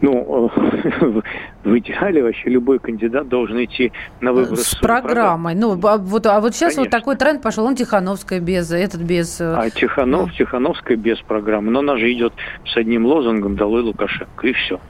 ну, 0.00 0.50
э, 0.56 1.20
в 1.64 1.78
идеале 1.78 2.22
вообще 2.22 2.50
любой 2.50 2.78
кандидат 2.78 3.28
должен 3.28 3.62
идти 3.64 3.92
на 4.20 4.32
выборы 4.32 4.56
с, 4.56 4.68
с 4.68 4.74
программой. 4.76 5.54
Ну, 5.54 5.78
а 5.82 5.98
вот, 5.98 6.26
а 6.26 6.40
вот 6.40 6.54
сейчас 6.54 6.74
Конечно. 6.74 6.82
вот 6.82 6.90
такой 6.90 7.16
тренд 7.16 7.42
пошел, 7.42 7.64
он 7.64 7.74
Тихановская 7.74 8.40
без, 8.40 8.70
этот 8.70 9.00
без... 9.00 9.40
Э, 9.40 9.54
а 9.56 9.70
Тиханов, 9.70 10.28
ну. 10.28 10.32
Тихановская 10.32 10.96
без 10.96 11.18
программы. 11.20 11.70
Но 11.70 11.80
она 11.80 11.96
же 11.96 12.12
идет 12.12 12.32
с 12.66 12.76
одним 12.76 13.06
лозунгом 13.06 13.56
«Долой 13.56 13.82
Лукашенко», 13.82 14.46
и 14.46 14.52
все. 14.52 14.80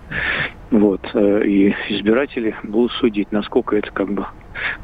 Вот. 0.70 1.00
Э, 1.14 1.42
и 1.44 1.74
избиратели 1.88 2.56
будут 2.64 2.92
судить, 2.92 3.30
насколько 3.30 3.76
это 3.76 3.90
как 3.92 4.12
бы 4.12 4.26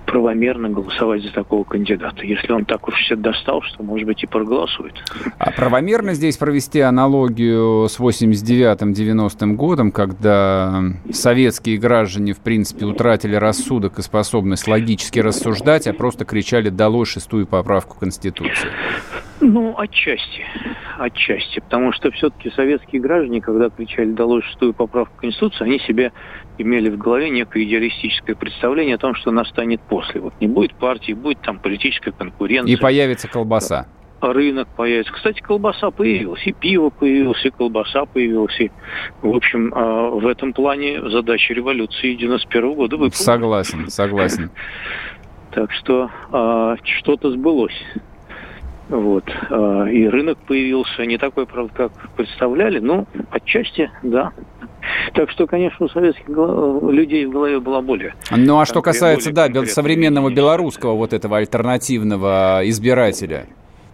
правомерно 0.07 0.69
голосовать 0.69 1.23
за 1.23 1.33
такого 1.33 1.65
кандидата. 1.65 2.25
Если 2.25 2.53
он 2.53 2.65
так 2.65 2.89
уж 2.89 2.95
все 2.95 3.17
достал, 3.17 3.63
что, 3.63 3.83
может 3.83 4.07
быть, 4.07 4.23
и 4.23 4.27
проголосует. 4.27 4.95
А 5.39 5.51
правомерно 5.53 6.15
здесь 6.15 6.37
провести 6.37 6.81
аналогию 6.81 7.89
с 7.89 7.99
89-90 7.99 9.55
годом, 9.55 9.93
когда 9.93 10.83
советские 11.13 11.79
граждане, 11.81 12.33
в 12.33 12.41
принципе, 12.41 12.85
утратили 12.85 13.35
рассудок 13.35 13.99
и 13.99 14.03
способность 14.03 14.69
логически 14.69 15.19
рассуждать, 15.19 15.87
а 15.87 15.93
просто 15.93 16.25
кричали 16.25 16.69
«долой 16.69 17.07
шестую 17.07 17.47
поправку 17.47 17.99
Конституции»? 17.99 18.71
Ну, 19.41 19.75
отчасти. 19.79 20.45
Отчасти. 20.99 21.61
Потому 21.61 21.93
что 21.93 22.11
все-таки 22.11 22.51
советские 22.51 23.01
граждане, 23.01 23.41
когда 23.41 23.71
кричали 23.71 24.13
«долой 24.13 24.43
шестую 24.43 24.75
поправку 24.75 25.15
Конституции», 25.19 25.65
они 25.65 25.79
себе 25.81 26.13
имели 26.59 26.91
в 26.91 26.99
голове 26.99 27.31
некое 27.31 27.65
идеалистическое 27.65 28.37
представление 28.37 28.97
о 28.97 28.99
том, 28.99 29.15
что 29.15 29.31
настанет 29.31 29.81
после. 29.81 30.21
Вот 30.21 30.35
не 30.41 30.47
будет 30.47 30.75
партии, 30.75 31.13
будет 31.13 31.41
там 31.41 31.59
политическая 31.59 32.13
конкуренция. 32.13 32.73
И 32.73 32.77
появится 32.77 33.29
колбаса 33.29 33.87
рынок 34.21 34.69
появится. 34.77 35.13
Кстати, 35.13 35.41
колбаса 35.41 35.91
появилась, 35.91 36.47
и 36.47 36.53
пиво 36.53 36.91
появилось, 36.91 37.45
и 37.45 37.51
колбаса 37.51 38.05
появилась. 38.05 38.59
И, 38.61 38.71
в 39.23 39.35
общем, 39.35 39.73
а, 39.75 40.11
в 40.11 40.27
этом 40.27 40.53
плане 40.53 41.01
задача 41.09 41.55
революции 41.55 42.15
91 42.15 42.75
года 42.75 42.97
выполнена. 42.97 43.11
Согласен, 43.17 43.89
согласен. 43.89 44.51
Так 45.53 45.73
что 45.73 46.09
а, 46.31 46.77
что-то 46.85 47.33
сбылось. 47.33 47.75
Вот. 48.89 49.25
А, 49.51 49.87
и 49.87 50.07
рынок 50.07 50.39
появился 50.47 51.05
не 51.07 51.19
такой, 51.19 51.47
правда, 51.47 51.73
как 51.75 51.93
представляли, 52.17 52.79
но 52.79 53.07
отчасти, 53.31 53.91
да. 54.05 54.33
Так 55.15 55.31
что, 55.31 55.47
конечно, 55.47 55.87
у 55.87 55.89
советских 55.89 56.27
людей 56.29 57.27
в 57.27 57.31
голове 57.31 57.61
была 57.61 57.81
более... 57.83 58.15
Ну, 58.31 58.59
а 58.59 58.67
что 58.67 58.83
касается, 58.83 59.33
да, 59.33 59.49
современного 59.67 60.31
белорусского 60.31 60.95
вот 60.95 61.13
этого 61.13 61.39
альтернативного 61.39 62.63
избирателя, 62.65 63.47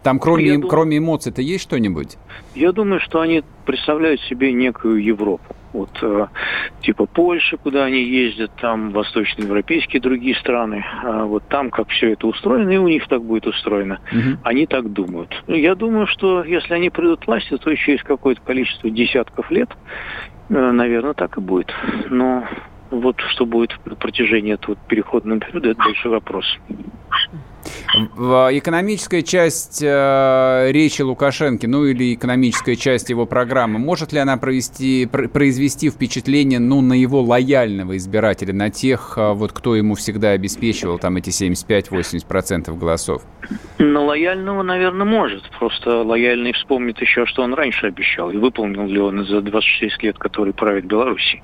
там 0.06 0.20
кроме, 0.20 0.52
дум... 0.52 0.68
кроме 0.68 0.98
эмоций-то 0.98 1.42
есть 1.42 1.64
что-нибудь? 1.64 2.16
Я 2.54 2.70
думаю, 2.70 3.00
что 3.00 3.20
они 3.22 3.42
представляют 3.64 4.20
себе 4.20 4.52
некую 4.52 5.02
Европу. 5.02 5.56
Вот 5.72 5.90
э, 6.00 6.28
типа 6.82 7.06
Польши, 7.06 7.56
куда 7.56 7.86
они 7.86 8.04
ездят, 8.04 8.52
там 8.60 8.92
восточноевропейские 8.92 10.00
другие 10.00 10.36
страны. 10.36 10.84
А 11.02 11.24
вот 11.24 11.42
там 11.48 11.70
как 11.70 11.88
все 11.88 12.12
это 12.12 12.28
устроено, 12.28 12.70
и 12.70 12.76
у 12.76 12.86
них 12.86 13.08
так 13.08 13.20
будет 13.20 13.48
устроено. 13.48 13.98
Угу. 14.12 14.38
Они 14.44 14.68
так 14.68 14.92
думают. 14.92 15.42
Ну, 15.48 15.56
я 15.56 15.74
думаю, 15.74 16.06
что 16.06 16.44
если 16.44 16.74
они 16.74 16.88
придут 16.88 17.24
к 17.24 17.26
власти, 17.26 17.56
то 17.56 17.68
еще 17.68 17.90
есть 17.90 18.04
какое-то 18.04 18.40
количество 18.42 18.88
десятков 18.88 19.50
лет, 19.50 19.70
э, 20.50 20.70
наверное, 20.70 21.14
так 21.14 21.36
и 21.36 21.40
будет. 21.40 21.74
Но 22.10 22.46
вот 22.92 23.20
что 23.32 23.44
будет 23.44 23.76
на 23.84 23.96
протяжении 23.96 24.54
этого 24.54 24.76
переходного 24.86 25.40
периода, 25.40 25.70
это 25.70 25.82
большой 25.82 26.12
вопрос. 26.12 26.46
Экономическая 27.94 29.22
часть 29.22 29.82
э, 29.82 30.68
речи 30.70 31.02
Лукашенко, 31.02 31.66
ну 31.66 31.84
или 31.84 32.14
экономическая 32.14 32.76
часть 32.76 33.10
его 33.10 33.26
программы, 33.26 33.78
может 33.78 34.12
ли 34.12 34.18
она 34.18 34.36
провести, 34.36 35.06
произвести 35.06 35.90
впечатление 35.90 36.58
ну, 36.58 36.80
на 36.80 36.92
его 36.92 37.22
лояльного 37.22 37.96
избирателя, 37.96 38.52
на 38.52 38.70
тех, 38.70 39.14
э, 39.16 39.32
вот, 39.32 39.52
кто 39.52 39.74
ему 39.76 39.94
всегда 39.94 40.30
обеспечивал 40.30 40.98
там 40.98 41.16
эти 41.16 41.30
75-80% 41.30 42.76
голосов? 42.76 43.22
На 43.78 44.00
лояльного, 44.00 44.62
наверное, 44.62 45.06
может. 45.06 45.48
Просто 45.58 46.02
лояльный 46.02 46.52
вспомнит 46.52 47.00
еще, 47.00 47.26
что 47.26 47.42
он 47.42 47.54
раньше 47.54 47.86
обещал, 47.86 48.30
и 48.30 48.36
выполнил 48.36 48.86
ли 48.86 48.98
он 48.98 49.24
за 49.24 49.40
26 49.40 50.02
лет, 50.02 50.18
который 50.18 50.52
правит 50.52 50.84
Беларуси. 50.84 51.42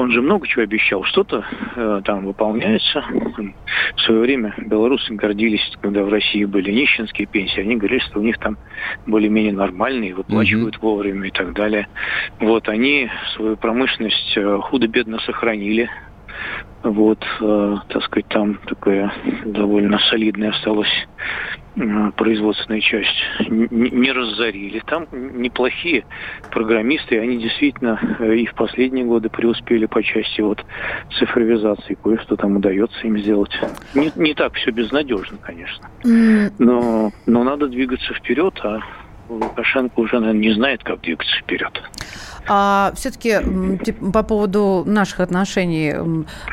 Он 0.00 0.10
же 0.12 0.22
много 0.22 0.46
чего 0.46 0.62
обещал. 0.62 1.04
Что-то 1.04 1.44
э, 1.76 2.00
там 2.06 2.24
выполняется. 2.24 3.04
В 3.96 4.00
свое 4.00 4.20
время 4.20 4.54
белорусы 4.56 5.12
гордились, 5.12 5.60
когда 5.82 6.02
в 6.02 6.08
России 6.08 6.46
были 6.46 6.72
нищенские 6.72 7.26
пенсии. 7.26 7.60
Они 7.60 7.76
говорили, 7.76 8.00
что 8.00 8.18
у 8.18 8.22
них 8.22 8.38
там 8.38 8.56
более-менее 9.06 9.52
нормальные, 9.52 10.14
выплачивают 10.14 10.76
mm-hmm. 10.76 10.82
вовремя 10.82 11.28
и 11.28 11.30
так 11.30 11.52
далее. 11.52 11.86
Вот 12.38 12.70
они 12.70 13.10
свою 13.34 13.58
промышленность 13.58 14.32
э, 14.36 14.58
худо-бедно 14.62 15.18
сохранили. 15.18 15.90
Вот, 16.82 17.22
э, 17.40 17.76
так 17.88 18.02
сказать, 18.04 18.26
там 18.28 18.58
такая 18.66 19.12
довольно 19.44 19.98
солидная 20.10 20.50
осталась 20.50 20.88
э, 21.76 22.10
производственная 22.16 22.80
часть. 22.80 23.22
Н- 23.40 23.68
не 23.70 24.10
разорили. 24.12 24.80
Там 24.86 25.06
неплохие 25.12 26.04
программисты, 26.48 27.18
они 27.18 27.36
действительно 27.36 28.16
э, 28.18 28.36
и 28.36 28.46
в 28.46 28.54
последние 28.54 29.04
годы 29.04 29.28
преуспели 29.28 29.84
по 29.86 30.02
части 30.02 30.40
вот 30.40 30.64
цифровизации. 31.18 31.98
Кое-что 32.02 32.36
там 32.36 32.56
удается 32.56 33.06
им 33.06 33.18
сделать. 33.18 33.52
Не, 33.92 34.10
не 34.14 34.32
так 34.34 34.54
все 34.54 34.70
безнадежно, 34.70 35.38
конечно. 35.38 35.86
Но, 36.02 37.12
но 37.26 37.44
надо 37.44 37.68
двигаться 37.68 38.14
вперед, 38.14 38.58
а 38.64 38.80
Лукашенко 39.30 40.00
уже, 40.00 40.18
наверное, 40.18 40.40
не 40.40 40.52
знает, 40.52 40.82
как 40.82 41.00
двигаться 41.00 41.36
вперед. 41.38 41.82
А 42.48 42.92
все-таки 42.96 43.36
по 44.12 44.22
поводу 44.22 44.82
наших 44.86 45.20
отношений 45.20 45.94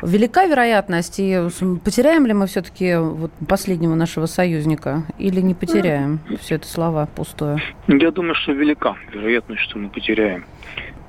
велика 0.03 0.45
вероятность, 0.45 1.19
и 1.19 1.47
потеряем 1.83 2.25
ли 2.25 2.33
мы 2.33 2.45
все-таки 2.47 2.97
вот 2.97 3.31
последнего 3.47 3.95
нашего 3.95 4.25
союзника 4.27 5.03
или 5.17 5.41
не 5.41 5.53
потеряем? 5.53 6.19
Все 6.39 6.55
это 6.55 6.67
слова 6.67 7.07
пустое. 7.15 7.61
Я 7.87 8.11
думаю, 8.11 8.35
что 8.35 8.51
велика 8.51 8.95
вероятность, 9.11 9.61
что 9.61 9.79
мы 9.79 9.89
потеряем 9.89 10.45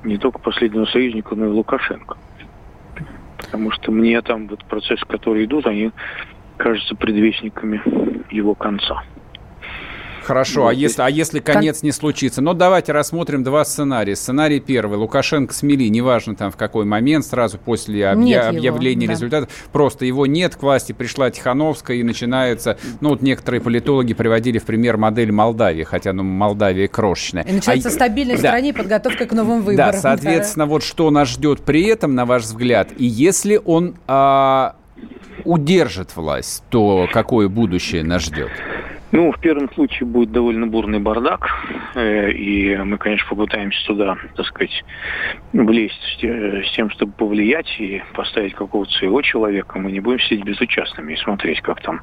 не 0.05 0.17
только 0.17 0.39
последнего 0.39 0.87
союзника, 0.87 1.35
но 1.35 1.47
и 1.47 1.49
Лукашенко. 1.49 2.17
Потому 3.37 3.71
что 3.73 3.93
мне 3.93 4.21
там 4.23 4.47
вот 4.49 4.65
процессы, 4.65 5.05
которые 5.07 5.45
идут, 5.45 5.67
они 5.67 5.91
кажутся 6.57 6.95
предвестниками 6.95 7.83
его 8.31 8.55
конца. 8.55 9.03
Хорошо, 10.29 10.67
а 10.67 10.75
если, 10.75 11.01
а 11.01 11.09
если 11.09 11.41
конец 11.41 11.83
не 11.83 11.91
случится? 11.91 12.43
Ну, 12.43 12.53
давайте 12.53 12.93
рассмотрим 12.93 13.43
два 13.43 13.65
сценария. 13.65 14.15
Сценарий 14.15 14.61
первый. 14.61 14.99
Лукашенко 14.99 15.55
смели, 15.55 15.89
неважно 15.89 16.37
там 16.37 16.51
в 16.51 16.57
какой 16.59 16.85
момент, 16.85 17.25
сразу 17.25 17.57
после 17.57 18.03
объя- 18.03 18.51
объявления 18.51 19.05
его, 19.05 19.15
результатов. 19.15 19.49
Да. 19.49 19.71
Просто 19.73 20.05
его 20.05 20.27
нет, 20.27 20.55
к 20.55 20.63
власти 20.63 20.93
пришла 20.93 21.31
Тихановская 21.31 21.97
и 21.97 22.03
начинается... 22.03 22.77
Ну, 23.01 23.09
вот 23.09 23.23
некоторые 23.23 23.63
политологи 23.63 24.13
приводили 24.13 24.59
в 24.59 24.65
пример 24.65 24.99
модель 24.99 25.33
Молдавии, 25.33 25.85
хотя, 25.85 26.13
ну, 26.13 26.25
Молдавия 26.25 26.89
крошечная. 26.89 27.45
И 27.45 27.53
начинается 27.53 27.89
а, 27.89 27.93
стабильность 27.93 28.43
да. 28.43 28.49
в 28.49 28.53
стране 28.53 28.69
и 28.69 28.73
подготовка 28.75 29.25
к 29.25 29.33
новым 29.33 29.63
выборам. 29.63 29.93
Да, 29.93 29.93
соответственно, 29.95 30.67
да. 30.67 30.73
вот 30.73 30.83
что 30.83 31.11
нас 31.11 31.29
ждет 31.29 31.63
при 31.63 31.85
этом, 31.85 32.15
на 32.15 32.27
ваш 32.27 32.43
взгляд? 32.43 32.91
И 32.99 33.07
если 33.07 33.59
он... 33.65 33.97
А, 34.07 34.77
удержит 35.45 36.15
власть, 36.17 36.63
то 36.69 37.09
какое 37.13 37.49
будущее 37.49 38.05
нас 38.05 38.25
ждет? 38.25 38.51
Ну, 39.11 39.33
в 39.33 39.41
первом 39.41 39.73
случае 39.73 40.07
будет 40.07 40.33
довольно 40.33 40.67
бурный 40.67 40.99
бардак, 40.99 41.49
э, 41.95 42.31
и 42.31 42.77
мы, 42.77 42.99
конечно, 42.99 43.27
попытаемся 43.29 43.87
туда, 43.87 44.17
так 44.37 44.47
сказать, 44.47 44.85
влезть 45.55 46.19
с 46.21 46.73
тем, 46.75 46.91
чтобы 46.91 47.13
повлиять 47.13 47.75
и 47.79 48.03
поставить 48.13 48.55
какого-то 48.55 48.91
своего 48.93 49.23
человека. 49.23 49.79
Мы 49.79 49.93
не 49.93 50.01
будем 50.01 50.21
сидеть 50.21 50.45
безучастными 50.45 51.15
и 51.15 51.17
смотреть, 51.17 51.63
как 51.63 51.81
там 51.81 52.03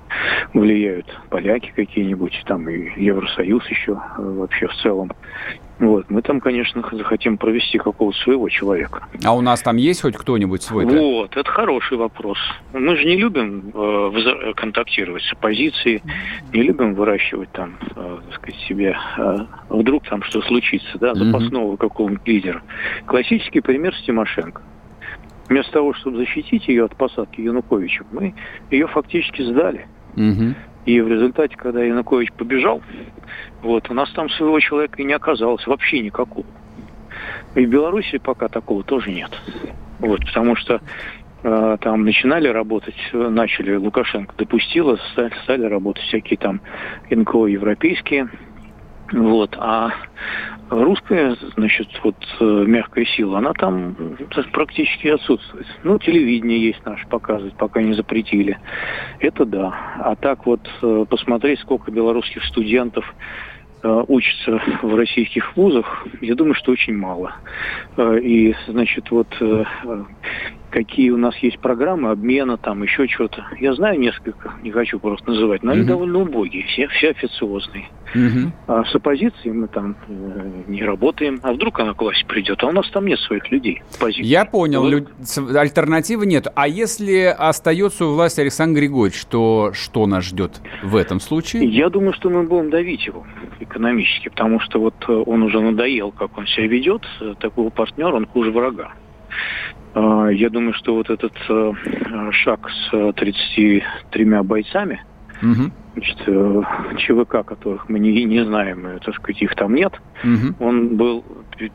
влияют 0.53 1.05
поляки 1.29 1.71
какие-нибудь, 1.75 2.41
там 2.47 2.67
и 2.69 2.89
Евросоюз 2.99 3.67
еще 3.69 3.93
э, 3.93 4.21
вообще 4.21 4.67
в 4.67 4.75
целом. 4.77 5.11
Вот, 5.79 6.09
мы 6.09 6.21
там, 6.21 6.39
конечно, 6.39 6.83
захотим 6.91 7.37
провести 7.37 7.77
какого-то 7.77 8.17
своего 8.19 8.47
человека. 8.47 9.07
А 9.23 9.35
у 9.35 9.41
нас 9.41 9.61
там 9.61 9.75
есть 9.75 10.01
хоть 10.01 10.15
кто-нибудь 10.15 10.63
свой? 10.63 10.85
Вот, 10.85 11.35
это 11.35 11.49
хороший 11.49 11.97
вопрос. 11.97 12.37
Мы 12.73 12.95
же 12.95 13.03
не 13.03 13.17
любим 13.17 13.71
э, 13.73 14.53
контактировать 14.55 15.23
с 15.23 15.33
оппозицией, 15.33 16.01
не 16.53 16.61
любим 16.63 16.95
выращивать 16.95 17.51
там, 17.51 17.75
э, 17.95 18.17
так 18.25 18.35
сказать, 18.35 18.59
себе, 18.61 18.97
э, 19.17 19.37
вдруг 19.69 20.07
там 20.07 20.23
что 20.23 20.41
случится, 20.43 20.97
да, 20.97 21.13
запасного 21.13 21.75
какого-нибудь 21.75 22.25
лидера. 22.25 22.61
Классический 23.05 23.59
пример 23.59 23.93
с 23.95 24.01
Тимошенко. 24.03 24.61
Вместо 25.49 25.73
того, 25.73 25.93
чтобы 25.93 26.17
защитить 26.17 26.67
ее 26.69 26.85
от 26.85 26.95
посадки 26.95 27.41
Януковича, 27.41 28.05
мы 28.11 28.33
ее 28.71 28.87
фактически 28.87 29.41
сдали. 29.43 29.87
Mm-hmm. 30.15 30.55
И 30.85 31.01
в 31.01 31.07
результате, 31.07 31.55
когда 31.55 31.83
Янукович 31.83 32.31
побежал, 32.33 32.81
вот, 33.61 33.89
у 33.89 33.93
нас 33.93 34.11
там 34.11 34.29
своего 34.29 34.59
человека 34.59 35.01
и 35.01 35.05
не 35.05 35.13
оказалось, 35.13 35.65
вообще 35.65 35.99
никакого. 35.99 36.45
И 37.55 37.65
в 37.65 37.69
Беларуси 37.69 38.17
пока 38.17 38.47
такого 38.47 38.83
тоже 38.83 39.11
нет. 39.11 39.31
Вот, 39.99 40.19
потому 40.25 40.55
что 40.55 40.81
э, 41.43 41.77
там 41.81 42.03
начинали 42.03 42.47
работать, 42.47 42.95
начали, 43.13 43.75
Лукашенко 43.75 44.35
допустила, 44.37 44.97
стали, 45.13 45.33
стали 45.43 45.65
работать 45.65 46.03
всякие 46.03 46.37
там 46.37 46.61
НКО 47.09 47.47
европейские, 47.47 48.29
вот, 49.11 49.55
а 49.59 49.91
русская, 50.69 51.35
значит, 51.55 51.87
вот 52.03 52.15
э, 52.39 52.43
мягкая 52.43 53.05
сила, 53.05 53.37
она 53.37 53.53
там 53.53 53.95
практически 54.51 55.07
отсутствует. 55.07 55.67
Ну, 55.83 55.99
телевидение 55.99 56.59
есть 56.59 56.83
наше 56.85 57.07
показывать, 57.07 57.53
пока 57.55 57.81
не 57.81 57.93
запретили. 57.93 58.57
Это 59.19 59.45
да. 59.45 59.73
А 59.99 60.15
так 60.15 60.45
вот 60.45 60.61
э, 60.81 61.05
посмотреть, 61.09 61.59
сколько 61.59 61.91
белорусских 61.91 62.43
студентов 62.45 63.05
э, 63.83 64.03
учатся 64.07 64.59
в 64.81 64.95
российских 64.95 65.55
вузах, 65.55 66.07
я 66.21 66.33
думаю, 66.35 66.55
что 66.55 66.71
очень 66.71 66.97
мало. 66.97 67.33
И, 67.97 68.55
значит, 68.67 69.11
вот 69.11 69.27
какие 70.69 71.09
у 71.09 71.17
нас 71.17 71.35
есть 71.37 71.59
программы 71.59 72.11
обмена, 72.11 72.57
там 72.57 72.83
еще 72.83 73.07
что-то. 73.07 73.45
Я 73.59 73.73
знаю 73.73 73.99
несколько, 73.99 74.53
не 74.63 74.71
хочу 74.71 74.99
просто 74.99 75.29
называть, 75.31 75.63
но 75.63 75.71
они 75.71 75.83
довольно 75.83 76.19
убогие, 76.19 76.65
все, 76.65 76.87
все 76.89 77.11
официозные. 77.11 77.87
Mm-hmm. 78.13 78.51
А 78.67 78.85
с 78.85 78.95
оппозицией 78.95 79.51
мы 79.51 79.67
там 79.67 79.95
э, 80.07 80.63
не 80.67 80.83
работаем. 80.83 81.39
А 81.43 81.53
вдруг 81.53 81.79
она 81.79 81.93
к 81.93 82.01
власти 82.01 82.23
придет, 82.25 82.63
а 82.63 82.67
у 82.67 82.71
нас 82.71 82.89
там 82.89 83.05
нет 83.05 83.19
своих 83.19 83.51
людей. 83.51 83.81
Позиции. 83.99 84.23
Я 84.23 84.45
понял, 84.45 84.81
вот. 84.81 84.89
Лю... 84.89 85.57
альтернативы 85.57 86.25
нет. 86.25 86.47
А 86.55 86.67
если 86.67 87.23
остается 87.37 88.05
у 88.05 88.13
власти 88.13 88.41
Александр 88.41 88.79
Григорьевич, 88.79 89.25
то 89.25 89.71
что 89.73 90.05
нас 90.07 90.25
ждет 90.25 90.61
в 90.83 90.95
этом 90.95 91.19
случае? 91.19 91.65
Я 91.65 91.89
думаю, 91.89 92.13
что 92.13 92.29
мы 92.29 92.43
будем 92.43 92.69
давить 92.69 93.05
его 93.05 93.25
экономически, 93.59 94.29
потому 94.29 94.59
что 94.59 94.79
вот 94.79 94.95
э, 95.07 95.11
он 95.11 95.43
уже 95.43 95.59
надоел, 95.59 96.11
как 96.11 96.37
он 96.37 96.47
себя 96.47 96.67
ведет. 96.67 97.01
Такого 97.39 97.69
партнера 97.69 98.13
он 98.13 98.25
хуже 98.27 98.51
врага. 98.51 98.93
А, 99.95 100.27
я 100.27 100.49
думаю, 100.49 100.73
что 100.73 100.93
вот 100.93 101.09
этот 101.09 101.33
э, 101.47 101.71
шаг 102.31 102.69
с 102.69 103.13
33 103.13 104.25
бойцами, 104.41 105.01
угу. 105.41 105.71
значит, 105.93 106.21
э, 106.27 106.61
ЧВК, 106.97 107.45
которых 107.45 107.87
мы 107.87 107.99
не, 107.99 108.25
не 108.25 108.43
знаем, 108.43 108.85
э, 108.85 108.99
так 108.99 109.15
сказать, 109.15 109.41
их 109.41 109.55
там 109.55 109.73
нет, 109.73 109.93
угу. 110.21 110.53
он 110.59 110.97
был 110.97 111.23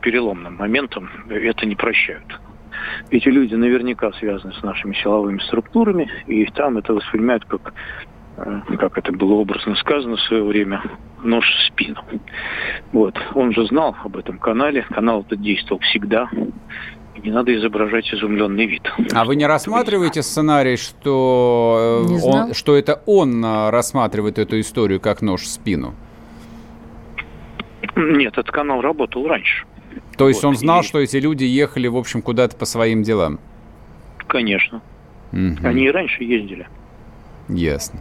переломным 0.01 0.55
моментом, 0.55 1.09
это 1.29 1.65
не 1.65 1.75
прощают. 1.75 2.39
Эти 3.09 3.27
люди 3.27 3.55
наверняка 3.55 4.11
связаны 4.13 4.53
с 4.53 4.61
нашими 4.61 4.93
силовыми 4.93 5.39
структурами, 5.39 6.07
и 6.27 6.45
там 6.45 6.77
это 6.77 6.93
воспринимают 6.93 7.45
как, 7.45 7.73
как 8.35 8.97
это 8.99 9.11
было 9.11 9.33
образно 9.33 9.73
сказано 9.75 10.17
в 10.17 10.21
свое 10.21 10.43
время, 10.43 10.83
нож 11.23 11.45
в 11.45 11.67
спину. 11.67 12.03
Вот. 12.91 13.19
Он 13.33 13.51
же 13.51 13.65
знал 13.65 13.95
об 14.03 14.17
этом 14.17 14.37
канале, 14.37 14.83
канал 14.83 15.21
этот 15.21 15.41
действовал 15.41 15.79
всегда, 15.81 16.29
не 17.23 17.31
надо 17.31 17.55
изображать 17.55 18.13
изумленный 18.13 18.65
вид. 18.65 18.91
А 19.13 19.25
вы 19.25 19.35
не 19.35 19.45
рассматриваете 19.45 20.21
сценарий, 20.23 20.77
что, 20.77 22.05
э, 22.09 22.19
он, 22.23 22.53
что 22.53 22.75
это 22.75 23.01
он 23.05 23.43
э, 23.43 23.69
рассматривает 23.69 24.39
эту 24.39 24.59
историю 24.59 24.99
как 24.99 25.21
нож 25.21 25.41
в 25.41 25.47
спину? 25.47 25.93
Нет, 27.95 28.33
этот 28.33 28.51
канал 28.51 28.81
работал 28.81 29.27
раньше. 29.27 29.65
То 30.17 30.27
есть 30.27 30.43
вот, 30.43 30.49
он 30.49 30.55
знал, 30.55 30.81
и... 30.81 30.83
что 30.83 30.99
эти 30.99 31.17
люди 31.17 31.43
ехали, 31.43 31.87
в 31.87 31.97
общем, 31.97 32.21
куда-то 32.21 32.55
по 32.55 32.65
своим 32.65 33.03
делам? 33.03 33.39
Конечно. 34.27 34.81
Угу. 35.31 35.57
Они 35.63 35.85
и 35.85 35.91
раньше 35.91 36.23
ездили. 36.23 36.67
Ясно. 37.49 37.99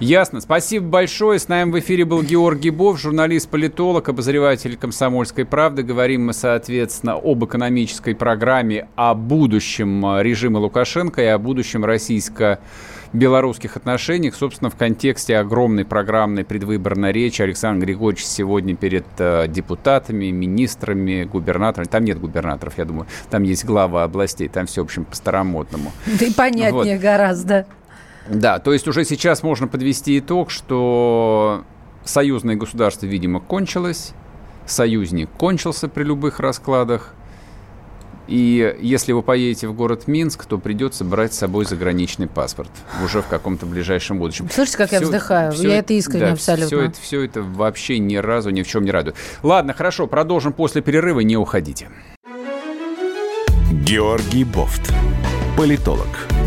Ясно. 0.00 0.40
Спасибо 0.40 0.86
большое. 0.86 1.38
С 1.38 1.48
нами 1.48 1.70
в 1.70 1.78
эфире 1.78 2.04
был 2.04 2.22
Георгий 2.22 2.70
Бов, 2.70 3.00
журналист-политолог, 3.00 4.08
обозреватель 4.08 4.76
«Комсомольской 4.76 5.44
правды». 5.44 5.82
Говорим 5.82 6.26
мы, 6.26 6.32
соответственно, 6.32 7.14
об 7.14 7.44
экономической 7.44 8.14
программе, 8.14 8.88
о 8.96 9.14
будущем 9.14 10.20
режима 10.20 10.58
Лукашенко 10.58 11.22
и 11.22 11.26
о 11.26 11.38
будущем 11.38 11.84
российско 11.84 12.60
белорусских 13.14 13.76
отношениях, 13.76 14.34
собственно, 14.34 14.70
в 14.70 14.76
контексте 14.76 15.38
огромной 15.38 15.84
программной 15.84 16.44
предвыборной 16.44 17.12
речи 17.12 17.40
Александр 17.40 17.86
Григорьевич 17.86 18.26
сегодня 18.26 18.74
перед 18.74 19.06
э, 19.18 19.46
депутатами, 19.48 20.30
министрами, 20.30 21.24
губернаторами. 21.24 21.88
Там 21.88 22.04
нет 22.04 22.18
губернаторов, 22.18 22.76
я 22.76 22.84
думаю. 22.84 23.06
Там 23.30 23.44
есть 23.44 23.64
глава 23.64 24.02
областей. 24.02 24.48
Там 24.48 24.66
все, 24.66 24.82
в 24.82 24.86
общем, 24.86 25.04
по-старомодному. 25.04 25.92
Да 26.06 26.26
и 26.26 26.32
понятнее 26.32 26.96
вот. 26.96 27.02
гораздо. 27.02 27.66
Да, 28.28 28.58
то 28.58 28.72
есть 28.72 28.88
уже 28.88 29.04
сейчас 29.04 29.42
можно 29.42 29.68
подвести 29.68 30.18
итог, 30.18 30.50
что 30.50 31.64
союзное 32.04 32.56
государство, 32.56 33.06
видимо, 33.06 33.40
кончилось, 33.40 34.12
союзник 34.66 35.30
кончился 35.30 35.88
при 35.88 36.04
любых 36.04 36.40
раскладах, 36.40 37.14
и 38.26 38.76
если 38.80 39.12
вы 39.12 39.22
поедете 39.22 39.68
в 39.68 39.74
город 39.74 40.08
Минск, 40.08 40.46
то 40.46 40.58
придется 40.58 41.04
брать 41.04 41.34
с 41.34 41.38
собой 41.38 41.66
заграничный 41.66 42.26
паспорт 42.26 42.70
уже 43.04 43.20
в 43.20 43.26
каком-то 43.26 43.66
ближайшем 43.66 44.18
будущем. 44.18 44.48
Слушайте, 44.50 44.78
как 44.78 44.86
все, 44.88 44.96
я 44.96 45.02
вздыхаю. 45.02 45.52
Все, 45.52 45.68
я 45.68 45.78
это 45.78 45.92
искренне 45.92 46.26
да, 46.26 46.32
абсолютно. 46.32 46.66
Все 46.66 46.80
это, 46.80 47.00
все 47.00 47.22
это 47.22 47.42
вообще 47.42 47.98
ни 47.98 48.16
разу 48.16 48.50
ни 48.50 48.62
в 48.62 48.68
чем 48.68 48.84
не 48.84 48.90
радует. 48.90 49.16
Ладно, 49.42 49.74
хорошо, 49.74 50.06
продолжим 50.06 50.54
после 50.54 50.80
перерыва, 50.80 51.20
не 51.20 51.36
уходите. 51.36 51.90
Георгий 53.70 54.44
Бофт. 54.44 54.92
Политолог, 55.58 56.08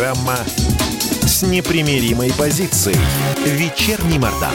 Программа 0.00 0.36
с 1.26 1.42
непримиримой 1.42 2.32
позицией. 2.32 2.96
Вечерний 3.44 4.18
Мордан. 4.18 4.54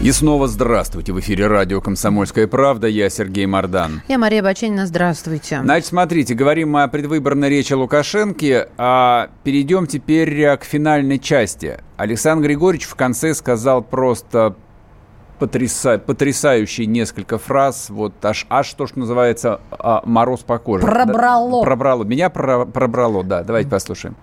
И 0.00 0.10
снова 0.10 0.48
здравствуйте. 0.48 1.12
В 1.12 1.20
эфире 1.20 1.46
радио 1.46 1.82
«Комсомольская 1.82 2.46
правда». 2.46 2.86
Я 2.86 3.10
Сергей 3.10 3.44
Мордан. 3.44 4.00
Я 4.08 4.16
Мария 4.16 4.42
Баченина. 4.42 4.86
Здравствуйте. 4.86 5.60
Значит, 5.62 5.88
смотрите, 5.88 6.32
говорим 6.32 6.70
мы 6.70 6.84
о 6.84 6.88
предвыборной 6.88 7.50
речи 7.50 7.74
Лукашенко, 7.74 8.70
а 8.78 9.28
перейдем 9.42 9.86
теперь 9.86 10.56
к 10.56 10.64
финальной 10.64 11.18
части. 11.18 11.80
Александр 11.98 12.46
Григорьевич 12.46 12.86
в 12.86 12.94
конце 12.94 13.34
сказал 13.34 13.82
просто 13.82 14.56
потряса... 15.44 15.98
потрясающие 15.98 16.86
несколько 16.86 17.38
фраз. 17.38 17.90
Вот 17.90 18.12
аж, 18.24 18.46
аж 18.48 18.72
то, 18.74 18.86
что 18.86 18.98
называется 18.98 19.60
а, 19.70 20.02
мороз 20.04 20.40
по 20.40 20.58
коже. 20.58 20.86
Пробрало. 20.86 21.60
Да, 21.60 21.66
пробрало. 21.66 22.04
Меня 22.04 22.30
про... 22.30 22.64
пробрало, 22.64 23.22
да. 23.22 23.42
Давайте 23.42 23.68
послушаем. 23.68 24.16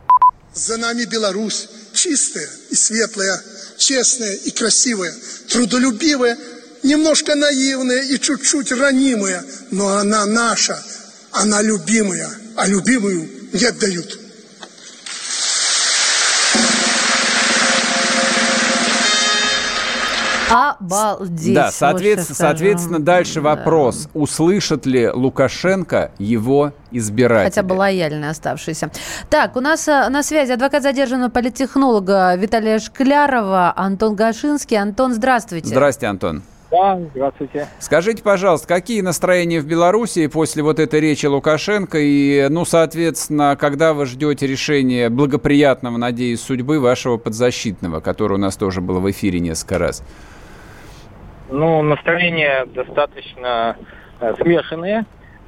За 0.53 0.77
нами 0.77 1.05
Беларусь 1.05 1.69
чистая 1.93 2.47
и 2.71 2.75
светлая, 2.75 3.39
честная 3.77 4.33
и 4.33 4.51
красивая, 4.51 5.13
трудолюбивая, 5.49 6.37
немножко 6.83 7.35
наивная 7.35 8.01
и 8.03 8.19
чуть-чуть 8.19 8.71
ранимая, 8.71 9.43
но 9.69 9.97
она 9.97 10.25
наша, 10.25 10.77
она 11.31 11.61
любимая, 11.61 12.29
а 12.57 12.67
любимую 12.67 13.29
не 13.53 13.63
отдают. 13.63 14.19
Обалдеть. 20.51 21.53
Да, 21.53 21.71
соответственно, 21.71 22.35
соответственно 22.35 22.99
дальше 22.99 23.35
да. 23.35 23.55
вопрос. 23.55 24.09
Услышат 24.13 24.85
ли 24.85 25.09
Лукашенко 25.09 26.11
его 26.17 26.73
избиратели? 26.91 27.49
Хотя 27.49 27.63
бы 27.63 27.73
лояльные 27.73 28.31
оставшиеся. 28.31 28.91
Так, 29.29 29.55
у 29.55 29.61
нас 29.61 29.87
э, 29.87 30.09
на 30.09 30.23
связи 30.23 30.51
адвокат 30.51 30.83
задержанного 30.83 31.29
политтехнолога 31.29 32.35
Виталия 32.35 32.79
Шклярова, 32.79 33.73
Антон 33.75 34.15
Гашинский. 34.15 34.77
Антон, 34.77 35.13
здравствуйте. 35.13 35.67
Здравствуйте, 35.67 36.07
Антон. 36.07 36.43
Да, 36.71 36.97
здравствуйте. 37.13 37.67
Скажите, 37.79 38.23
пожалуйста, 38.23 38.65
какие 38.65 39.01
настроения 39.01 39.59
в 39.59 39.65
Беларуси 39.65 40.27
после 40.27 40.63
вот 40.63 40.79
этой 40.79 41.01
речи 41.01 41.25
Лукашенко 41.25 41.97
и, 41.99 42.47
ну, 42.49 42.63
соответственно, 42.63 43.57
когда 43.59 43.93
вы 43.93 44.05
ждете 44.05 44.47
решения 44.47 45.09
благоприятного, 45.09 45.97
надеюсь, 45.97 46.39
судьбы 46.39 46.79
вашего 46.79 47.17
подзащитного, 47.17 47.99
который 47.99 48.35
у 48.35 48.37
нас 48.37 48.55
тоже 48.55 48.79
было 48.79 48.99
в 48.99 49.11
эфире 49.11 49.41
несколько 49.41 49.79
раз? 49.79 50.01
Ну, 51.51 51.81
настроения 51.81 52.65
достаточно 52.65 53.75
э, 54.21 54.33
смешанные. 54.41 55.05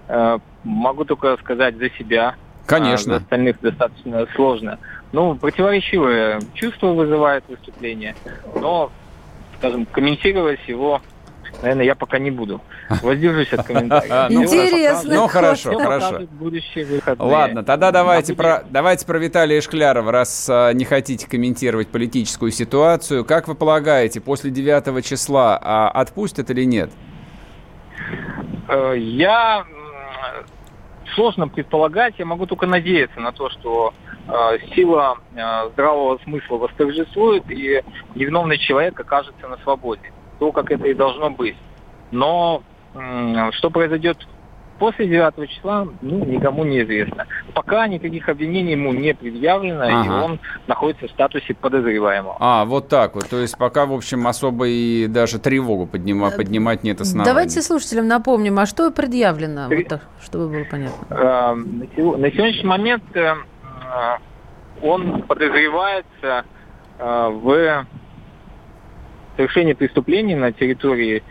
Э, 0.10 0.38
могу 0.64 1.06
только 1.06 1.38
сказать 1.38 1.78
за 1.78 1.89
себя. 1.91 2.36
Конечно. 2.66 3.16
А 3.16 3.20
за 3.20 3.24
остальных 3.24 3.60
достаточно 3.62 4.28
сложно. 4.36 4.80
Ну, 5.14 5.36
противоречивое 5.36 6.41
чувство 6.54 6.88
вызывает 6.88 7.45
выступление, 7.47 8.16
но, 8.56 8.91
скажем, 9.58 9.86
комментировать 9.86 10.60
его 10.68 11.01
наверное, 11.62 11.86
я 11.86 11.95
пока 11.95 12.20
не 12.20 12.32
буду. 12.32 12.62
Воздержусь 13.01 13.51
от 13.54 13.64
комментариев. 13.68 14.30
Ну, 14.30 14.43
Интересно. 14.43 15.16
Ну, 15.16 15.28
хорошо, 15.28 15.78
хорошо. 15.78 16.22
Ладно, 17.20 17.64
тогда 17.64 17.91
давайте 17.91 18.34
про, 18.34 18.64
давайте 18.70 19.06
про 19.06 19.18
Виталия 19.18 19.62
Шклярова, 19.62 20.12
раз 20.12 20.47
а, 20.49 20.72
не 20.72 20.86
хотите 20.86 21.28
комментировать 21.28 21.89
политическую 21.89 22.51
ситуацию. 22.51 23.26
Как 23.26 23.47
вы 23.47 23.56
полагаете, 23.56 24.22
после 24.22 24.51
9 24.51 25.06
числа 25.06 25.60
а, 25.62 25.89
отпустят 25.89 26.49
или 26.49 26.64
нет? 26.64 26.91
Э, 28.68 28.95
я 28.97 29.66
сложно 31.16 31.47
предполагать, 31.47 32.16
я 32.18 32.26
могу 32.26 32.45
только 32.45 32.66
надеяться 32.66 33.20
на 33.20 33.32
то, 33.32 33.49
что 33.49 33.93
э, 34.28 34.58
сила 34.74 35.18
э, 35.36 35.70
здравого 35.74 36.18
смысла 36.24 36.58
восторжествует 36.58 37.49
и 37.49 37.84
невиновный 38.16 38.58
человек 38.58 38.99
окажется 38.99 39.47
на 39.47 39.58
свободе 39.58 40.12
то, 40.44 40.52
как 40.52 40.72
это 40.72 40.86
и 40.89 40.94
должно 40.94 41.30
быть. 41.30 41.56
Но 42.12 42.64
что 43.52 43.70
произойдет 43.70 44.18
после 44.78 45.08
9 45.08 45.50
числа, 45.50 45.88
ну, 46.02 46.26
никому 46.26 46.66
не 46.66 46.84
известно. 46.84 47.26
Пока 47.54 47.88
никаких 47.88 48.28
обвинений 48.28 48.74
ему 48.74 48.91
не 48.91 49.14
предъявлено, 49.14 49.84
ага. 49.84 50.06
и 50.06 50.10
он 50.10 50.39
находится 50.68 51.08
в 51.08 51.12
статусе 51.12 51.54
подозреваемого. 51.54 52.36
А, 52.41 52.66
вот 52.66 52.89
так 52.89 53.16
вот. 53.16 53.30
То 53.30 53.39
есть 53.39 53.58
пока, 53.58 53.86
в 53.86 53.94
общем, 53.94 54.28
особо 54.28 54.68
и 54.68 55.08
даже 55.08 55.39
тревогу 55.39 55.86
поднима, 55.86 56.28
э, 56.28 56.36
поднимать 56.36 56.84
нет 56.84 57.00
оснований. 57.00 57.30
Давайте 57.30 57.62
слушателям 57.62 58.10
напомним, 58.10 58.60
а 58.60 58.66
что 58.66 58.91
предъявлено, 58.91 59.70
При... 59.70 59.78
вот 59.78 59.88
так, 59.88 60.02
чтобы 60.22 60.50
было 60.50 60.66
понятно. 60.70 61.06
Э, 61.10 61.56
на 61.56 62.32
сегодняшний 62.32 62.68
момент 62.68 63.04
э, 63.16 63.36
он 64.82 65.22
подозревается 65.22 66.44
в 67.00 67.86
совершение 69.36 69.75
преступлений 69.75 70.36
на 70.36 70.51
территории 70.51 71.23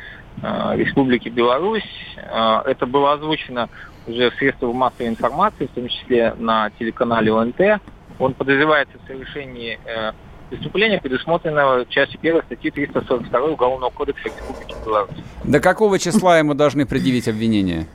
э, 0.42 0.76
Республики 0.76 1.28
Беларусь. 1.28 1.82
Э, 2.16 2.62
это 2.64 2.86
было 2.86 3.12
озвучено 3.14 3.68
уже 4.06 4.30
в 4.30 4.34
средствах 4.34 4.74
массовой 4.74 5.08
информации, 5.08 5.66
в 5.66 5.70
том 5.70 5.88
числе 5.88 6.34
на 6.38 6.70
телеканале 6.78 7.32
ОНТ. 7.32 7.80
Он 8.18 8.34
подозревается 8.34 8.98
в 8.98 9.06
совершении 9.06 9.78
э, 9.84 10.12
преступления, 10.50 11.00
предусмотренного 11.00 11.86
частью 11.86 12.18
1 12.22 12.42
статьи 12.42 12.70
342 12.70 13.40
Уголовного 13.40 13.90
кодекса 13.90 14.24
Республики 14.24 14.74
Беларусь. 14.84 15.16
До 15.44 15.60
какого 15.60 15.98
числа 15.98 16.38
ему 16.38 16.54
должны 16.54 16.86
предъявить 16.86 17.28
обвинение? 17.28 17.86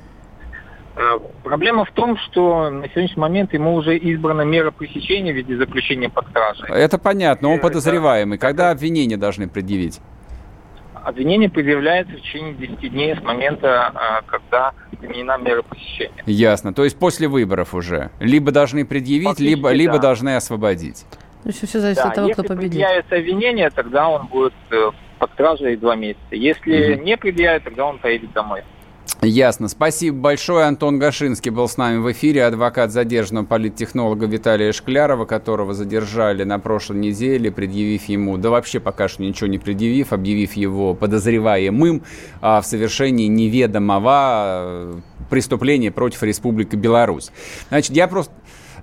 Э, 0.97 1.19
проблема 1.43 1.85
в 1.85 1.91
том, 1.91 2.17
что 2.17 2.71
на 2.71 2.89
сегодняшний 2.89 3.21
момент 3.21 3.53
ему 3.53 3.75
уже 3.75 3.97
избрана 3.97 4.41
мера 4.41 4.71
пресечения 4.71 5.31
в 5.31 5.35
виде 5.35 5.55
заключения 5.55 6.09
под 6.09 6.27
стражей. 6.29 6.65
Это 6.69 6.97
понятно, 6.97 7.49
он 7.49 7.59
подозреваемый. 7.59 8.39
Когда 8.39 8.71
обвинения 8.71 9.15
должны 9.15 9.47
предъявить? 9.47 9.99
Обвинение 10.95 11.49
предъявляется 11.49 12.13
в 12.17 12.21
течение 12.21 12.53
10 12.55 12.91
дней 12.91 13.15
с 13.15 13.21
момента, 13.21 13.93
э, 13.93 14.25
когда 14.25 14.73
применена 14.99 15.37
мера 15.37 15.61
пресечения. 15.61 16.23
Ясно. 16.25 16.73
То 16.73 16.83
есть 16.83 16.97
после 16.97 17.27
выборов 17.27 17.75
уже. 17.75 18.09
Либо 18.19 18.51
должны 18.51 18.83
предъявить, 18.83 19.39
либо, 19.39 19.69
да. 19.69 19.75
либо 19.75 19.99
должны 19.99 20.35
освободить. 20.35 21.05
Ну, 21.43 21.51
все, 21.51 21.67
все 21.67 21.79
зависит 21.79 22.01
да, 22.01 22.09
от 22.09 22.15
того, 22.15 22.29
кто 22.29 22.43
победит. 22.43 22.73
Если 22.73 22.79
предъявится 22.79 23.15
обвинение, 23.15 23.69
тогда 23.69 24.09
он 24.09 24.25
будет 24.27 24.53
э, 24.71 24.89
под 25.19 25.31
стражей 25.33 25.77
два 25.77 25.95
месяца. 25.95 26.21
Если 26.31 26.95
угу. 26.95 27.03
не 27.03 27.15
предъявит, 27.17 27.63
тогда 27.63 27.85
он 27.85 27.99
поедет 27.99 28.33
домой. 28.33 28.63
Ясно. 29.23 29.67
Спасибо 29.67 30.17
большое. 30.17 30.65
Антон 30.65 30.99
Гашинский 30.99 31.49
был 31.49 31.67
с 31.67 31.77
нами 31.77 31.97
в 31.97 32.11
эфире, 32.11 32.45
адвокат 32.45 32.91
задержанного 32.91 33.45
политтехнолога 33.45 34.27
Виталия 34.27 34.71
Шклярова, 34.71 35.25
которого 35.25 35.73
задержали 35.73 36.43
на 36.43 36.59
прошлой 36.59 36.97
неделе, 36.97 37.51
предъявив 37.51 38.05
ему, 38.05 38.37
да 38.37 38.51
вообще 38.51 38.79
пока 38.79 39.07
что 39.07 39.23
ничего 39.23 39.47
не 39.47 39.57
предъявив, 39.57 40.13
объявив 40.13 40.53
его 40.53 40.93
подозреваемым 40.93 42.03
а, 42.41 42.61
в 42.61 42.67
совершении 42.67 43.25
неведомого 43.25 44.61
э, 44.61 44.93
преступления 45.31 45.91
против 45.91 46.21
Республики 46.21 46.75
Беларусь. 46.75 47.31
Значит, 47.69 47.95
я 47.95 48.07
просто... 48.07 48.31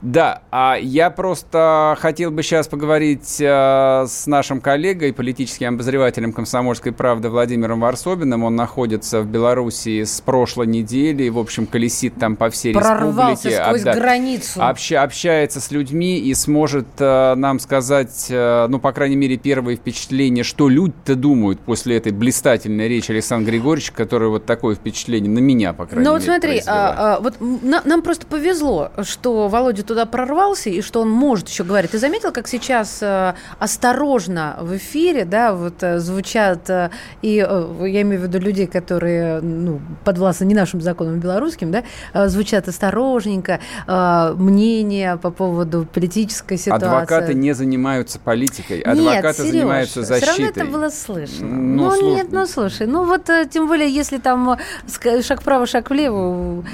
Да, 0.04 0.42
а 0.50 0.76
я 0.78 1.08
просто 1.08 1.96
хотел 1.98 2.30
бы 2.30 2.42
сейчас 2.42 2.68
поговорить 2.68 3.40
э, 3.40 4.04
с 4.06 4.26
нашим 4.26 4.60
коллегой, 4.60 5.14
политическим 5.14 5.74
обозревателем 5.74 6.34
«Комсомольской 6.34 6.92
правды» 6.92 7.30
Владимиром 7.30 7.80
Варсобиным. 7.80 8.44
Он 8.44 8.54
находится 8.54 9.22
в 9.22 9.26
Беларуси 9.26 10.04
с 10.04 10.20
прошлой 10.20 10.66
недели, 10.66 11.30
в 11.30 11.38
общем, 11.38 11.66
колесит 11.66 12.16
там 12.16 12.36
по 12.36 12.50
всей 12.50 12.74
Прорвался 12.74 13.48
республике. 13.48 13.64
сквозь 13.64 13.86
а, 13.86 13.94
границу. 13.98 14.62
Общ, 14.62 14.92
общается 14.92 15.58
с 15.62 15.70
людьми 15.70 16.18
и 16.18 16.34
сможет 16.34 16.86
э, 16.98 17.34
нам 17.34 17.58
сказать, 17.58 18.26
э, 18.28 18.66
ну, 18.68 18.78
по 18.80 18.92
крайней 18.92 19.16
мере, 19.16 19.38
первые 19.38 19.78
впечатления, 19.78 20.42
что 20.42 20.68
люди-то 20.68 21.14
думают 21.14 21.60
после 21.60 21.96
этой 21.96 22.12
блистательной 22.12 22.88
речи 22.88 23.10
Александра 23.10 23.50
Григорьевича, 23.50 23.94
который 23.94 24.28
вот 24.28 24.44
такое 24.44 24.74
впечатление 24.74 25.30
на 25.30 25.38
меня, 25.38 25.72
по 25.72 25.86
крайней 25.86 26.06
ну, 26.06 26.12
мере, 26.12 26.26
Ну, 26.26 26.32
вот 26.32 26.42
смотри, 26.42 26.62
а, 26.66 27.16
а, 27.16 27.20
вот 27.20 27.36
на, 27.40 27.80
нам 27.86 28.02
просто 28.02 28.26
повезло, 28.26 28.92
что 29.02 29.48
Володя 29.48 29.82
туда 29.94 30.06
прорвался 30.06 30.70
и 30.70 30.82
что 30.82 31.00
он 31.00 31.10
может 31.10 31.48
еще 31.48 31.62
говорить. 31.62 31.92
Ты 31.92 31.98
заметил, 31.98 32.32
как 32.32 32.48
сейчас 32.48 32.98
э, 33.00 33.34
осторожно 33.60 34.56
в 34.60 34.76
эфире, 34.76 35.24
да, 35.24 35.54
вот 35.54 35.82
э, 35.82 36.00
звучат 36.00 36.68
э, 36.68 36.90
и 37.22 37.44
э, 37.48 37.86
я 37.86 38.02
имею 38.02 38.20
в 38.20 38.24
виду 38.24 38.40
людей, 38.40 38.66
которые 38.66 39.40
ну, 39.40 39.80
подвластны 40.04 40.46
не 40.46 40.54
нашим 40.54 40.80
законам 40.80 41.20
белорусским, 41.20 41.70
да, 41.70 41.84
э, 42.12 42.28
звучат 42.28 42.66
осторожненько 42.66 43.60
э, 43.86 44.34
мнения 44.36 45.16
по 45.16 45.30
поводу 45.30 45.86
политической 45.94 46.56
ситуации. 46.56 46.86
Адвокаты 46.86 47.34
не 47.34 47.54
занимаются 47.54 48.18
политикой, 48.18 48.80
адвокаты 48.80 49.26
нет, 49.26 49.36
Сереж, 49.36 49.50
занимаются 49.52 50.02
защитой. 50.02 50.32
Все 50.32 50.42
равно 50.44 50.62
это 50.62 50.64
было 50.72 50.90
слышно. 50.90 51.46
Ну, 51.46 51.84
ну 51.84 51.90
слуш... 51.92 52.16
нет, 52.16 52.26
ну 52.32 52.46
слушай, 52.46 52.86
ну 52.88 53.04
вот 53.04 53.30
э, 53.30 53.46
тем 53.48 53.68
более, 53.68 53.88
если 53.88 54.18
там 54.18 54.58
э, 55.04 55.22
шаг 55.22 55.40
вправо, 55.42 55.66
шаг 55.66 55.90
влево. 55.90 56.64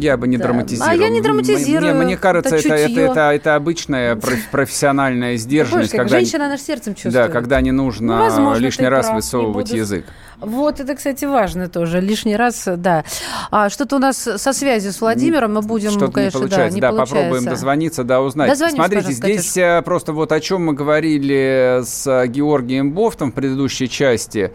Я 0.00 0.16
бы 0.16 0.26
не 0.26 0.38
да. 0.38 0.44
драматизировал. 0.44 0.90
А 0.90 0.96
я 0.96 1.08
не 1.08 1.20
драматизирую. 1.20 1.94
Мне, 1.94 2.04
мне 2.04 2.16
кажется, 2.16 2.53
это, 2.54 2.74
это, 2.74 3.00
это, 3.00 3.20
это 3.32 3.54
обычная 3.54 4.18
профессиональная 4.50 5.36
сдержанность. 5.36 5.90
Знаешь, 5.90 6.04
когда 6.04 6.18
женщина, 6.18 6.46
она 6.46 6.58
сердцем 6.58 6.94
чувствует. 6.94 7.14
Да, 7.14 7.28
когда 7.28 7.60
не 7.60 7.72
нужно 7.72 8.16
ну, 8.18 8.22
Возможно, 8.24 8.62
лишний 8.62 8.88
раз 8.88 9.06
прав, 9.06 9.16
высовывать 9.16 9.66
буду... 9.68 9.76
язык. 9.76 10.06
Вот, 10.40 10.80
это, 10.80 10.94
кстати, 10.94 11.24
важно 11.24 11.68
тоже. 11.68 12.00
Лишний 12.00 12.36
раз, 12.36 12.64
да. 12.66 13.04
А 13.50 13.70
что-то 13.70 13.96
у 13.96 13.98
нас 13.98 14.16
со 14.16 14.52
связью 14.52 14.92
с 14.92 15.00
Владимиром 15.00 15.54
мы 15.54 15.62
будем, 15.62 15.90
Что-то 15.90 16.12
конечно, 16.12 16.38
не 16.38 16.42
получается. 16.42 16.70
да, 16.70 16.74
не 16.74 16.80
да 16.80 16.88
получается. 16.90 17.14
попробуем 17.14 17.44
дозвониться, 17.44 18.04
да, 18.04 18.20
узнать. 18.20 18.50
Дозвонись, 18.50 18.74
Смотрите, 18.76 19.12
здесь 19.12 19.48
Катюш. 19.48 19.56
Э, 19.56 19.82
просто 19.82 20.12
вот 20.12 20.32
о 20.32 20.40
чем 20.40 20.64
мы 20.66 20.74
говорили 20.74 21.80
с 21.84 22.26
Георгием 22.26 22.92
Бофтом 22.92 23.32
в 23.32 23.34
предыдущей 23.34 23.88
части. 23.88 24.52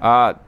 А, 0.00 0.38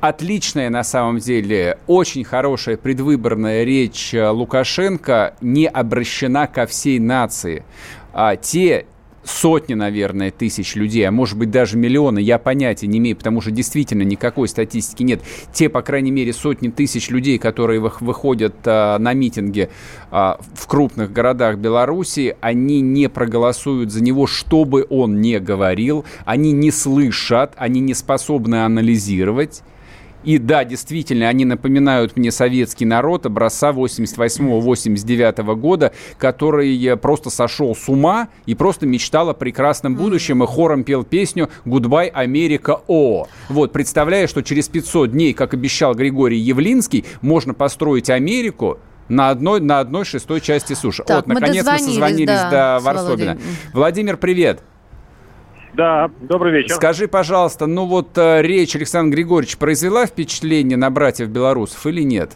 отличная 0.00 0.70
на 0.70 0.84
самом 0.84 1.18
деле, 1.18 1.78
очень 1.86 2.24
хорошая 2.24 2.76
предвыборная 2.76 3.64
речь 3.64 4.14
э, 4.14 4.28
Лукашенко 4.28 5.34
не 5.40 5.66
обращена 5.66 6.46
ко 6.46 6.66
всей 6.66 6.98
нации. 6.98 7.64
А 8.12 8.36
те 8.36 8.86
сотни, 9.24 9.74
наверное, 9.74 10.30
тысяч 10.30 10.74
людей, 10.74 11.06
а 11.06 11.10
может 11.10 11.38
быть 11.38 11.50
даже 11.50 11.76
миллионы, 11.76 12.18
я 12.18 12.38
понятия 12.38 12.86
не 12.86 12.98
имею, 12.98 13.16
потому 13.16 13.40
что 13.40 13.50
действительно 13.50 14.02
никакой 14.02 14.48
статистики 14.48 15.02
нет. 15.02 15.20
Те, 15.52 15.68
по 15.68 15.82
крайней 15.82 16.10
мере, 16.10 16.32
сотни 16.32 16.68
тысяч 16.68 17.10
людей, 17.10 17.38
которые 17.38 17.80
выходят 17.80 18.56
а, 18.64 18.98
на 18.98 19.12
митинги 19.12 19.70
а, 20.10 20.40
в 20.54 20.66
крупных 20.66 21.12
городах 21.12 21.58
Беларуси, 21.58 22.36
они 22.40 22.80
не 22.80 23.08
проголосуют 23.08 23.92
за 23.92 24.02
него, 24.02 24.26
что 24.26 24.64
бы 24.64 24.86
он 24.88 25.20
ни 25.20 25.36
говорил, 25.36 26.04
они 26.24 26.52
не 26.52 26.70
слышат, 26.70 27.52
они 27.56 27.80
не 27.80 27.94
способны 27.94 28.64
анализировать 28.64 29.62
И 30.24 30.38
да, 30.38 30.64
действительно, 30.64 31.28
они 31.28 31.44
напоминают 31.44 32.16
мне 32.16 32.30
советский 32.30 32.84
народ 32.84 33.26
образца 33.26 33.70
88-89 33.70 35.54
года, 35.56 35.92
который 36.18 36.96
просто 36.96 37.30
сошел 37.30 37.74
с 37.74 37.88
ума 37.88 38.28
и 38.46 38.54
просто 38.54 38.86
мечтал 38.86 39.30
о 39.30 39.34
прекрасном 39.34 39.96
будущем 39.96 40.42
и 40.42 40.46
хором 40.46 40.84
пел 40.84 41.04
песню 41.04 41.48
«Goodbye, 41.64 42.08
Америка, 42.08 42.80
о». 42.86 43.26
Вот, 43.48 43.72
представляя, 43.72 44.26
что 44.26 44.42
через 44.42 44.68
500 44.68 45.12
дней, 45.12 45.32
как 45.32 45.54
обещал 45.54 45.94
Григорий 45.94 46.38
Явлинский, 46.38 47.04
можно 47.22 47.54
построить 47.54 48.10
Америку, 48.10 48.78
на 49.08 49.30
одной, 49.30 49.60
на 49.60 49.80
одной 49.80 50.04
шестой 50.04 50.40
части 50.40 50.74
суши. 50.74 51.02
Так, 51.04 51.26
вот, 51.26 51.34
наконец 51.34 51.66
мы 51.66 51.78
созвонились 51.78 52.26
да, 52.28 52.78
до 52.78 52.84
Варсобина. 52.84 53.38
Владимир, 53.72 54.16
привет. 54.16 54.60
Да, 55.74 56.10
добрый 56.20 56.52
вечер. 56.52 56.74
Скажи, 56.74 57.06
пожалуйста, 57.08 57.66
ну 57.66 57.86
вот 57.86 58.16
э, 58.18 58.42
речь 58.42 58.74
Александра 58.74 59.14
Григорьевича 59.14 59.56
произвела 59.58 60.06
впечатление 60.06 60.76
на 60.76 60.90
братьев 60.90 61.28
белорусов 61.28 61.86
или 61.86 62.02
нет? 62.02 62.32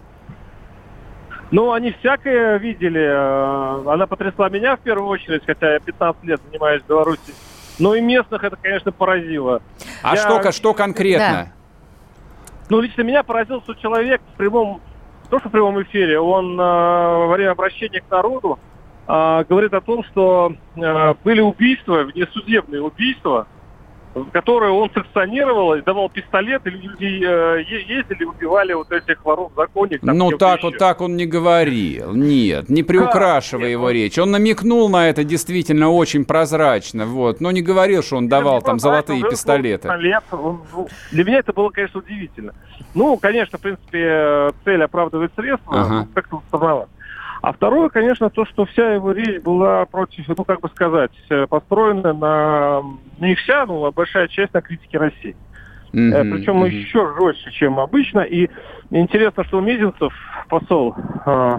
Ну, 1.51 1.72
они 1.72 1.93
всякое 2.01 2.59
видели. 2.59 3.01
Э, 3.01 3.91
Она 3.93 4.07
потрясла 4.07 4.49
меня 4.49 4.76
в 4.76 4.80
первую 4.80 5.09
очередь, 5.09 5.43
хотя 5.47 5.74
я 5.74 5.80
15 5.80 6.24
лет 6.24 6.41
занимаюсь 6.49 6.82
в 6.82 6.87
Беларуси. 6.89 7.35
Ну 7.78 7.95
и 7.95 8.01
местных 8.01 8.43
это, 8.45 8.57
конечно, 8.57 8.93
поразило. 8.93 9.61
А 10.03 10.14
Я- 10.14 10.20
что, 10.20 10.53
что 10.53 10.74
конкретно? 10.74 11.53
Ну, 12.70 12.80
лично 12.80 13.03
меня 13.03 13.22
поразил, 13.22 13.61
что 13.62 13.74
человек 13.74 14.20
в 14.32 14.37
прямом, 14.37 14.80
то, 15.28 15.39
что 15.39 15.49
в 15.49 15.53
прямом 15.53 15.82
эфире, 15.82 16.18
он 16.18 16.59
э, 16.59 16.62
во 16.62 17.26
время 17.28 17.51
обращения 17.51 18.01
к 18.01 18.11
народу 18.11 18.59
говорит 19.07 19.74
о 19.74 19.80
том, 19.80 20.05
что 20.05 20.55
э, 20.76 21.14
были 21.24 21.40
убийства, 21.40 22.05
внесудебные 22.05 22.82
убийства, 22.82 23.46
которые 24.32 24.72
он 24.72 24.90
санкционировал, 24.94 25.74
и 25.74 25.82
давал 25.82 26.09
пистолет, 26.09 26.66
и 26.66 26.70
люди 26.70 27.22
э, 27.24 27.62
ездили, 27.62 28.24
убивали 28.24 28.72
вот 28.72 28.92
этих 28.92 29.24
воров 29.24 29.52
законник. 29.57 30.02
Ну 30.02 30.30
так 30.32 30.62
вот 30.62 30.78
так 30.78 31.00
он 31.00 31.16
не 31.16 31.26
говорил. 31.26 32.14
Нет, 32.14 32.68
не 32.68 32.82
приукрашивай 32.82 33.72
его 33.72 33.90
речь. 33.90 34.18
Он 34.18 34.30
намекнул 34.30 34.88
на 34.88 35.09
это 35.09 35.24
действительно 35.24 35.90
очень 35.90 36.24
прозрачно. 36.24 37.07
Вот. 37.07 37.40
Но 37.40 37.50
не 37.50 37.62
говорил, 37.62 38.02
что 38.02 38.16
он 38.16 38.28
давал 38.28 38.62
там 38.62 38.78
золотые 38.78 39.22
пистолеты. 39.22 39.88
Пистолет. 39.88 40.22
Ну, 40.30 40.88
Для 41.11 41.24
меня 41.24 41.38
это 41.38 41.52
было, 41.52 41.70
конечно, 41.70 42.00
удивительно. 42.00 42.55
Ну, 42.94 43.16
конечно, 43.16 43.59
в 43.59 43.61
принципе, 43.61 44.52
цель 44.64 44.82
оправдывает 44.82 45.32
средства. 45.34 45.80
Ага. 45.80 45.94
ну, 45.94 46.09
Как-то 46.14 46.42
странновато. 46.48 46.88
А 47.45 47.53
второе, 47.53 47.90
конечно, 47.90 48.30
то, 48.30 48.47
что 48.47 48.64
вся 48.64 48.95
его 48.95 49.12
речь 49.12 49.42
была 49.42 49.84
против, 49.84 50.26
ну, 50.28 50.45
как 50.45 50.62
бы 50.62 50.70
сказать, 50.70 51.11
э, 51.28 51.47
построена 51.47 52.14
на, 52.14 52.82
не 53.18 53.34
вся, 53.34 53.66
но 53.66 53.92
большая 53.92 54.28
часть 54.28 54.55
на 54.55 54.62
критике 54.62 54.97
России. 54.97 55.36
Мгм, 55.92 56.14
Э, 56.14 56.22
Причем 56.22 56.57
мгм. 56.57 56.64
еще 56.64 57.07
жестче, 57.20 57.51
чем 57.51 57.78
обычно. 57.78 58.20
И 58.20 58.49
интересно, 58.88 59.45
что 59.45 59.61
Мезенцев, 59.61 60.14
посол 60.49 60.97
э, 61.26 61.59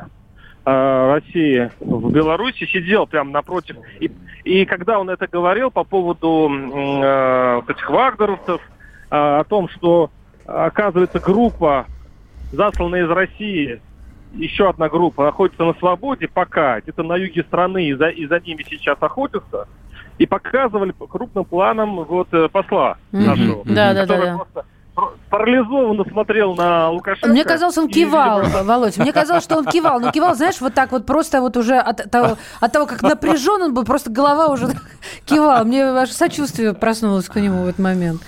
э, 0.65 1.13
России 1.13 1.69
в 1.79 2.11
Беларуси, 2.11 2.65
сидел 2.65 3.05
прямо 3.05 3.29
напротив. 3.29 3.75
И, 3.99 4.09
и 4.43 4.65
когда 4.65 4.97
он 4.97 5.11
это 5.11 5.27
говорил 5.27 5.69
по 5.69 5.83
поводу 5.83 6.49
э, 6.51 7.61
этих 7.67 7.87
вагнеровцев, 7.91 8.59
э, 9.11 9.15
о 9.15 9.43
том, 9.43 9.69
что, 9.69 10.09
оказывается, 10.47 11.19
группа, 11.19 11.85
засланная 12.51 13.03
из 13.03 13.09
России, 13.11 13.81
еще 14.37 14.69
одна 14.69 14.89
группа 14.89 15.23
находится 15.25 15.63
на 15.63 15.73
свободе 15.75 16.27
пока, 16.27 16.81
где-то 16.81 17.03
на 17.03 17.15
юге 17.15 17.43
страны, 17.43 17.87
и 17.87 17.93
за, 17.93 18.07
и 18.07 18.25
за 18.27 18.39
ними 18.39 18.65
сейчас 18.69 18.97
охотятся, 19.01 19.67
и 20.17 20.25
показывали 20.25 20.91
по 20.91 21.07
крупным 21.07 21.45
планом 21.45 22.03
вот 22.03 22.27
э, 22.33 22.47
посла 22.49 22.97
Мгм. 23.11 23.25
нашего, 23.25 23.63
да, 23.65 23.93
да, 23.93 24.05
да. 24.05 24.35
просто 24.35 24.65
пар- 24.95 25.09
парализованно 25.29 26.03
смотрел 26.05 26.55
на 26.55 26.89
Лукашенко. 26.89 27.27
Мне 27.29 27.43
казалось, 27.43 27.77
он 27.77 27.87
и, 27.87 27.91
кивал, 27.91 28.41
видимо, 28.41 28.63
Володь. 28.63 28.97
Мне 28.97 29.11
казалось, 29.11 29.43
что 29.43 29.57
он 29.57 29.65
кивал. 29.65 29.99
Но 29.99 30.11
кивал, 30.11 30.35
знаешь, 30.35 30.59
вот 30.61 30.73
так 30.73 30.91
вот 30.91 31.05
просто 31.05 31.41
вот 31.41 31.57
уже 31.57 31.75
от 31.75 32.09
того, 32.09 32.37
от 32.61 32.71
того 32.71 32.85
как 32.85 33.01
напряжен 33.01 33.61
он 33.61 33.73
был, 33.73 33.83
просто 33.83 34.09
голова 34.09 34.47
уже 34.47 34.67
кивала. 35.25 35.63
Мне 35.63 35.83
аж 35.83 36.09
сочувствие 36.11 36.73
проснулось 36.73 37.27
к 37.27 37.35
нему 37.39 37.63
в 37.63 37.67
этот 37.67 37.79
момент. 37.79 38.21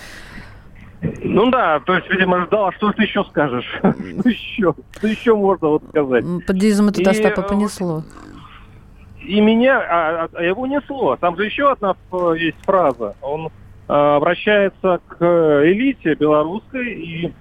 Ну 1.02 1.50
да, 1.52 1.80
то 1.80 1.96
есть, 1.96 2.10
видимо, 2.10 2.46
ждал, 2.46 2.68
а 2.68 2.72
что 2.74 2.92
ты 2.92 3.04
еще 3.04 3.24
скажешь? 3.26 3.66
Что 3.80 4.30
еще? 4.30 4.76
Что 4.98 5.08
еще 5.08 5.36
можно 5.36 5.68
вот 5.70 5.84
сказать? 5.90 6.26
Подъездом 6.46 6.88
это 6.90 7.02
И, 7.02 7.06
Остапа 7.06 7.42
э, 7.42 7.48
понесло. 7.48 8.04
И 9.22 9.40
меня, 9.40 9.80
а, 9.80 10.30
а 10.34 10.44
его 10.44 10.66
несло. 10.66 11.16
Там 11.18 11.36
же 11.38 11.46
еще 11.46 11.72
одна 11.72 11.96
э, 12.12 12.34
есть 12.38 12.58
фраза. 12.66 13.16
Он 13.22 13.48
э, 13.48 13.94
обращается 13.94 15.00
к 15.08 15.24
элите 15.66 16.16
белорусской 16.16 16.94
и 16.94 17.34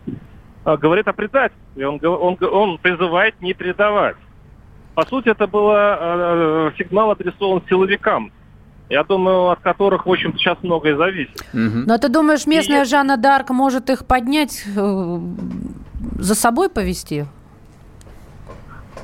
говорит 0.64 1.08
о 1.08 1.12
предательстве. 1.12 1.88
Он, 1.88 2.00
он, 2.04 2.36
он 2.40 2.78
призывает 2.78 3.40
не 3.40 3.54
предавать. 3.54 4.16
По 4.96 5.06
сути, 5.06 5.28
это 5.28 5.46
был 5.46 5.70
э, 5.72 6.72
сигнал 6.78 7.10
адресован 7.10 7.62
силовикам. 7.68 8.32
Я 8.88 9.02
думаю, 9.02 9.50
от 9.50 9.60
которых, 9.60 10.06
в 10.06 10.10
общем 10.10 10.32
сейчас 10.38 10.58
многое 10.62 10.96
зависит. 10.96 11.44
Но 11.52 11.98
ты 11.98 12.08
думаешь, 12.08 12.46
местная 12.46 12.84
Жанна 12.84 13.16
Дарк 13.16 13.50
может 13.50 13.90
их 13.90 14.06
поднять, 14.06 14.64
э, 14.76 15.18
за 16.18 16.34
собой 16.34 16.68
повести? 16.70 17.26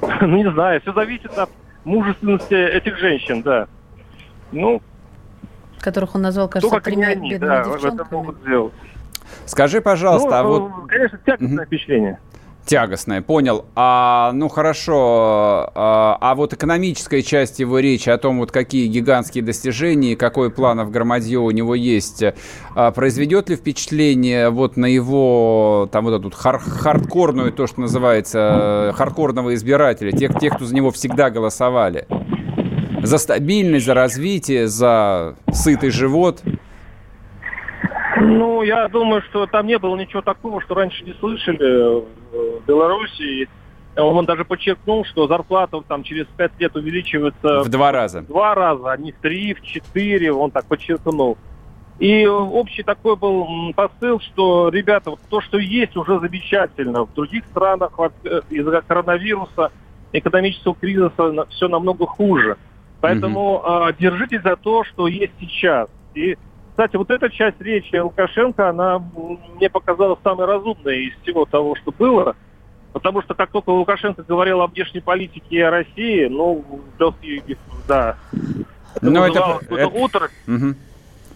Ну, 0.21 0.37
не 0.37 0.51
знаю, 0.51 0.81
все 0.81 0.93
зависит 0.93 1.37
от 1.39 1.49
мужественности 1.85 2.55
этих 2.55 2.99
женщин, 2.99 3.43
да. 3.43 3.69
Ну, 4.51 4.83
Которых 5.79 6.17
он 6.17 6.23
назвал, 6.23 6.49
то, 6.49 6.55
кажется, 6.55 6.77
как 6.77 6.87
они, 6.89 6.97
тремя 6.97 7.09
они, 7.09 7.31
бедными 7.31 7.51
да, 7.51 7.61
это 7.61 7.71
девчонками. 7.71 8.09
могут 8.11 8.39
сделать. 8.41 8.73
Скажи, 9.47 9.81
пожалуйста, 9.81 10.41
а 10.41 10.43
ну, 10.43 10.49
вот 10.49 10.85
э, 10.85 10.89
конечно, 10.89 11.19
тягостное 11.25 11.67
впечатление. 11.67 12.19
Тягостное, 12.65 13.23
понял. 13.23 13.65
А, 13.75 14.31
ну 14.33 14.49
хорошо, 14.49 15.71
а, 15.75 16.17
а 16.21 16.35
вот 16.37 16.53
экономическая 16.53 17.21
часть 17.23 17.59
его 17.59 17.81
речи 17.81 18.09
о 18.09 18.19
том, 18.19 18.39
вот 18.39 18.53
какие 18.53 18.87
гигантские 18.87 19.43
достижения, 19.43 20.15
какой 20.15 20.51
планов 20.51 20.93
громадье 20.93 21.39
у 21.39 21.51
него 21.51 21.75
есть, 21.75 22.23
а, 22.77 22.93
произведет 22.93 23.51
ли 23.51 23.57
впечатление 23.57 24.51
вот 24.51 24.77
на 24.77 24.87
его, 24.87 25.89
там 25.91 26.05
вот 26.05 26.21
эту 26.21 26.31
хар- 26.31 26.61
хардкорную, 26.61 27.53
то, 27.53 27.67
что 27.67 27.81
называется, 27.81 28.91
э, 28.91 28.93
хардкорного 28.97 29.55
избирателя, 29.55 30.13
тех, 30.13 30.39
тех, 30.39 30.55
кто 30.55 30.65
за 30.65 30.75
него 30.75 30.93
всегда 30.93 31.31
голосовали? 31.31 32.07
За 33.03 33.19
стабильность, 33.19 33.87
за 33.87 33.95
развитие, 33.95 34.69
за 34.69 35.35
сытый 35.53 35.91
живот? 35.91 36.43
Ну, 38.23 38.63
я 38.63 38.89
думаю, 38.89 39.23
что 39.23 39.47
там 39.47 39.67
не 39.67 39.79
было 39.79 39.97
ничего 39.97 40.23
такого, 40.23 40.61
что 40.61 40.75
раньше 40.75 41.05
не 41.05 41.13
слышали 41.15 42.01
в 42.01 42.67
Беларуси. 42.67 43.49
Он 43.97 44.25
даже 44.25 44.45
подчеркнул, 44.45 45.05
что 45.05 45.27
зарплата 45.27 45.81
там 45.87 46.03
через 46.03 46.27
пять 46.37 46.53
лет 46.59 46.75
увеличивается 46.77 47.63
В 47.63 47.69
два 47.69 47.93
раза. 47.93 48.23
в 48.23 48.27
два 48.27 48.55
раза, 48.55 48.93
а 48.93 48.97
не 48.97 49.13
в 49.13 49.17
три, 49.17 49.55
в 49.55 49.63
четыре, 49.63 50.33
он 50.33 50.51
так 50.51 50.65
подчеркнул. 50.67 51.37
И 51.99 52.27
общий 52.27 52.83
такой 52.83 53.17
был 53.17 53.47
посыл, 53.75 54.19
что, 54.21 54.71
ребята, 54.71 55.11
вот 55.11 55.21
то, 55.29 55.41
что 55.41 55.59
есть, 55.59 55.97
уже 55.97 56.19
замечательно. 56.21 57.05
В 57.05 57.13
других 57.13 57.45
странах 57.51 57.93
э, 57.99 58.41
из-за 58.51 58.81
коронавируса, 58.81 59.71
экономического 60.13 60.75
кризиса 60.75 61.47
все 61.51 61.69
намного 61.69 62.07
хуже. 62.07 62.57
Поэтому 63.01 63.63
э, 63.65 63.93
держитесь 63.99 64.43
за 64.43 64.57
то, 64.57 64.85
что 64.85 65.07
есть 65.07 65.33
сейчас. 65.39 65.89
И, 66.15 66.39
кстати, 66.73 66.97
вот 66.97 67.11
эта 67.11 67.31
часть 67.31 67.61
речи 67.61 67.95
Лукашенко, 67.97 68.69
она 68.71 69.03
мне 69.57 69.69
показалась 69.71 70.19
самой 70.25 70.47
разумной 70.47 71.05
из 71.07 71.13
всего 71.23 71.45
того, 71.45 71.77
что 71.77 71.93
было. 71.93 72.35
Потому 72.93 73.23
что 73.23 73.35
как 73.35 73.51
только 73.51 73.71
Лукашенко 73.71 74.23
говорил 74.23 74.61
о 74.61 74.67
внешней 74.67 75.01
политике 75.01 75.47
и 75.49 75.61
о 75.61 75.71
России, 75.71 76.27
ну, 76.27 76.63
да. 77.89 78.17
Это 78.97 79.11
Ну, 79.11 79.25
это- 79.25 79.59
это- 79.71 80.05
оторопь. 80.05 80.31
Мгм. 80.47 80.77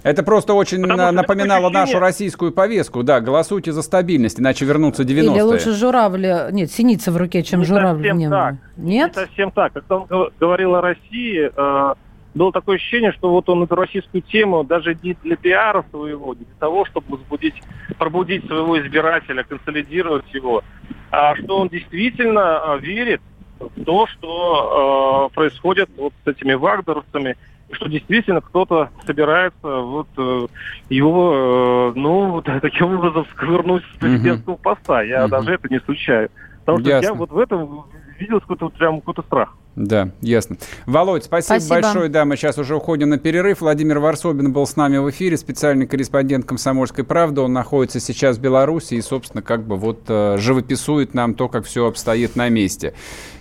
Это 0.03 0.22
просто 0.22 0.53
очень 0.55 0.82
Потому 0.82 1.11
напоминало 1.12 1.66
ощущение- 1.68 1.80
нашу 1.80 1.99
российскую 1.99 2.53
повестку. 2.53 3.03
Да, 3.03 3.20
голосуйте 3.20 3.72
за 3.72 3.82
стабильность, 3.82 4.39
иначе 4.39 4.64
вернутся 4.64 5.03
90-е. 5.05 5.34
Или 5.34 5.41
лучше 5.43 5.72
журавля... 5.72 6.49
Нет, 6.53 6.70
синица 6.70 7.11
в 7.11 7.16
руке, 7.16 7.43
чем 7.43 7.61
Не 7.61 7.66
журавль 7.66 7.99
в 7.99 8.03
совсем 8.03 8.18
небе. 8.18 8.30
так. 8.30 8.55
Нет? 8.76 9.16
Не 9.16 9.22
совсем 9.24 9.51
так. 9.51 9.72
Когда 9.72 9.97
он 9.97 10.05
гов- 10.05 10.32
говорил 10.39 10.74
о 10.76 10.80
России, 10.82 11.51
э, 11.55 11.95
было 12.37 12.53
такое 12.53 12.76
ощущение, 12.76 13.12
что 13.12 13.30
вот 13.30 13.49
он 13.49 13.62
эту 13.62 13.74
российскую 13.74 14.22
тему 14.22 14.62
даже 14.62 14.97
не 15.03 15.16
для 15.24 15.37
пиара 15.37 15.84
своего, 15.91 16.34
не 16.34 16.45
для 16.45 16.55
того, 16.61 16.84
чтобы 16.84 17.16
возбудить, 17.16 17.55
пробудить 17.99 18.47
своего 18.47 18.78
избирателя, 18.78 19.43
консолидировать 19.43 20.32
его, 20.34 20.62
а 21.11 21.34
что 21.37 21.59
он 21.59 21.68
действительно 21.68 22.61
э, 22.62 22.78
верит 22.80 23.22
в 23.59 23.84
то, 23.84 24.07
что 24.07 25.30
э, 25.30 25.34
происходит 25.34 25.89
вот 25.97 26.12
с 26.24 26.28
этими 26.28 26.53
вагнеровцами, 26.53 27.37
и 27.70 27.74
что 27.74 27.89
действительно 27.89 28.43
кто-то 28.43 28.91
собирается 29.07 29.80
вот 29.80 30.09
э, 30.18 30.47
его, 30.91 31.93
э, 31.95 31.99
ну, 31.99 32.43
таким 32.61 32.99
образом 32.99 33.26
сковырнуть 33.32 33.82
с 33.95 33.97
президентского 33.97 34.57
поста. 34.57 35.03
Я 35.03 35.22
Мгм. 35.22 35.30
даже 35.30 35.55
это 35.55 35.68
не 35.70 35.80
случаю. 35.80 36.30
Потому 36.61 36.80
что 36.80 36.91
я 36.91 36.97
Ясно. 36.97 37.14
вот 37.14 37.30
в 37.30 37.39
этом 37.39 37.87
видел 38.19 38.41
какой-то 38.41 38.67
вот 38.67 38.75
прям 38.75 39.01
какой-то 39.01 39.23
страх. 39.23 39.57
Да, 39.77 40.11
ясно. 40.23 40.57
Володь, 40.87 41.25
спасибо, 41.25 41.59
спасибо 41.61 41.75
большое. 41.83 42.09
Да, 42.09 42.25
мы 42.25 42.37
сейчас 42.37 42.57
уже 42.57 42.77
уходим 42.77 43.11
на 43.11 43.19
перерыв. 43.19 43.61
Владимир 43.61 43.99
Варсобин 43.99 44.53
был 44.53 44.67
с 44.67 44.75
нами 44.77 44.97
в 44.97 45.11
эфире, 45.11 45.37
специальный 45.37 45.87
корреспондент 45.87 46.47
«Комсомольской 46.47 47.05
правды». 47.05 47.43
Он 47.43 47.53
находится 47.53 48.01
сейчас 48.01 48.39
в 48.39 48.41
Беларуси 48.41 48.95
и, 48.95 49.03
собственно, 49.03 49.43
как 49.43 49.67
бы 49.67 49.77
вот 49.77 50.05
э, 50.09 50.39
живописует 50.39 51.12
нам 51.12 51.35
то, 51.35 51.49
как 51.49 51.67
все 51.67 51.87
обстоит 51.87 52.37
на 52.37 52.49
месте. 52.49 52.95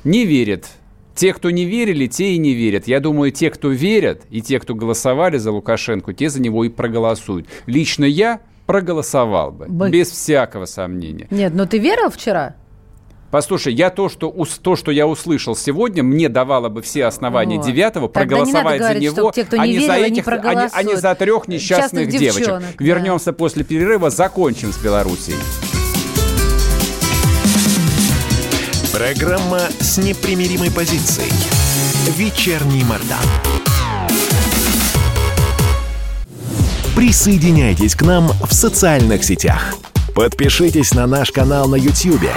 Не 0.04 0.26
верит 0.26 0.68
те, 1.16 1.34
кто 1.34 1.50
не 1.50 1.64
верили, 1.64 2.08
те 2.08 2.34
и 2.34 2.38
не 2.38 2.54
верят. 2.54 2.88
Я 2.88 3.00
думаю, 3.00 3.32
те, 3.32 3.50
кто 3.50 3.70
верят, 3.70 4.24
и 4.30 4.42
те, 4.42 4.60
кто 4.60 4.76
голосовали 4.76 5.38
за 5.38 5.52
Лукашенко, 5.52 6.14
те 6.14 6.30
за 6.30 6.42
него 6.42 6.66
и 6.66 6.70
проголосуют. 6.70 7.48
Лично 7.66 8.04
я 8.04 8.42
проголосовал 8.66 9.52
бы, 9.52 9.66
Бы... 9.68 9.90
без 9.90 10.10
всякого 10.10 10.66
сомнения. 10.66 11.28
Нет, 11.32 11.54
но 11.56 11.66
ты 11.66 11.78
верил 11.80 12.10
вчера? 12.10 12.56
Послушай, 13.32 13.74
я 13.74 13.90
то, 13.90 14.08
что, 14.08 14.34
то, 14.62 14.76
что 14.76 14.92
я 14.92 15.08
услышал 15.08 15.56
сегодня, 15.56 16.04
мне 16.04 16.30
давало 16.30 16.70
бы 16.70 16.82
все 16.82 17.06
основания 17.06 17.58
вот. 17.58 17.66
девятого 17.66 18.08
проголосовать 18.08 18.80
за 18.80 18.88
говорить, 18.90 19.04
него, 19.04 19.32
те, 19.32 19.44
кто 19.44 19.60
а 19.60 19.68
не, 19.68 19.86
за 19.86 19.94
этих, 19.94 20.28
а, 20.28 20.54
не, 20.54 20.70
а 20.72 20.84
не 20.84 20.96
за 20.96 21.16
трех 21.16 21.48
несчастных 21.48 22.06
Частных 22.06 22.20
девочек. 22.20 22.40
Девчонок, 22.40 22.82
Вернемся 22.82 23.34
после 23.34 23.64
перерыва, 23.64 24.10
закончим 24.10 24.72
с 24.72 24.78
Белоруссией. 24.78 25.38
Программа 28.94 29.60
с 29.80 29.98
непримиримой 29.98 30.72
позицией. 30.72 31.32
Вечерний 32.16 32.84
Мордан. 32.86 33.18
Присоединяйтесь 36.96 37.94
к 37.94 38.04
нам 38.04 38.30
в 38.30 38.54
социальных 38.54 39.26
сетях. 39.26 39.76
Подпишитесь 40.16 40.94
на 40.94 41.08
наш 41.08 41.32
канал 41.32 41.68
на 41.68 41.76
YouTube. 41.76 42.32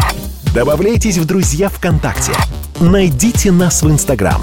Добавляйтесь 0.54 1.18
в 1.18 1.26
друзья 1.26 1.68
ВКонтакте. 1.68 2.32
Найдите 2.80 3.52
нас 3.52 3.82
в 3.82 3.90
Инстаграм. 3.90 4.40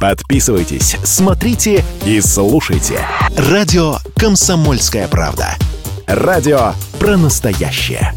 Подписывайтесь, 0.00 0.96
смотрите 1.04 1.84
и 2.04 2.20
слушайте. 2.20 3.00
Радио 3.36 3.96
«Комсомольская 4.16 5.08
правда». 5.08 5.54
Радио 6.06 6.72
про 6.98 7.16
настоящее. 7.16 8.12